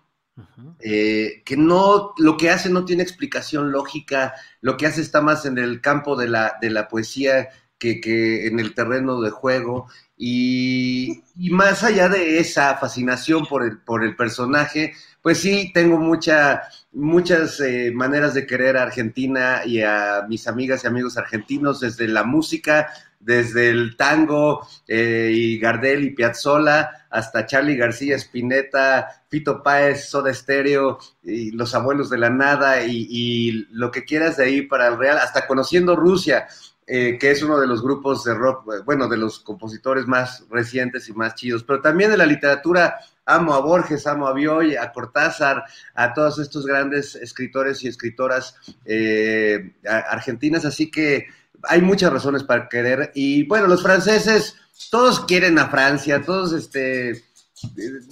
Eh, 0.81 1.43
que 1.45 1.57
no, 1.57 2.13
lo 2.19 2.37
que 2.37 2.51
hace 2.51 2.69
no 2.69 2.85
tiene 2.85 3.03
explicación 3.03 3.71
lógica, 3.71 4.35
lo 4.61 4.77
que 4.77 4.87
hace 4.87 5.01
está 5.01 5.21
más 5.21 5.47
en 5.47 5.59
el 5.59 5.81
campo 5.81 6.17
de 6.17 6.29
la, 6.29 6.57
de 6.61 6.71
la 6.71 6.89
poesía 6.89 7.49
que, 7.79 8.01
que 8.01 8.47
en 8.47 8.59
el 8.59 8.75
terreno 8.75 9.21
de 9.21 9.31
juego. 9.31 9.87
Y, 10.17 11.23
más 11.51 11.83
allá 11.83 12.09
de 12.09 12.39
esa 12.39 12.77
fascinación 12.77 13.47
por 13.47 13.65
el, 13.65 13.79
por 13.81 14.05
el 14.05 14.17
personaje, 14.17 14.95
pues 15.23 15.39
sí, 15.39 15.71
tengo 15.73 15.99
mucha, 15.99 16.63
muchas 16.93 17.61
eh, 17.61 17.91
maneras 17.93 18.35
de 18.35 18.47
querer 18.47 18.77
a 18.77 18.85
Argentina 18.85 19.63
y 19.65 19.81
a 19.83 20.25
mis 20.29 20.47
amigas 20.47 20.85
y 20.85 20.87
amigos 20.87 21.17
argentinos, 21.17 21.81
desde 21.81 22.07
la 22.09 22.25
música, 22.25 22.89
desde 23.25 23.71
el 23.71 23.97
tango 23.97 24.67
eh, 24.87 25.31
y 25.33 25.59
Gardel 25.59 26.05
y 26.05 26.11
Piazzolla, 26.11 27.07
hasta 27.11 27.47
Charlie 27.47 27.77
García, 27.77 28.17
Spinetta, 28.17 29.25
Fito 29.29 29.63
Páez, 29.63 30.09
Soda 30.09 30.33
Stereo, 30.33 30.99
y 31.23 31.51
Los 31.53 31.75
Abuelos 31.75 32.11
de 32.11 32.19
la 32.19 32.31
Nada, 32.31 32.85
y, 32.85 33.67
lo 33.71 33.91
que 33.91 34.05
quieras 34.05 34.37
de 34.37 34.45
ahí 34.45 34.63
para 34.63 34.89
el 34.89 34.99
Real, 34.99 35.19
hasta 35.19 35.47
conociendo 35.47 35.97
Rusia, 35.97 36.47
eh, 36.87 37.17
que 37.19 37.31
es 37.31 37.43
uno 37.43 37.59
de 37.59 37.67
los 37.67 37.83
grupos 37.83 38.25
de 38.25 38.35
rock, 38.35 38.85
bueno, 38.85 39.09
de 39.09 39.17
los 39.17 39.39
compositores 39.41 40.07
más 40.07 40.45
recientes 40.51 41.09
y 41.09 41.15
más 41.15 41.35
chidos, 41.35 41.65
pero 41.65 41.81
también 41.81 42.11
de 42.11 42.19
la 42.19 42.27
literatura, 42.27 42.99
amo 43.25 43.55
a 43.55 43.61
Borges, 43.61 44.07
amo 44.07 44.29
a 44.29 44.35
Bioy, 44.35 44.77
a 44.77 44.93
Cortázar, 44.93 45.65
a 45.95 46.13
todos 46.13 46.39
estos 46.39 46.67
grandes 46.67 47.15
escritores 47.15 47.83
y 47.83 47.89
escritoras 47.89 48.57
eh, 48.85 49.73
argentinas, 49.87 50.67
así 50.67 50.91
que 50.91 51.27
hay 51.69 51.81
muchas 51.81 52.13
razones 52.13 52.43
para 52.45 52.69
querer, 52.69 53.13
y 53.15 53.45
bueno, 53.45 53.67
los 53.67 53.83
franceses, 53.83 54.57
todos 54.91 55.21
quieren 55.25 55.59
a 55.59 55.69
Francia, 55.69 56.23
todos 56.23 56.53
este... 56.53 57.25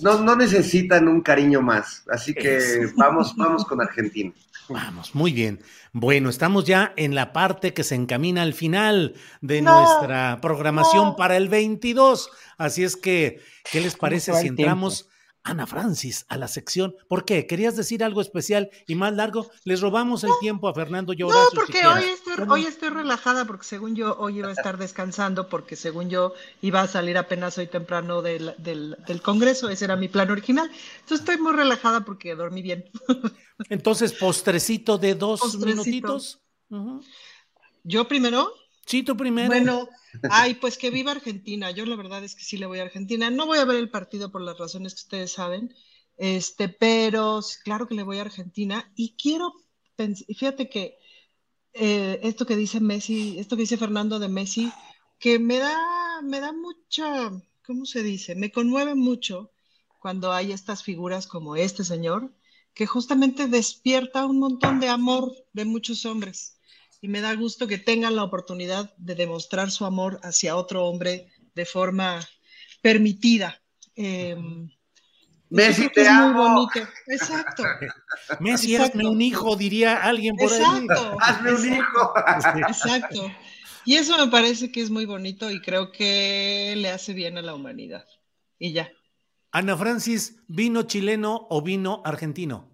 No, 0.00 0.18
no 0.20 0.34
necesitan 0.34 1.08
un 1.08 1.20
cariño 1.20 1.60
más, 1.60 2.04
así 2.10 2.32
que 2.32 2.56
Eso. 2.56 2.92
vamos, 2.96 3.36
vamos 3.36 3.66
con 3.66 3.82
Argentina. 3.82 4.32
Vamos, 4.68 5.14
muy 5.14 5.32
bien. 5.32 5.60
Bueno, 5.92 6.30
estamos 6.30 6.64
ya 6.64 6.92
en 6.96 7.14
la 7.14 7.32
parte 7.32 7.74
que 7.74 7.84
se 7.84 7.94
encamina 7.94 8.42
al 8.42 8.54
final 8.54 9.14
de 9.40 9.60
No, 9.60 9.82
nuestra 9.82 10.38
programación 10.40 11.08
no. 11.08 11.16
para 11.16 11.36
el 11.36 11.48
22. 11.48 12.30
Así 12.56 12.82
es 12.84 12.96
que, 12.96 13.40
¿qué 13.70 13.80
les 13.80 13.96
parece 13.96 14.32
si 14.34 14.46
entramos, 14.46 15.08
Ana 15.44 15.66
Francis, 15.66 16.24
a 16.28 16.36
la 16.36 16.46
sección? 16.46 16.94
¿Por 17.08 17.24
qué? 17.24 17.46
¿Querías 17.48 17.76
decir 17.76 18.04
algo 18.04 18.20
especial 18.20 18.70
y 18.86 18.94
más 18.94 19.12
largo? 19.14 19.50
Les 19.64 19.80
robamos 19.80 20.22
el 20.22 20.30
tiempo 20.40 20.68
a 20.68 20.74
Fernando 20.74 21.12
y 21.12 21.16
No, 21.16 21.30
si 21.50 21.56
porque 21.56 21.84
hoy 21.84 22.04
estoy, 22.04 22.34
hoy 22.48 22.64
estoy 22.64 22.90
relajada 22.90 23.44
porque 23.44 23.64
según 23.64 23.96
yo 23.96 24.16
hoy 24.18 24.38
iba 24.38 24.48
a 24.48 24.52
estar 24.52 24.78
descansando 24.78 25.48
porque 25.48 25.74
según 25.74 26.08
yo 26.10 26.32
iba 26.60 26.80
a 26.82 26.86
salir 26.86 27.18
apenas 27.18 27.58
hoy 27.58 27.66
temprano 27.66 28.22
del, 28.22 28.54
del, 28.58 28.96
del 29.06 29.20
Congreso, 29.20 29.68
ese 29.68 29.84
era 29.84 29.96
mi 29.96 30.08
plan 30.08 30.30
original. 30.30 30.70
Entonces 31.00 31.20
estoy 31.20 31.38
muy 31.38 31.52
relajada 31.52 32.04
porque 32.04 32.36
dormí 32.36 32.62
bien. 32.62 32.84
Entonces, 33.68 34.12
postrecito 34.12 34.96
de 34.96 35.14
dos 35.16 35.40
Postrecito. 35.40 35.66
minutitos. 35.66 36.40
Yo 37.84 38.06
primero, 38.06 38.52
Sí, 38.86 39.02
tú 39.02 39.16
primero. 39.16 39.48
bueno, 39.48 39.88
ay, 40.30 40.54
pues 40.54 40.78
que 40.78 40.90
viva 40.90 41.12
Argentina. 41.12 41.70
Yo 41.70 41.86
la 41.86 41.96
verdad 41.96 42.24
es 42.24 42.34
que 42.34 42.44
sí 42.44 42.56
le 42.58 42.66
voy 42.66 42.78
a 42.78 42.82
Argentina. 42.82 43.30
No 43.30 43.46
voy 43.46 43.58
a 43.58 43.64
ver 43.64 43.76
el 43.76 43.90
partido 43.90 44.30
por 44.30 44.42
las 44.42 44.58
razones 44.58 44.94
que 44.94 45.02
ustedes 45.02 45.32
saben, 45.32 45.74
este, 46.16 46.68
pero 46.68 47.40
claro 47.64 47.86
que 47.86 47.94
le 47.94 48.02
voy 48.02 48.18
a 48.18 48.22
Argentina 48.22 48.92
y 48.94 49.16
quiero, 49.16 49.52
fíjate 49.96 50.68
que 50.68 50.98
eh, 51.72 52.20
esto 52.22 52.46
que 52.46 52.56
dice 52.56 52.80
Messi, 52.80 53.38
esto 53.38 53.56
que 53.56 53.62
dice 53.62 53.76
Fernando 53.76 54.18
de 54.18 54.28
Messi, 54.28 54.72
que 55.18 55.38
me 55.38 55.58
da, 55.58 56.20
me 56.22 56.40
da 56.40 56.52
mucha, 56.52 57.30
¿cómo 57.64 57.86
se 57.86 58.02
dice? 58.02 58.34
Me 58.34 58.52
conmueve 58.52 58.94
mucho 58.94 59.52
cuando 59.98 60.32
hay 60.32 60.52
estas 60.52 60.82
figuras 60.82 61.26
como 61.26 61.56
este 61.56 61.84
señor, 61.84 62.34
que 62.74 62.86
justamente 62.86 63.46
despierta 63.46 64.26
un 64.26 64.38
montón 64.38 64.80
de 64.80 64.88
amor 64.88 65.32
de 65.52 65.64
muchos 65.64 66.04
hombres. 66.06 66.58
Y 67.02 67.08
me 67.08 67.20
da 67.20 67.34
gusto 67.34 67.66
que 67.66 67.78
tengan 67.78 68.14
la 68.16 68.22
oportunidad 68.22 68.94
de 68.96 69.16
demostrar 69.16 69.70
su 69.72 69.84
amor 69.84 70.20
hacia 70.22 70.56
otro 70.56 70.86
hombre 70.86 71.26
de 71.54 71.66
forma 71.66 72.20
permitida. 72.80 73.60
Eh, 73.96 74.36
Messi, 75.50 75.88
te 75.90 76.02
es 76.02 76.08
muy 76.08 76.16
amo. 76.16 76.42
bonito. 76.44 76.88
Exacto. 77.08 77.64
Messi, 78.40 78.74
Exacto. 78.76 78.98
hazme 78.98 79.08
un 79.10 79.20
hijo, 79.20 79.56
diría 79.56 79.96
alguien 79.96 80.36
por 80.36 80.52
ahí. 80.52 80.60
Exacto. 80.60 81.16
Hazme 81.20 81.52
un 81.52 81.74
hijo. 81.74 82.14
Exacto. 82.68 83.30
Y 83.84 83.96
eso 83.96 84.16
me 84.16 84.30
parece 84.30 84.70
que 84.70 84.80
es 84.80 84.88
muy 84.90 85.04
bonito 85.04 85.50
y 85.50 85.60
creo 85.60 85.90
que 85.90 86.74
le 86.76 86.88
hace 86.90 87.12
bien 87.14 87.36
a 87.36 87.42
la 87.42 87.52
humanidad. 87.54 88.06
Y 88.60 88.72
ya. 88.72 88.88
Ana 89.50 89.76
Francis, 89.76 90.36
¿vino 90.46 90.84
chileno 90.84 91.48
o 91.50 91.62
vino 91.62 92.00
argentino? 92.04 92.70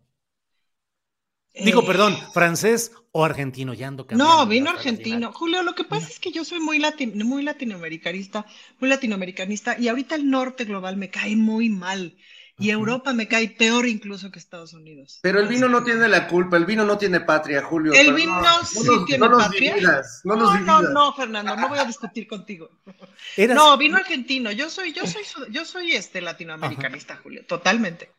Digo, 1.55 1.83
Eh, 1.83 1.87
perdón, 1.87 2.17
francés 2.33 2.93
o 3.13 3.25
argentino, 3.25 3.73
ya 3.75 3.89
ando 3.89 4.07
cambiando 4.07 4.37
No, 4.37 4.47
vino 4.47 4.71
argentino. 4.71 5.17
final. 5.17 5.33
Julio, 5.33 5.63
lo 5.63 5.75
que 5.75 5.85
pasa 5.85 6.09
es 6.09 6.21
que 6.21 6.31
yo 6.31 6.45
soy 6.45 6.61
muy, 6.61 6.79
latin- 6.79 7.15
muy 7.25 7.43
latinoamericanista, 7.43 8.45
muy 8.81 8.91
latinoamericanista, 8.91 9.79
y 9.79 9.89
ahorita 9.89 10.15
el 10.15 10.29
norte 10.31 10.65
global 10.65 10.97
me 10.97 11.09
cae 11.11 11.35
muy 11.37 11.69
mal. 11.69 12.17
Y 12.61 12.71
Europa 12.71 13.13
me 13.13 13.29
cae 13.29 13.51
peor 13.51 13.87
incluso 13.87 14.33
que 14.33 14.41
Estados 14.41 14.73
Unidos. 14.73 15.21
Pero 15.23 15.39
el 15.41 15.47
vino 15.47 15.69
no 15.69 15.85
tiene 15.85 16.09
la 16.09 16.27
culpa, 16.27 16.57
el 16.57 16.65
vino 16.65 16.85
no 16.85 16.99
tiene 16.99 17.21
patria, 17.21 17.63
Julio. 17.63 17.93
El 17.93 18.13
vino 18.15 18.41
No 18.41 18.65
sí 18.65 18.81
nos- 18.85 19.05
tiene 19.07 19.29
no 19.29 19.39
patria. 19.39 19.75
dividas, 19.77 20.23
no 20.25 20.35
nos 20.35 20.55
no, 20.55 20.59
no, 20.61 20.77
dividas. 20.79 20.93
no, 20.93 21.13
Fernando, 21.13 21.55
no 21.55 21.69
voy 21.69 21.79
a 21.79 21.85
discutir 21.85 22.27
contigo. 22.27 22.69
Eras- 23.37 23.55
No, 23.57 23.79
vino 23.79 23.97
argentino. 23.97 24.51
Yo 24.51 24.69
soy, 24.71 24.93
yo 24.93 25.07
soy, 25.07 25.23
yo 25.53 25.65
soy 25.65 25.93
este 25.93 26.21
latinoamericanista, 26.21 27.21
Julio, 27.23 27.47
totalmente. 27.47 28.11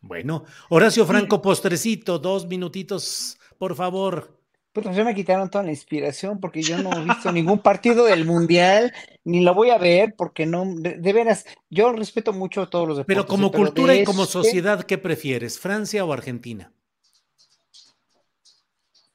Bueno, 0.00 0.46
Horacio 0.70 1.04
Franco, 1.06 1.42
postrecito, 1.42 2.18
dos 2.18 2.46
minutitos, 2.46 3.36
por 3.62 3.76
favor. 3.76 4.40
Pues 4.72 4.96
ya 4.96 5.04
me 5.04 5.14
quitaron 5.14 5.48
toda 5.48 5.62
la 5.62 5.70
inspiración 5.70 6.40
porque 6.40 6.62
yo 6.62 6.78
no 6.78 6.90
he 6.98 7.04
visto 7.04 7.30
ningún 7.30 7.60
partido 7.60 8.06
del 8.06 8.24
Mundial, 8.24 8.92
ni 9.22 9.40
lo 9.40 9.54
voy 9.54 9.70
a 9.70 9.78
ver 9.78 10.16
porque 10.18 10.46
no, 10.46 10.64
de, 10.66 10.98
de 10.98 11.12
veras, 11.12 11.44
yo 11.70 11.92
respeto 11.92 12.32
mucho 12.32 12.62
a 12.62 12.68
todos 12.68 12.88
los 12.88 12.96
deportes. 12.96 13.14
Pero 13.22 13.28
como 13.28 13.52
pero 13.52 13.66
cultura 13.66 13.94
y 13.94 14.02
como 14.02 14.24
este, 14.24 14.32
sociedad, 14.32 14.82
¿qué 14.82 14.98
prefieres, 14.98 15.60
Francia 15.60 16.04
o 16.04 16.12
Argentina? 16.12 16.72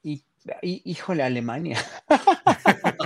Y, 0.02 0.24
y- 0.62 0.82
híjole, 0.86 1.24
Alemania. 1.24 1.84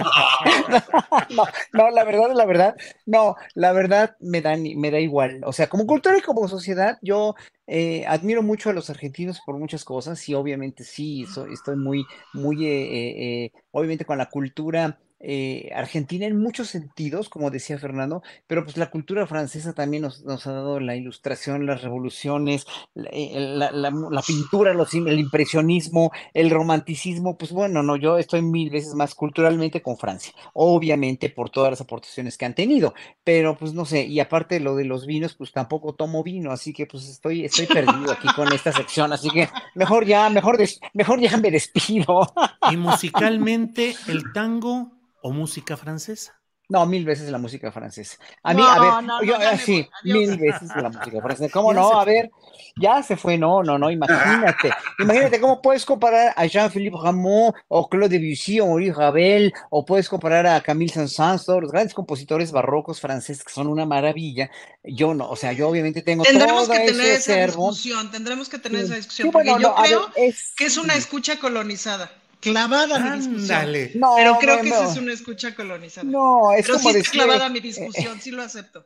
No, 1.29 1.43
no, 1.73 1.89
la 1.91 2.03
verdad, 2.03 2.31
la 2.33 2.45
verdad, 2.45 2.75
no, 3.05 3.35
la 3.53 3.71
verdad 3.71 4.15
me 4.19 4.41
da, 4.41 4.55
me 4.57 4.91
da 4.91 4.99
igual. 4.99 5.41
O 5.45 5.53
sea, 5.53 5.67
como 5.67 5.85
cultura 5.85 6.17
y 6.17 6.21
como 6.21 6.47
sociedad, 6.47 6.97
yo 7.01 7.35
eh, 7.67 8.05
admiro 8.07 8.43
mucho 8.43 8.69
a 8.69 8.73
los 8.73 8.89
argentinos 8.89 9.41
por 9.45 9.57
muchas 9.57 9.85
cosas 9.85 10.27
y 10.27 10.33
obviamente 10.33 10.83
sí, 10.83 11.25
estoy 11.51 11.75
muy, 11.75 12.05
muy, 12.33 12.65
eh, 12.65 12.81
eh, 12.83 13.45
eh, 13.45 13.51
obviamente 13.71 14.05
con 14.05 14.17
la 14.17 14.29
cultura 14.29 14.99
eh, 15.23 15.69
Argentina 15.75 16.25
en 16.25 16.39
muchos 16.39 16.69
sentidos, 16.69 17.29
como 17.29 17.51
decía 17.51 17.77
Fernando, 17.77 18.23
pero 18.47 18.63
pues 18.63 18.77
la 18.77 18.89
cultura 18.89 19.27
francesa 19.27 19.73
también 19.73 20.03
nos, 20.03 20.25
ha 20.25 20.51
dado 20.51 20.79
la 20.79 20.95
ilustración, 20.95 21.65
las 21.65 21.83
revoluciones, 21.83 22.65
la, 22.95 23.09
eh, 23.11 24.23
pintura, 24.25 24.71
el 24.71 25.19
impresionismo, 25.19 26.11
el 26.33 26.49
romanticismo, 26.49 27.37
pues 27.37 27.51
bueno, 27.51 27.83
no, 27.83 27.95
yo 27.97 28.17
estoy 28.17 28.41
mil 28.41 28.69
veces 28.71 28.95
más 28.95 29.13
culturalmente 29.13 29.81
con 29.81 29.97
Francia, 29.97 30.33
obviamente 30.53 31.29
por 31.29 31.49
todas 31.49 31.71
las 31.71 31.81
aportaciones 31.81 32.37
que 32.37 32.45
han 32.45 32.55
tenido, 32.55 32.93
pero 33.23 33.55
pues 33.57 33.73
no 33.73 33.85
sé, 33.85 34.05
y 34.05 34.19
aparte 34.19 34.59
lo 34.59 34.75
de 34.75 34.85
los 34.85 35.05
vinos, 35.05 35.35
pues 35.35 35.51
tampoco 35.51 35.93
tomo 35.93 36.23
vino, 36.23 36.51
así 36.51 36.73
que 36.73 36.87
pues 36.87 37.07
estoy, 37.07 37.45
estoy 37.45 37.67
perdido 37.67 38.11
aquí 38.11 38.27
con 38.35 38.51
esta 38.51 38.71
sección, 38.71 39.13
así 39.13 39.29
que 39.29 39.47
mejor 39.75 40.05
ya, 40.05 40.29
mejor, 40.29 40.57
des- 40.57 40.79
mejor 40.93 41.19
ya 41.19 41.37
despido. 41.51 42.33
Y 42.71 42.77
musicalmente, 42.77 43.95
el 44.07 44.31
tango 44.33 44.91
o 45.21 45.31
música 45.31 45.77
francesa. 45.77 46.37
No, 46.69 46.85
mil 46.85 47.03
veces 47.03 47.29
la 47.29 47.37
música 47.37 47.69
francesa. 47.69 48.15
A 48.43 48.53
mí, 48.53 48.61
No, 48.61 48.69
a 48.69 48.79
ver, 48.79 48.89
no, 48.91 49.01
no, 49.01 49.23
yo 49.23 49.35
voy, 49.35 49.43
adiós. 49.45 49.87
mil 50.05 50.37
veces 50.37 50.69
la 50.73 50.87
música 50.87 51.21
francesa. 51.21 51.49
¿Cómo 51.53 51.73
no? 51.73 51.99
A 51.99 52.05
ver, 52.05 52.31
ya 52.77 53.03
se 53.03 53.17
fue, 53.17 53.37
no, 53.37 53.61
no, 53.61 53.77
no, 53.77 53.91
imagínate. 53.91 54.71
Imagínate 54.99 55.41
cómo 55.41 55.61
puedes 55.61 55.85
comparar 55.85 56.33
a 56.33 56.45
Jean-Philippe 56.45 56.95
Rameau 57.03 57.53
o 57.67 57.89
Claude 57.89 58.17
Debussy 58.17 58.61
o 58.61 58.67
Maurice 58.67 58.93
Ravel 58.93 59.51
o 59.69 59.83
puedes 59.83 60.07
comparar 60.07 60.47
a 60.47 60.61
Camille 60.61 60.93
Saint-Saëns, 60.93 61.43
todos 61.43 61.61
los 61.61 61.71
grandes 61.73 61.93
compositores 61.93 62.53
barrocos 62.53 63.01
franceses 63.01 63.43
que 63.43 63.51
son 63.51 63.67
una 63.67 63.85
maravilla. 63.85 64.49
Yo 64.81 65.13
no, 65.13 65.29
o 65.29 65.35
sea, 65.35 65.51
yo 65.51 65.67
obviamente 65.67 66.01
tengo 66.03 66.23
Tendremos 66.23 66.67
todo 66.69 66.77
que 66.77 66.85
tener 66.85 67.05
ese 67.07 67.33
esa 67.33 67.45
discusión, 67.47 68.11
tendremos 68.11 68.47
que 68.47 68.59
tener 68.59 68.79
Sí. 68.79 68.85
esa 68.85 68.93
Sí, 68.93 68.99
discusión, 68.99 69.31
bueno, 69.31 69.51
porque 69.51 69.63
yo 69.63 69.69
no, 69.71 69.77
a 69.77 69.81
ver, 69.81 69.89
creo 69.89 70.09
es- 70.15 70.53
que 70.55 70.65
es 70.67 70.77
una 70.77 70.95
escucha 70.95 71.37
colonizada, 71.37 72.09
clavada 72.41 72.99
mi 72.99 73.09
discusión. 73.11 73.65
No, 73.93 74.13
Pero 74.15 74.37
creo 74.39 74.61
que 74.61 74.69
no, 74.69 74.83
no. 74.83 74.91
es 74.91 74.97
una 74.97 75.13
escucha 75.13 75.55
colonizada. 75.55 76.09
No, 76.11 76.51
es 76.51 76.65
Pero 76.65 76.77
como 76.77 76.89
sí 76.91 76.97
está 76.97 76.97
decir, 76.99 77.21
clavada 77.21 77.49
mi 77.49 77.59
eh, 77.59 77.61
discusión, 77.61 78.19
sí 78.21 78.31
lo 78.31 78.41
acepto. 78.43 78.85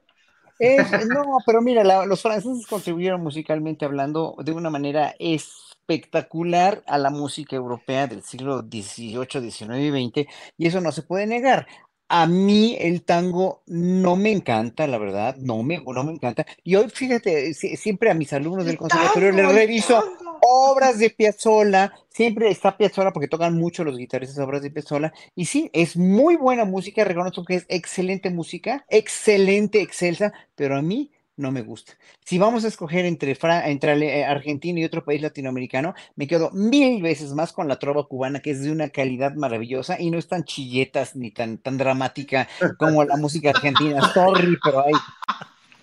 Es- 0.58 0.90
no, 1.08 1.38
pero 1.46 1.62
mira, 1.62 1.84
la- 1.84 2.06
los 2.06 2.22
franceses 2.22 2.66
contribuyeron 2.68 3.22
musicalmente 3.22 3.86
hablando 3.86 4.36
de 4.44 4.52
una 4.54 4.70
manera 4.70 5.14
espectacular 5.20 6.84
a 6.88 6.98
la 6.98 7.10
música 7.10 7.56
europea 7.56 8.08
del 8.08 8.24
siglo 8.24 8.62
XVIII, 8.62 9.42
XIX 9.42 9.82
y 9.86 9.92
XX, 9.92 10.28
y 10.58 10.68
eso 10.68 10.82
no 10.82 10.92
se 10.92 11.04
puede 11.04 11.28
negar. 11.28 11.68
A 12.08 12.28
mí 12.28 12.78
el 12.80 13.04
tango 13.04 13.64
no 13.66 14.16
me 14.16 14.32
encanta, 14.32 14.86
la 14.88 14.98
verdad, 15.00 15.36
no 15.38 15.64
me, 15.64 15.84
no 15.84 16.04
me 16.04 16.14
encanta. 16.14 16.46
Y 16.64 16.76
hoy, 16.76 16.90
fíjate, 16.90 17.54
si- 17.54 17.76
siempre 17.78 18.12
a 18.12 18.14
mis 18.14 18.32
alumnos 18.32 18.66
del 18.66 18.78
conservatorio 18.78 19.32
les 19.32 19.52
reviso 19.54 20.02
tango. 20.02 20.25
Obras 20.48 21.00
de 21.00 21.10
Piazzolla, 21.10 21.94
siempre 22.10 22.50
está 22.50 22.78
Piazzolla 22.78 23.12
porque 23.12 23.28
tocan 23.28 23.56
mucho 23.58 23.84
los 23.84 23.98
guitarristas 23.98 24.40
obras 24.40 24.62
de 24.62 24.72
Piazzolla, 24.72 25.14
y 25.36 25.46
sí, 25.46 25.70
es 25.74 25.98
muy 25.98 26.36
buena 26.36 26.66
música, 26.66 27.04
reconozco 27.04 27.44
que 27.46 27.56
es 27.56 27.66
excelente 27.70 28.30
música, 28.30 28.86
excelente, 28.90 29.82
excelsa, 29.82 30.34
pero 30.56 30.78
a 30.78 30.82
mí 30.82 31.12
no 31.38 31.52
me 31.52 31.62
gusta. 31.64 31.94
Si 32.24 32.38
vamos 32.38 32.64
a 32.64 32.70
escoger 32.70 33.06
entre, 33.06 33.36
Fra- 33.36 33.68
entre 33.70 33.92
eh, 34.20 34.24
Argentina 34.24 34.80
y 34.80 34.86
otro 34.86 35.04
país 35.04 35.22
latinoamericano, 35.22 35.94
me 36.16 36.28
quedo 36.28 36.50
mil 36.52 37.02
veces 37.02 37.34
más 37.34 37.52
con 37.52 37.68
la 37.68 37.78
trova 37.78 38.08
cubana, 38.08 38.40
que 38.40 38.52
es 38.52 38.62
de 38.62 38.72
una 38.72 38.90
calidad 38.90 39.34
maravillosa 39.36 40.00
y 40.00 40.12
no 40.12 40.18
es 40.18 40.28
tan 40.28 40.46
chilletas 40.46 41.16
ni 41.16 41.32
tan, 41.32 41.58
tan 41.58 41.78
dramática 41.78 42.48
como 42.78 43.04
la 43.04 43.18
música 43.18 43.50
argentina. 43.50 44.02
Sorry, 44.14 44.58
pero 44.64 44.86
ay, 44.86 44.94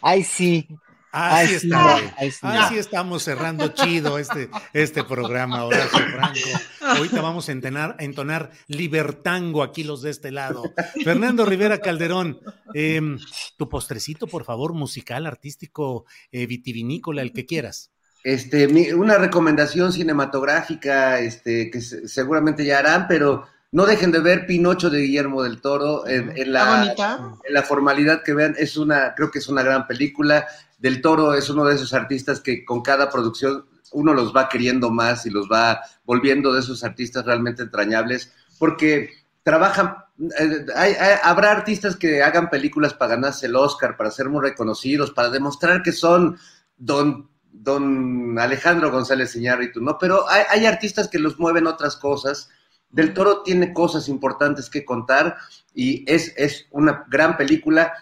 ay 0.00 0.22
sí. 0.22 0.68
Así 1.12 1.58
sí, 1.58 1.66
está. 1.66 1.96
ay, 2.16 2.30
sí. 2.30 2.38
Así 2.42 2.78
estamos 2.78 3.22
cerrando 3.22 3.68
chido 3.68 4.18
este, 4.18 4.48
este 4.72 5.04
programa, 5.04 5.64
Horacio 5.64 5.98
Franco. 5.98 6.38
Ahorita 6.80 7.20
vamos 7.20 7.48
a 7.48 7.52
entonar, 7.52 7.96
a 7.98 8.04
entonar 8.04 8.50
libertango 8.66 9.62
aquí 9.62 9.84
los 9.84 10.00
de 10.02 10.10
este 10.10 10.30
lado. 10.30 10.62
Fernando 11.04 11.44
Rivera 11.44 11.78
Calderón, 11.78 12.40
em, 12.74 13.18
tu 13.58 13.68
postrecito, 13.68 14.26
por 14.26 14.44
favor, 14.44 14.72
musical, 14.72 15.26
artístico, 15.26 16.06
eh, 16.30 16.46
vitivinícola, 16.46 17.22
el 17.22 17.32
que 17.32 17.44
quieras. 17.46 17.90
Este, 18.24 18.68
mi- 18.68 18.92
una 18.92 19.18
recomendación 19.18 19.92
cinematográfica, 19.92 21.18
este, 21.18 21.70
que 21.70 21.80
se- 21.80 22.08
seguramente 22.08 22.64
ya 22.64 22.78
harán, 22.78 23.06
pero 23.08 23.46
no 23.72 23.84
dejen 23.86 24.12
de 24.12 24.20
ver 24.20 24.46
Pinocho 24.46 24.90
de 24.90 25.00
Guillermo 25.00 25.42
del 25.42 25.60
Toro 25.60 26.06
en, 26.06 26.52
la, 26.52 26.78
bonita. 26.84 27.20
en 27.46 27.54
la 27.54 27.62
formalidad 27.62 28.22
que 28.22 28.34
vean. 28.34 28.54
Es 28.58 28.76
una, 28.76 29.14
creo 29.14 29.30
que 29.30 29.38
es 29.38 29.48
una 29.48 29.62
gran 29.62 29.86
película. 29.86 30.46
Del 30.82 31.00
Toro 31.00 31.32
es 31.34 31.48
uno 31.48 31.64
de 31.64 31.76
esos 31.76 31.94
artistas 31.94 32.40
que 32.40 32.64
con 32.64 32.82
cada 32.82 33.08
producción 33.08 33.64
uno 33.92 34.14
los 34.14 34.34
va 34.34 34.48
queriendo 34.48 34.90
más 34.90 35.26
y 35.26 35.30
los 35.30 35.46
va 35.46 35.80
volviendo 36.04 36.52
de 36.52 36.58
esos 36.58 36.82
artistas 36.82 37.24
realmente 37.24 37.62
entrañables, 37.62 38.32
porque 38.58 39.10
trabajan, 39.44 39.96
eh, 40.40 40.66
hay- 40.74 40.96
habrá 41.22 41.52
artistas 41.52 41.94
que 41.94 42.20
hagan 42.22 42.50
películas 42.50 42.94
para 42.94 43.14
ganarse 43.14 43.46
el 43.46 43.54
Oscar, 43.54 43.96
para 43.96 44.10
ser 44.10 44.28
muy 44.28 44.40
reconocidos, 44.42 45.12
para 45.12 45.30
demostrar 45.30 45.82
que 45.82 45.92
son 45.92 46.36
don, 46.76 47.30
don 47.52 48.36
Alejandro 48.40 48.90
González 48.90 49.36
Iñárritu, 49.36 49.80
¿no? 49.80 49.98
Pero 49.98 50.28
hay, 50.28 50.42
hay 50.50 50.66
artistas 50.66 51.06
que 51.06 51.20
los 51.20 51.38
mueven 51.38 51.68
otras 51.68 51.94
cosas. 51.96 52.48
Del 52.90 53.14
Toro 53.14 53.42
tiene 53.42 53.72
cosas 53.72 54.08
importantes 54.08 54.68
que 54.68 54.84
contar 54.84 55.36
y 55.74 56.04
es, 56.12 56.32
es 56.36 56.66
una 56.72 57.04
gran 57.08 57.36
película. 57.36 57.92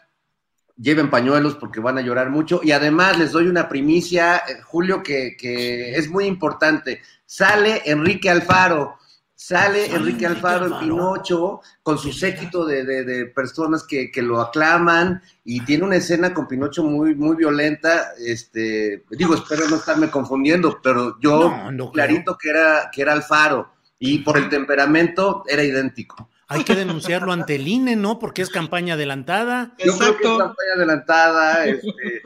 Lleven 0.81 1.11
pañuelos 1.11 1.57
porque 1.57 1.81
van 1.81 1.99
a 1.99 2.01
llorar 2.01 2.31
mucho. 2.31 2.61
Y 2.63 2.73
además 2.73 3.19
les 3.19 3.33
doy 3.33 3.49
una 3.49 3.69
primicia, 3.69 4.39
eh, 4.39 4.61
Julio, 4.65 5.03
que, 5.03 5.37
que 5.39 5.95
es 5.95 6.09
muy 6.09 6.25
importante. 6.25 7.03
Sale 7.27 7.83
Enrique 7.85 8.31
Alfaro. 8.31 8.97
Sale 9.35 9.87
Enrique 9.87 9.97
Enrique 9.97 10.27
Alfaro 10.27 10.67
en. 10.67 10.79
Pinocho 10.81 11.61
con 11.83 11.99
su 11.99 12.13
séquito 12.13 12.65
de, 12.67 12.85
de- 12.85 13.05
de 13.05 13.27
personas 13.27 13.85
que, 13.85 14.11
que 14.11 14.23
lo 14.23 14.41
aclaman 14.41 15.23
y 15.45 15.61
tiene 15.65 15.85
una 15.85 15.97
escena 15.97 16.33
con 16.33 16.47
Pinocho 16.47 16.83
muy, 16.85 17.15
muy 17.15 17.37
violenta. 17.37 18.13
Este, 18.19 19.03
digo, 19.11 19.35
espero 19.35 19.69
no 19.69 19.77
estarme 19.77 20.11
confundiendo, 20.11 20.81
pero 20.83 21.19
yo 21.21 21.51
No, 21.51 21.73
no 21.73 21.91
creo. 21.91 22.07
clarito 22.07 22.39
que 22.39 22.51
era, 22.51 22.91
que 22.93 23.03
era 23.03 23.13
Alfaro 23.13 23.71
y 23.99 24.21
por 24.21 24.39
el 24.39 24.49
temperamento 24.49 25.43
era 25.47 25.63
idéntico. 25.63 26.30
Hay 26.53 26.65
que 26.65 26.75
denunciarlo 26.75 27.33
ante 27.33 27.55
el 27.55 27.67
INE, 27.69 27.95
¿no? 27.97 28.19
Porque 28.19 28.43
es 28.43 28.51
campaña 28.51 28.95
adelantada. 28.95 29.73
Yo 29.79 29.97
creo 29.97 29.99
que 29.99 30.05
es 30.05 30.11
Exacto. 30.11 30.39
campaña 30.39 30.73
adelantada, 30.77 31.67
este, 31.67 32.23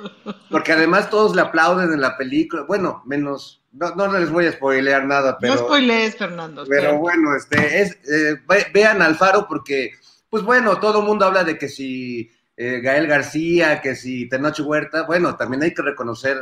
porque 0.51 0.73
además 0.73 1.11
todos 1.11 1.37
le 1.37 1.43
aplauden 1.43 1.93
en 1.93 2.01
la 2.01 2.17
película. 2.17 2.63
Bueno, 2.63 3.03
menos, 3.05 3.63
no, 3.73 3.95
no 3.95 4.11
les 4.19 4.31
voy 4.31 4.47
a 4.47 4.53
spoilear 4.53 5.05
nada, 5.07 5.37
pero, 5.39 5.55
no 5.55 5.61
spoilees, 5.61 6.17
Fernando. 6.17 6.65
pero 6.69 6.97
bueno, 6.99 7.37
este, 7.37 7.83
es, 7.83 7.93
eh, 8.11 8.41
ve- 8.49 8.67
vean 8.73 9.03
Alfaro 9.03 9.47
porque, 9.47 9.91
pues 10.31 10.43
bueno, 10.43 10.79
todo 10.81 11.01
el 11.01 11.07
mundo 11.07 11.27
habla 11.27 11.45
de 11.45 11.59
que 11.59 11.69
si 11.69 12.31
eh, 12.57 12.81
Gael 12.83 13.07
García, 13.07 13.81
que 13.83 13.95
si 13.95 14.29
Tenoch 14.29 14.59
Huerta, 14.61 15.03
bueno, 15.03 15.37
también 15.37 15.63
hay 15.65 15.75
que 15.75 15.83
reconocer 15.83 16.39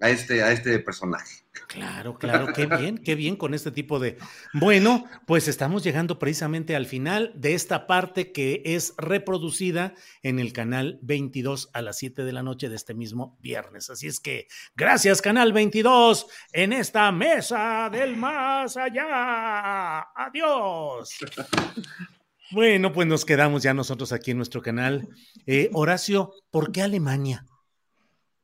a 0.00 0.08
este, 0.10 0.42
a 0.42 0.52
este 0.52 0.78
personaje. 0.78 1.43
Claro, 1.74 2.16
claro, 2.16 2.52
qué 2.54 2.66
bien, 2.66 2.98
qué 2.98 3.16
bien 3.16 3.34
con 3.34 3.52
este 3.52 3.72
tipo 3.72 3.98
de... 3.98 4.16
Bueno, 4.52 5.06
pues 5.26 5.48
estamos 5.48 5.82
llegando 5.82 6.20
precisamente 6.20 6.76
al 6.76 6.86
final 6.86 7.32
de 7.34 7.54
esta 7.54 7.88
parte 7.88 8.30
que 8.30 8.62
es 8.64 8.94
reproducida 8.96 9.94
en 10.22 10.38
el 10.38 10.52
canal 10.52 11.00
22 11.02 11.70
a 11.72 11.82
las 11.82 11.98
7 11.98 12.22
de 12.22 12.32
la 12.32 12.44
noche 12.44 12.68
de 12.68 12.76
este 12.76 12.94
mismo 12.94 13.36
viernes. 13.40 13.90
Así 13.90 14.06
es 14.06 14.20
que 14.20 14.46
gracias 14.76 15.20
canal 15.20 15.52
22 15.52 16.28
en 16.52 16.72
esta 16.74 17.10
mesa 17.10 17.90
del 17.90 18.16
más 18.16 18.76
allá. 18.76 20.06
Adiós. 20.14 21.18
Bueno, 22.52 22.92
pues 22.92 23.08
nos 23.08 23.24
quedamos 23.24 23.64
ya 23.64 23.74
nosotros 23.74 24.12
aquí 24.12 24.30
en 24.30 24.36
nuestro 24.36 24.62
canal. 24.62 25.08
Eh, 25.44 25.70
Horacio, 25.72 26.34
¿por 26.52 26.70
qué 26.70 26.82
Alemania? 26.82 27.46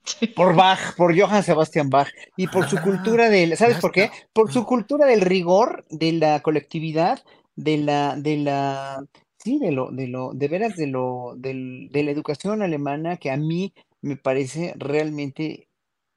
Por 0.35 0.55
Bach, 0.55 0.95
por 0.97 1.19
Johann 1.19 1.43
Sebastian 1.43 1.91
Bach 1.91 2.09
y 2.37 2.47
por 2.49 2.65
su 2.67 2.79
Ah, 2.79 2.81
cultura 2.81 3.29
del, 3.29 3.57
¿sabes 3.57 3.79
por 3.79 3.93
qué? 3.93 4.11
Por 4.33 4.51
su 4.51 4.65
cultura 4.65 5.07
del 5.07 5.21
rigor, 5.21 5.85
de 5.91 6.13
la 6.13 6.41
colectividad, 6.41 7.21
de 7.57 7.77
la, 7.79 8.17
de 8.17 8.37
la, 8.39 9.05
sí, 9.39 9.59
de 9.59 9.73
lo, 9.73 9.91
de 9.91 10.07
lo, 10.09 10.33
de 10.33 10.49
veras 10.49 10.77
de 10.77 10.87
lo, 10.87 11.35
del, 11.37 11.89
de 11.91 12.05
la 12.05 12.11
educación 12.13 12.63
alemana 12.63 13.17
que 13.19 13.31
a 13.31 13.37
mí 13.37 13.75
me 14.01 14.17
parece 14.17 14.73
realmente 14.79 15.69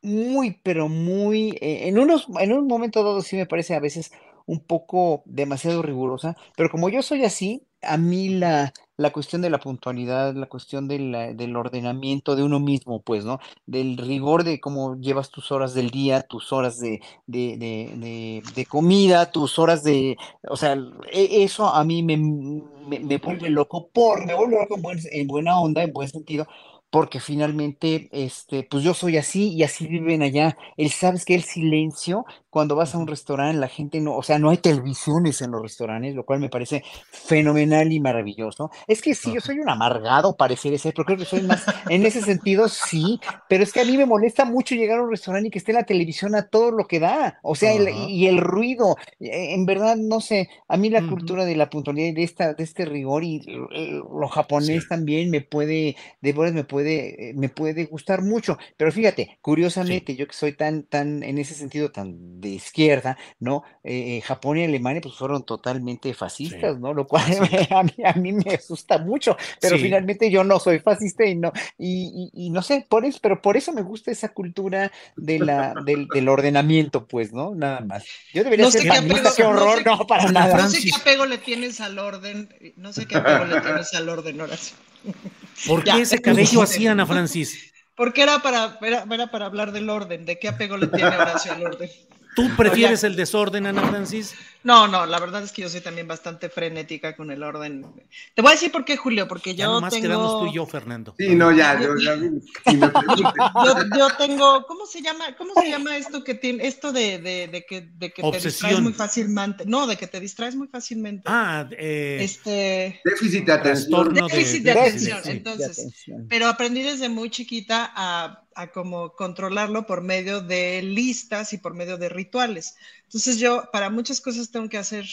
muy, 0.02 0.60
pero 0.64 0.90
muy, 0.90 1.52
eh, 1.62 1.88
en 1.88 2.00
unos, 2.00 2.28
en 2.40 2.54
un 2.54 2.68
momento 2.68 3.04
dado 3.04 3.22
sí 3.22 3.36
me 3.36 3.46
parece 3.46 3.74
a 3.76 3.80
veces 3.80 4.12
un 4.46 4.60
poco 4.60 5.24
demasiado 5.26 5.82
rigurosa, 5.82 6.36
pero 6.56 6.70
como 6.70 6.90
yo 6.90 7.02
soy 7.02 7.24
así, 7.26 7.66
a 7.86 7.98
mí 7.98 8.30
la, 8.30 8.74
la 8.98 9.12
cuestión 9.12 9.42
de 9.42 9.50
la 9.50 9.60
puntualidad, 9.60 10.34
la 10.36 10.48
cuestión 10.48 10.88
del 10.88 11.56
ordenamiento 11.56 12.36
de 12.36 12.44
uno 12.44 12.60
mismo, 12.60 13.02
pues, 13.02 13.26
¿no? 13.26 13.40
Del 13.66 13.98
rigor 13.98 14.44
de 14.44 14.60
cómo 14.60 14.96
llevas 15.00 15.30
tus 15.32 15.52
horas 15.52 15.74
del 15.74 15.90
día, 15.92 16.22
tus 16.24 16.52
horas 16.54 16.80
de, 16.80 17.02
de, 17.28 17.58
de, 17.58 17.94
de, 17.98 18.44
de 18.56 18.66
comida, 18.66 19.32
tus 19.32 19.60
horas 19.60 19.84
de, 19.84 20.18
o 20.50 20.56
sea, 20.58 20.74
e- 21.12 21.44
eso 21.44 21.68
a 21.74 21.84
mí 21.84 22.04
me, 22.04 22.18
me, 22.18 23.00
me 23.00 23.18
vuelve 23.18 23.50
loco, 23.50 23.90
por, 23.94 24.26
me 24.26 24.34
vuelve 24.36 24.58
loco 24.60 24.76
en, 24.76 24.82
buen- 24.82 25.00
en 25.12 25.28
buena 25.28 25.60
onda, 25.60 25.84
en 25.84 25.94
buen 25.94 26.10
sentido, 26.10 26.48
porque 26.94 27.20
finalmente, 27.20 28.08
este, 28.12 28.68
pues 28.70 28.84
yo 28.84 28.94
soy 28.94 29.18
así 29.18 29.50
y 29.50 29.64
así 29.64 29.88
viven 29.88 30.22
allá. 30.22 30.56
Él 30.78 30.92
sabes 30.92 31.26
que 31.26 31.34
el 31.34 31.42
silencio, 31.42 32.24
cuando 32.52 32.76
vas 32.76 32.94
a 32.94 33.00
un 33.00 33.08
restaurante, 33.08 33.58
la 33.58 33.68
gente 33.68 34.00
no, 34.00 34.16
o 34.16 34.22
sea, 34.22 34.38
no 34.38 34.52
hay 34.52 34.58
televisiones 34.58 35.42
en 35.42 35.50
los 35.50 35.64
restaurantes, 35.64 36.14
lo 36.14 36.24
cual 36.24 36.40
me 36.40 36.50
parece 36.50 36.84
fenomenal 37.10 37.92
y 37.92 38.00
maravilloso. 38.00 38.70
Es 38.88 39.02
que 39.02 39.16
sí, 39.16 39.34
yo 39.34 39.42
soy 39.42 39.60
un 39.60 39.72
amargado, 39.72 40.38
pareciera 40.38 40.78
ser, 40.78 40.94
pero 40.94 41.06
creo 41.06 41.18
que 41.18 41.26
soy 41.26 41.42
más, 41.42 41.66
en 41.90 42.06
ese 42.06 42.22
sentido, 42.22 42.70
sí, 42.70 43.20
pero 43.50 43.64
es 43.64 43.74
que 43.74 43.82
a 43.82 43.86
mí 43.86 43.98
me 43.98 44.06
molesta 44.06 44.46
mucho 44.46 44.76
llegar 44.76 45.00
a 45.00 45.02
un 45.02 45.10
restaurante 45.10 45.48
y 45.48 45.52
que 45.52 45.58
esté 45.58 45.74
la 45.74 45.88
televisión 45.88 46.36
a 46.36 46.48
todo 46.48 46.70
lo 46.70 46.86
que 46.86 47.00
da, 47.00 47.40
o 47.42 47.56
sea, 47.56 47.74
el, 47.74 47.90
y 47.90 48.28
el 48.28 48.38
ruido, 48.38 48.98
eh, 49.20 49.56
en 49.56 49.66
verdad, 49.66 49.96
no 49.96 50.22
sé, 50.22 50.48
a 50.68 50.78
mí 50.78 50.92
la 50.92 51.02
cultura 51.08 51.44
de 51.44 51.56
la 51.56 51.72
puntualidad, 51.72 52.14
de, 52.14 52.22
esta, 52.22 52.54
de 52.54 52.64
este 52.64 52.86
rigor 52.86 53.24
y 53.24 53.42
lo 53.48 54.28
japonés 54.28 54.88
también 54.88 55.32
me 55.32 55.42
puede, 55.42 55.96
de 56.22 56.34
me 56.52 56.64
puede, 56.64 56.83
eh, 56.90 57.34
me 57.36 57.50
puede 57.50 57.86
gustar 57.86 58.22
mucho, 58.22 58.58
pero 58.78 58.92
fíjate, 58.92 59.38
curiosamente, 59.42 60.16
yo 60.16 60.28
que 60.28 60.34
soy 60.34 60.54
tan, 60.54 60.84
tan, 60.84 61.24
en 61.24 61.38
ese 61.38 61.54
sentido, 61.54 61.92
tan 61.92 62.42
de 62.42 62.50
izquierda, 62.50 63.18
¿no? 63.40 63.64
Eh, 63.84 64.22
Japón 64.22 64.58
y 64.58 64.64
Alemania 64.64 65.02
pues 65.02 65.16
fueron 65.16 65.44
totalmente 65.46 66.14
fascistas, 66.14 66.80
¿no? 66.80 66.94
Lo 66.94 67.08
cual 67.08 67.24
a, 67.72 67.84
mí, 67.84 67.94
a, 68.04 68.14
mí, 68.14 68.32
me 68.32 68.54
asusta 68.54 68.98
mucho, 68.98 69.38
pero 69.60 69.78
finalmente 69.78 70.30
yo 70.30 70.44
no 70.44 70.60
soy 70.60 70.80
fascista 70.80 71.26
y 71.26 71.36
no, 71.36 71.52
y, 71.78 72.30
y, 72.34 72.50
no 72.50 72.62
sé, 72.62 72.86
por 72.88 73.06
eso, 73.06 73.20
pero 73.22 73.42
por 73.42 73.58
eso 73.58 73.74
me 73.74 73.82
gusta 73.82 74.12
esa 74.12 74.30
cultura 74.30 74.92
de 75.16 75.40
la, 75.40 75.74
del, 75.86 76.08
del 76.08 76.30
ordenamiento, 76.30 77.08
pues, 77.08 77.34
¿no? 77.34 77.56
Nada 77.56 77.82
más. 77.82 78.06
Yo 78.34 78.44
debería 78.44 78.70
ser 78.72 78.84
feminista, 78.84 79.32
qué 79.36 79.44
horror, 79.44 79.86
no, 79.86 80.06
para 80.08 80.32
nada. 80.32 80.58
No 80.58 80.70
sé 80.70 80.82
qué 80.82 80.92
apego 80.96 81.26
le 81.26 81.38
tienes 81.38 81.82
al 81.82 82.00
orden, 82.00 82.50
no 82.78 82.94
sé 82.94 83.06
qué 83.06 83.18
apego 83.18 83.46
le 83.46 83.62
tienes 83.62 83.94
al 83.94 84.10
orden, 84.10 84.42
Horacio. 84.42 84.76
¿Por 85.68 85.84
qué 85.84 86.02
ese 86.02 86.22
cabello 86.22 86.62
así, 86.64 86.88
Ana 86.88 87.06
Francis? 87.06 87.72
Porque 87.96 88.24
era 88.24 88.40
para, 88.40 88.78
era, 88.82 89.06
era 89.10 89.28
para 89.28 89.46
hablar 89.46 89.72
del 89.72 89.90
orden, 89.90 90.26
de 90.26 90.40
qué 90.40 90.48
apego 90.48 90.78
le 90.78 90.88
tiene 90.88 91.16
Horacio 91.16 91.54
al 91.54 91.64
orden. 91.64 91.90
¿Tú 92.36 92.50
prefieres 92.56 93.04
el 93.04 93.16
desorden, 93.16 93.68
Ana 93.68 93.88
Francis? 93.88 94.34
No, 94.64 94.88
no, 94.88 95.06
la 95.06 95.20
verdad 95.20 95.44
es 95.44 95.52
que 95.52 95.62
yo 95.62 95.70
soy 95.70 95.82
también 95.82 96.08
bastante 96.08 96.50
frenética 96.50 97.16
con 97.18 97.30
el 97.32 97.44
orden. 97.44 97.86
Te 98.34 98.42
voy 98.42 98.52
a 98.52 98.54
decir 98.54 98.72
por 98.72 98.86
qué, 98.86 98.96
Julio, 98.96 99.28
porque 99.28 99.56
yo 99.56 99.82
ya 99.82 99.90
tengo... 99.90 100.02
quedamos 100.02 100.40
tú 100.40 100.48
y 100.48 100.54
yo, 100.54 100.66
Fernando. 100.66 101.14
Sí, 101.18 101.36
no, 101.36 101.52
ya, 101.52 101.80
yo, 101.82 101.96
ya, 101.98 102.16
yo, 103.98 104.08
tengo, 104.18 104.66
¿cómo 104.66 104.86
se 104.86 105.02
llama? 105.02 105.36
¿Cómo 105.38 105.54
se 105.54 105.70
llama 105.70 105.98
esto 105.98 106.24
que 106.24 106.36
tiene, 106.36 106.66
esto 106.66 106.94
de, 106.94 107.20
de, 107.20 107.50
de 107.50 107.66
que, 107.66 107.82
de 107.82 108.14
que 108.14 108.22
te 108.22 108.40
distraes 108.40 108.80
muy 108.80 108.94
fácilmente? 108.94 109.66
No, 109.66 109.86
de 109.86 109.98
que 109.98 110.08
te 110.08 110.22
distraes 110.22 110.56
muy 110.56 110.70
fácilmente. 110.70 111.24
Ah, 111.26 111.68
eh, 111.72 112.20
este... 112.22 113.02
Déficit 113.04 113.46
de 113.46 113.52
atención. 113.52 114.14
Déficit 114.14 114.64
de, 114.64 114.72
atención, 114.72 115.20
entonces. 115.26 115.94
Pero 116.30 116.48
aprendí 116.48 116.84
desde 116.84 117.10
muy 117.10 117.30
chiquita 117.30 117.92
a 117.94 118.43
a 118.56 118.72
como 118.72 119.16
controlarlo 119.16 119.86
por 119.86 120.02
medio 120.02 120.42
de 120.42 120.82
listas 120.82 121.54
y 121.54 121.58
por 121.58 121.74
medio 121.74 121.98
de 121.98 122.10
rituales. 122.10 122.76
Entonces 123.04 123.40
yo 123.40 123.70
para 123.72 123.90
muchas 123.90 124.22
cosas 124.22 124.52
tengo 124.52 124.70
que 124.70 124.78
hacer, 124.78 125.06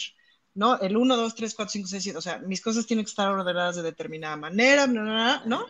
¿no? 0.53 0.79
El 0.79 0.97
1, 0.97 1.15
2, 1.17 1.35
3, 1.35 1.55
4, 1.55 1.71
5, 1.71 1.87
6, 1.87 2.03
7, 2.03 2.17
o 2.17 2.21
sea, 2.21 2.37
mis 2.39 2.61
cosas 2.61 2.85
tienen 2.85 3.05
que 3.05 3.09
estar 3.09 3.31
ordenadas 3.31 3.75
de 3.75 3.83
determinada 3.83 4.37
manera, 4.37 4.87
¿no? 4.87 5.65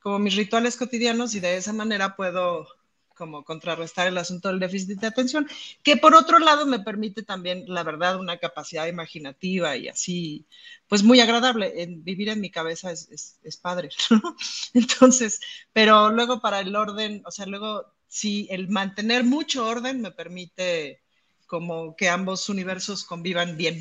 Como 0.00 0.18
mis 0.18 0.36
rituales 0.36 0.76
cotidianos 0.76 1.34
y 1.34 1.40
de 1.40 1.56
esa 1.56 1.72
manera 1.72 2.16
puedo 2.16 2.66
como 3.14 3.44
contrarrestar 3.44 4.06
el 4.08 4.18
asunto 4.18 4.48
del 4.48 4.58
déficit 4.60 5.00
de 5.00 5.06
atención, 5.06 5.48
que 5.82 5.96
por 5.96 6.14
otro 6.14 6.38
lado 6.38 6.66
me 6.66 6.80
permite 6.80 7.22
también, 7.22 7.64
la 7.66 7.82
verdad, 7.82 8.18
una 8.18 8.38
capacidad 8.38 8.86
imaginativa 8.86 9.76
y 9.76 9.88
así, 9.88 10.46
pues 10.88 11.02
muy 11.02 11.20
agradable. 11.20 11.82
En, 11.82 12.04
vivir 12.04 12.28
en 12.28 12.40
mi 12.40 12.50
cabeza 12.50 12.90
es, 12.90 13.38
es, 13.42 13.56
padre, 13.56 13.90
¿no? 14.10 14.36
Entonces, 14.74 15.40
pero 15.72 16.10
luego 16.10 16.40
para 16.40 16.60
el 16.60 16.74
orden, 16.76 17.22
o 17.26 17.30
sea, 17.30 17.46
luego, 17.46 17.86
si 18.08 18.46
el 18.50 18.68
mantener 18.68 19.24
mucho 19.24 19.66
orden 19.66 20.00
me 20.00 20.10
permite 20.10 21.02
como 21.46 21.96
que 21.96 22.08
ambos 22.08 22.48
universos 22.48 23.04
convivan 23.04 23.56
bien. 23.56 23.80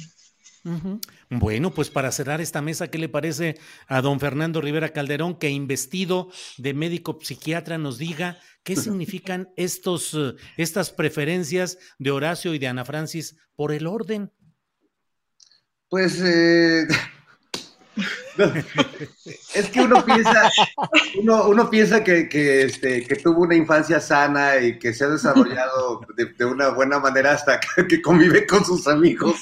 Bueno, 1.29 1.73
pues 1.73 1.89
para 1.89 2.11
cerrar 2.11 2.39
esta 2.39 2.61
mesa, 2.61 2.89
¿qué 2.89 2.99
le 2.99 3.09
parece 3.09 3.57
a 3.87 4.01
don 4.01 4.19
Fernando 4.19 4.61
Rivera 4.61 4.89
Calderón 4.89 5.37
que 5.37 5.49
investido 5.49 6.29
de 6.57 6.73
médico 6.73 7.17
psiquiatra 7.21 7.77
nos 7.77 7.97
diga 7.97 8.39
qué 8.63 8.75
significan 8.75 9.49
estos, 9.57 10.13
eh, 10.13 10.35
estas 10.57 10.91
preferencias 10.91 11.79
de 11.97 12.11
Horacio 12.11 12.53
y 12.53 12.59
de 12.59 12.67
Ana 12.67 12.85
Francis 12.85 13.37
por 13.55 13.71
el 13.71 13.87
orden? 13.87 14.31
Pues 15.89 16.21
eh, 16.21 16.87
es 19.55 19.69
que 19.69 19.81
uno 19.81 20.03
piensa, 20.05 20.51
uno, 21.21 21.69
piensa 21.69 22.03
que, 22.03 22.27
este, 22.63 23.03
que, 23.03 23.15
tuvo 23.15 23.41
una 23.41 23.55
infancia 23.55 23.99
sana 23.99 24.57
y 24.57 24.79
que 24.79 24.93
se 24.93 25.05
ha 25.05 25.09
desarrollado 25.09 26.01
de, 26.15 26.45
una 26.45 26.69
buena 26.69 26.99
manera 26.99 27.33
hasta 27.33 27.59
que, 27.59 28.01
convive 28.01 28.45
con 28.47 28.63
sus 28.65 28.87
amigos. 28.87 29.41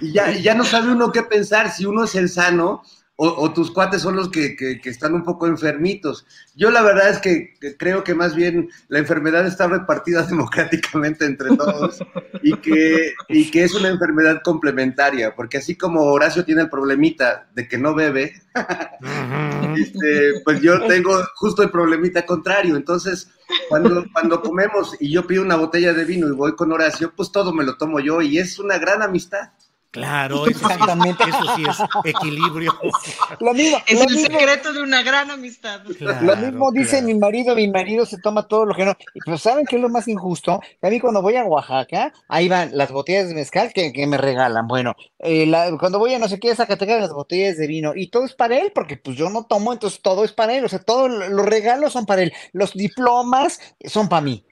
Y 0.00 0.12
ya, 0.12 0.30
ya 0.30 0.54
no 0.54 0.64
sabe 0.64 0.92
uno 0.92 1.12
qué 1.12 1.22
pensar, 1.22 1.70
si 1.70 1.86
uno 1.86 2.04
es 2.04 2.14
el 2.14 2.28
sano 2.28 2.82
o, 3.16 3.52
tus 3.52 3.70
cuates 3.70 4.02
son 4.02 4.16
los 4.16 4.28
que, 4.28 4.56
están 4.84 5.14
un 5.14 5.22
poco 5.22 5.46
enfermitos. 5.46 6.26
Yo 6.56 6.70
la 6.72 6.82
verdad 6.82 7.10
es 7.10 7.18
que, 7.18 7.54
creo 7.78 8.02
que 8.02 8.14
más 8.14 8.34
bien 8.34 8.70
la 8.88 8.98
enfermedad 8.98 9.46
está 9.46 9.68
repartida 9.68 10.22
democráticamente 10.26 11.24
entre 11.24 11.56
todos 11.56 12.00
y 12.42 12.56
que, 12.56 13.12
y 13.28 13.50
que 13.52 13.62
es 13.62 13.74
una 13.74 13.88
enfermedad 13.88 14.42
complementaria, 14.42 15.34
porque 15.36 15.58
así 15.58 15.76
como 15.76 16.02
Horacio 16.02 16.44
tiene 16.44 16.62
el 16.62 16.70
problemita 16.70 17.48
de 17.54 17.68
que 17.68 17.78
no 17.78 17.94
bebe, 17.94 18.42
este, 19.76 20.40
pues 20.44 20.60
yo 20.60 20.84
tengo 20.86 21.22
justo 21.36 21.62
el 21.62 21.70
problemita 21.70 22.26
contrario. 22.26 22.76
Entonces, 22.76 23.30
cuando, 23.68 24.04
cuando 24.12 24.42
comemos 24.42 24.96
y 24.98 25.12
yo 25.12 25.24
pido 25.24 25.42
una 25.42 25.56
botella 25.56 25.92
de 25.92 26.04
vino 26.04 26.26
y 26.26 26.32
voy 26.32 26.56
con 26.56 26.72
Horacio, 26.72 27.12
pues 27.14 27.30
todo 27.30 27.52
me 27.52 27.62
lo 27.62 27.76
tomo 27.76 28.00
yo 28.00 28.20
y 28.22 28.38
es 28.38 28.58
una 28.58 28.78
gran 28.78 29.02
amistad. 29.02 29.50
Claro, 29.94 30.44
eso, 30.48 30.50
Exactamente. 30.50 31.22
Sí, 31.22 31.30
eso 31.30 31.54
sí 31.54 31.62
es 31.68 32.14
equilibrio. 32.16 32.76
Lo 33.40 33.54
mismo, 33.54 33.78
es 33.86 34.00
el 34.00 34.18
secreto 34.18 34.72
de 34.72 34.82
una 34.82 35.04
gran 35.04 35.30
amistad. 35.30 35.82
lo 36.00 36.36
mismo 36.36 36.72
dice 36.72 37.00
mi 37.00 37.14
marido, 37.14 37.54
mi 37.54 37.68
marido 37.68 38.04
se 38.04 38.18
toma 38.18 38.48
todo 38.48 38.66
lo 38.66 38.74
que 38.74 38.84
no. 38.84 38.96
Pero 39.24 39.38
¿saben 39.38 39.64
qué 39.66 39.76
es 39.76 39.82
lo 39.82 39.88
más 39.88 40.08
injusto? 40.08 40.60
Que 40.80 40.88
a 40.88 40.90
mí 40.90 40.98
cuando 40.98 41.22
voy 41.22 41.36
a 41.36 41.44
Oaxaca, 41.44 42.12
ahí 42.28 42.48
van 42.48 42.70
las 42.76 42.90
botellas 42.90 43.28
de 43.28 43.34
mezcal 43.34 43.72
que, 43.72 43.92
que 43.92 44.06
me 44.08 44.16
regalan. 44.16 44.66
Bueno, 44.66 44.96
eh, 45.20 45.48
cuando 45.78 46.00
voy 46.00 46.14
a 46.14 46.18
no 46.18 46.26
sé 46.26 46.40
qué, 46.40 46.52
Zacatecas, 46.56 47.00
las 47.00 47.12
botellas 47.12 47.56
de 47.56 47.68
vino. 47.68 47.92
Y 47.94 48.08
todo 48.08 48.24
es 48.24 48.34
para 48.34 48.58
él, 48.58 48.72
porque 48.74 48.96
pues 48.96 49.16
yo 49.16 49.30
no 49.30 49.44
tomo, 49.44 49.72
entonces 49.72 50.02
todo 50.02 50.24
es 50.24 50.32
para 50.32 50.54
él. 50.54 50.64
O 50.64 50.68
sea, 50.68 50.80
todos 50.80 51.08
los 51.08 51.46
regalos 51.46 51.92
son 51.92 52.04
para 52.04 52.22
él. 52.22 52.32
Los 52.52 52.74
diplomas 52.74 53.60
son 53.84 54.08
para 54.08 54.22
mí. 54.22 54.44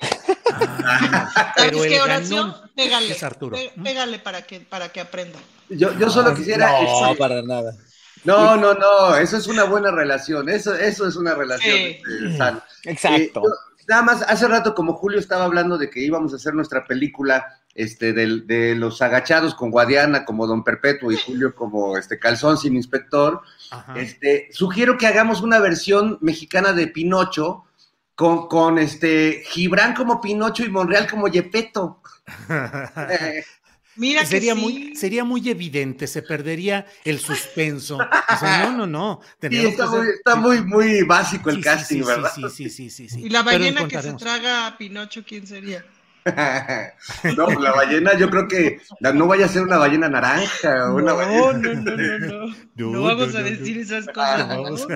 Ah, 0.84 1.52
pero 1.56 1.84
el? 1.84 1.90
Pégale, 2.74 3.16
pégale 3.82 4.18
para 4.18 4.42
que, 4.42 4.60
para 4.60 4.88
que 4.90 5.00
aprenda. 5.00 5.38
Yo, 5.68 5.96
yo 5.98 6.10
solo 6.10 6.34
quisiera... 6.34 6.70
No, 6.82 7.14
para 7.16 7.42
nada. 7.42 7.74
No, 8.24 8.56
no, 8.56 8.74
no, 8.74 9.16
eso 9.16 9.36
es 9.36 9.46
una 9.48 9.64
buena 9.64 9.90
relación, 9.90 10.48
eso, 10.48 10.74
eso 10.74 11.08
es 11.08 11.16
una 11.16 11.34
relación 11.34 11.76
sí. 11.76 12.36
sana. 12.36 12.64
Exacto. 12.84 13.40
Eh, 13.40 13.82
nada 13.88 14.02
más, 14.02 14.22
hace 14.22 14.46
rato 14.46 14.74
como 14.74 14.94
Julio 14.94 15.18
estaba 15.18 15.44
hablando 15.44 15.76
de 15.76 15.90
que 15.90 16.00
íbamos 16.00 16.32
a 16.32 16.36
hacer 16.36 16.54
nuestra 16.54 16.84
película 16.84 17.60
este, 17.74 18.12
de, 18.12 18.42
de 18.42 18.74
los 18.74 19.02
agachados 19.02 19.54
con 19.54 19.70
Guadiana 19.70 20.24
como 20.24 20.46
Don 20.46 20.62
Perpetuo 20.62 21.10
y 21.10 21.16
Julio 21.16 21.54
como 21.54 21.96
este 21.96 22.18
Calzón 22.18 22.58
sin 22.58 22.76
inspector, 22.76 23.40
este, 23.96 24.48
sugiero 24.52 24.98
que 24.98 25.06
hagamos 25.06 25.40
una 25.40 25.58
versión 25.58 26.18
mexicana 26.20 26.72
de 26.72 26.86
Pinocho, 26.88 27.64
con, 28.22 28.46
con 28.46 28.78
este 28.78 29.42
Gibran 29.46 29.94
como 29.94 30.20
Pinocho 30.20 30.62
y 30.64 30.70
Monreal 30.70 31.10
como 31.10 31.26
Yepeto. 31.26 32.00
Mira 33.96 34.24
sería 34.24 34.54
muy 34.54 34.94
sería 34.94 35.24
muy 35.24 35.50
evidente, 35.50 36.06
se 36.06 36.22
perdería 36.22 36.86
el 37.04 37.18
suspenso. 37.18 37.98
no, 38.42 38.76
no, 38.76 38.86
no. 38.86 39.20
está, 39.40 40.36
muy, 40.36 40.62
muy, 40.62 41.02
básico 41.02 41.50
el 41.50 41.60
casting, 41.64 42.04
¿verdad? 42.04 42.30
Sí, 42.32 42.44
sí, 42.48 42.90
sí, 42.90 43.08
sí, 43.08 43.22
Y 43.24 43.28
la 43.28 43.42
ballena 43.42 43.88
que 43.88 44.00
se 44.00 44.12
traga 44.12 44.68
a 44.68 44.78
Pinocho, 44.78 45.24
¿quién 45.26 45.44
sería? 45.44 45.84
no, 47.36 47.60
la 47.60 47.72
ballena, 47.72 48.16
yo 48.16 48.30
creo 48.30 48.46
que 48.46 48.80
no 49.00 49.26
vaya 49.26 49.46
a 49.46 49.48
ser 49.48 49.62
una 49.62 49.76
ballena 49.78 50.08
naranja 50.08 50.90
o 50.90 50.96
una 50.96 51.12
no, 51.12 51.52
No, 51.52 51.74
no, 51.74 51.96
no, 51.96 52.54
no. 52.76 53.02
vamos 53.02 53.34
a 53.34 53.42
decir 53.42 53.78
esas 53.78 54.06
cosas. 54.06 54.86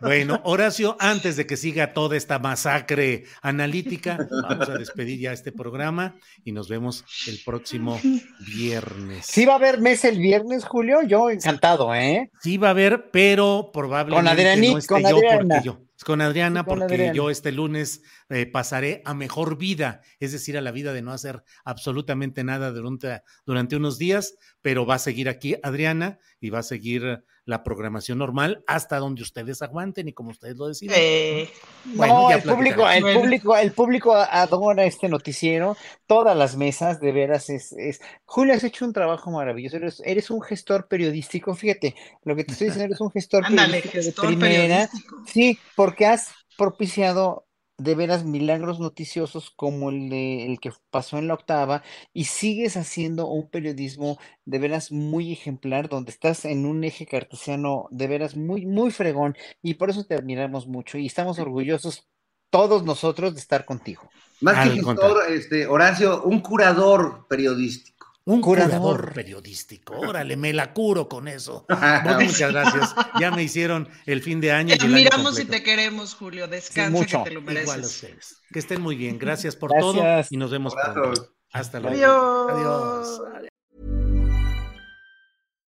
Bueno, 0.00 0.40
Horacio, 0.44 0.96
antes 0.98 1.36
de 1.36 1.46
que 1.46 1.56
siga 1.56 1.92
toda 1.92 2.16
esta 2.16 2.38
masacre 2.38 3.24
analítica, 3.42 4.18
vamos 4.48 4.68
a 4.68 4.78
despedir 4.78 5.20
ya 5.20 5.32
este 5.32 5.52
programa 5.52 6.16
y 6.44 6.52
nos 6.52 6.68
vemos 6.68 7.04
el 7.26 7.40
próximo 7.44 8.00
viernes. 8.38 9.26
Sí 9.26 9.44
va 9.44 9.54
a 9.54 9.56
haber 9.56 9.80
mes 9.80 10.04
el 10.04 10.18
viernes, 10.18 10.64
Julio, 10.64 11.02
yo 11.02 11.30
encantado, 11.30 11.94
¿eh? 11.94 12.30
Sí 12.40 12.56
va 12.56 12.68
a 12.68 12.70
haber, 12.70 13.10
pero 13.10 13.70
probablemente 13.72 14.56
no 14.56 14.78
esté 14.78 15.02
yo 15.02 15.20
porque 15.20 15.60
yo 15.64 15.78
con 16.04 16.20
Adriana, 16.20 16.64
porque 16.64 17.12
yo 17.14 17.30
este 17.30 17.50
lunes 17.50 18.02
eh, 18.28 18.46
pasaré 18.46 19.02
a 19.04 19.14
mejor 19.14 19.58
vida, 19.58 20.02
es 20.20 20.32
decir, 20.32 20.56
a 20.56 20.60
la 20.60 20.70
vida 20.70 20.92
de 20.92 21.02
no 21.02 21.12
hacer 21.12 21.42
absolutamente 21.64 22.44
nada 22.44 22.70
durante, 22.70 23.22
durante 23.44 23.76
unos 23.76 23.98
días, 23.98 24.36
pero 24.62 24.86
va 24.86 24.96
a 24.96 24.98
seguir 25.00 25.28
aquí 25.28 25.56
Adriana 25.62 26.18
y 26.40 26.50
va 26.50 26.60
a 26.60 26.62
seguir 26.62 27.24
la 27.46 27.62
programación 27.62 28.18
normal 28.18 28.64
hasta 28.66 28.98
donde 28.98 29.22
ustedes 29.22 29.60
aguanten 29.62 30.08
y 30.08 30.12
como 30.12 30.30
ustedes 30.30 30.56
lo 30.56 30.68
decidan. 30.68 30.96
Eh, 30.98 31.50
no, 31.94 32.30
el 32.30 32.42
público, 32.42 32.88
el 32.88 33.02
público, 33.02 33.56
el 33.56 33.72
público 33.72 34.14
adora 34.14 34.84
este 34.84 35.08
noticiero, 35.08 35.76
todas 36.06 36.36
las 36.36 36.56
mesas, 36.56 37.00
de 37.00 37.12
veras, 37.12 37.50
es, 37.50 37.72
es... 37.72 38.00
Julio, 38.24 38.54
has 38.54 38.64
hecho 38.64 38.84
un 38.84 38.92
trabajo 38.92 39.30
maravilloso, 39.30 39.78
eres, 40.04 40.30
un 40.30 40.40
gestor 40.40 40.88
periodístico, 40.88 41.54
fíjate, 41.54 41.94
lo 42.24 42.34
que 42.34 42.44
te 42.44 42.52
estoy 42.52 42.68
diciendo, 42.68 42.86
eres 42.86 43.00
un 43.00 43.10
gestor 43.10 43.44
periodístico 43.48 44.22
de 44.22 44.36
primera, 44.36 44.88
sí, 45.26 45.58
porque 45.76 46.06
has 46.06 46.28
propiciado 46.56 47.43
de 47.78 47.94
veras 47.94 48.24
milagros 48.24 48.78
noticiosos 48.78 49.50
como 49.50 49.90
el, 49.90 50.08
de, 50.08 50.46
el 50.46 50.60
que 50.60 50.72
pasó 50.90 51.18
en 51.18 51.28
la 51.28 51.34
octava 51.34 51.82
y 52.12 52.24
sigues 52.24 52.76
haciendo 52.76 53.26
un 53.26 53.48
periodismo 53.48 54.18
de 54.44 54.58
veras 54.58 54.92
muy 54.92 55.32
ejemplar 55.32 55.88
donde 55.88 56.12
estás 56.12 56.44
en 56.44 56.66
un 56.66 56.84
eje 56.84 57.06
cartesiano 57.06 57.88
de 57.90 58.06
veras 58.06 58.36
muy 58.36 58.64
muy 58.66 58.90
fregón 58.90 59.36
y 59.62 59.74
por 59.74 59.90
eso 59.90 60.04
te 60.04 60.14
admiramos 60.14 60.66
mucho 60.66 60.98
y 60.98 61.06
estamos 61.06 61.38
orgullosos 61.38 62.06
todos 62.54 62.84
nosotros 62.84 63.34
de 63.34 63.40
estar 63.40 63.64
contigo. 63.64 64.08
Más 64.40 64.68
que 64.68 64.74
gestor, 64.76 65.28
este, 65.28 65.66
Horacio, 65.66 66.22
un 66.22 66.40
curador 66.40 67.26
periodístico. 67.28 67.93
Un 68.26 68.40
curador. 68.40 69.12
periodístico. 69.12 69.98
Órale, 69.98 70.36
me 70.36 70.52
la 70.54 70.72
curo 70.72 71.08
con 71.08 71.28
eso. 71.28 71.66
muchas 72.20 72.52
gracias. 72.52 72.94
Ya 73.20 73.30
me 73.30 73.42
hicieron 73.42 73.88
el 74.06 74.22
fin 74.22 74.40
de 74.40 74.50
año. 74.50 74.76
Te 74.76 74.86
admiramos 74.86 75.38
y 75.38 75.44
te 75.44 75.62
queremos, 75.62 76.14
Julio. 76.14 76.48
Descansa 76.48 77.04
que 77.04 77.30
te 77.30 77.30
lo 77.34 77.42
mereces. 77.42 77.64
Igual 77.64 77.82
a 77.82 77.86
ustedes. 77.86 78.42
Que 78.50 78.58
estén 78.58 78.80
muy 78.80 78.96
bien. 78.96 79.18
Gracias 79.18 79.56
por 79.56 79.70
todo 79.78 80.02
y 80.30 80.36
nos 80.38 80.50
vemos 80.50 80.74
pronto. 80.74 81.34
Hasta 81.52 81.80
luego. 81.80 81.96
Adiós. 81.96 83.20
Adiós. 83.30 83.48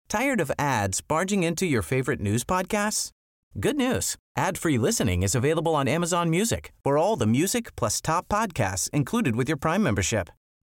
Tired 0.09 0.41
of 0.41 0.53
ads 0.59 1.01
barging 1.01 1.43
into 1.43 1.67
your 1.67 1.83
favorite 1.83 2.21
news 2.21 2.45
podcasts? 2.45 3.11
Good 3.59 3.77
news. 3.77 4.17
Ad-free 4.37 4.79
listening 4.79 5.23
is 5.23 5.35
available 5.35 5.75
on 5.75 5.89
Amazon 5.89 6.29
Music. 6.29 6.73
For 6.85 6.99
all 6.99 7.17
the 7.17 7.27
music 7.27 7.75
plus 7.75 8.01
top 8.01 8.29
podcasts 8.29 8.91
included 8.91 9.35
with 9.35 9.49
your 9.49 9.57
Prime 9.57 9.83
membership. 9.83 10.29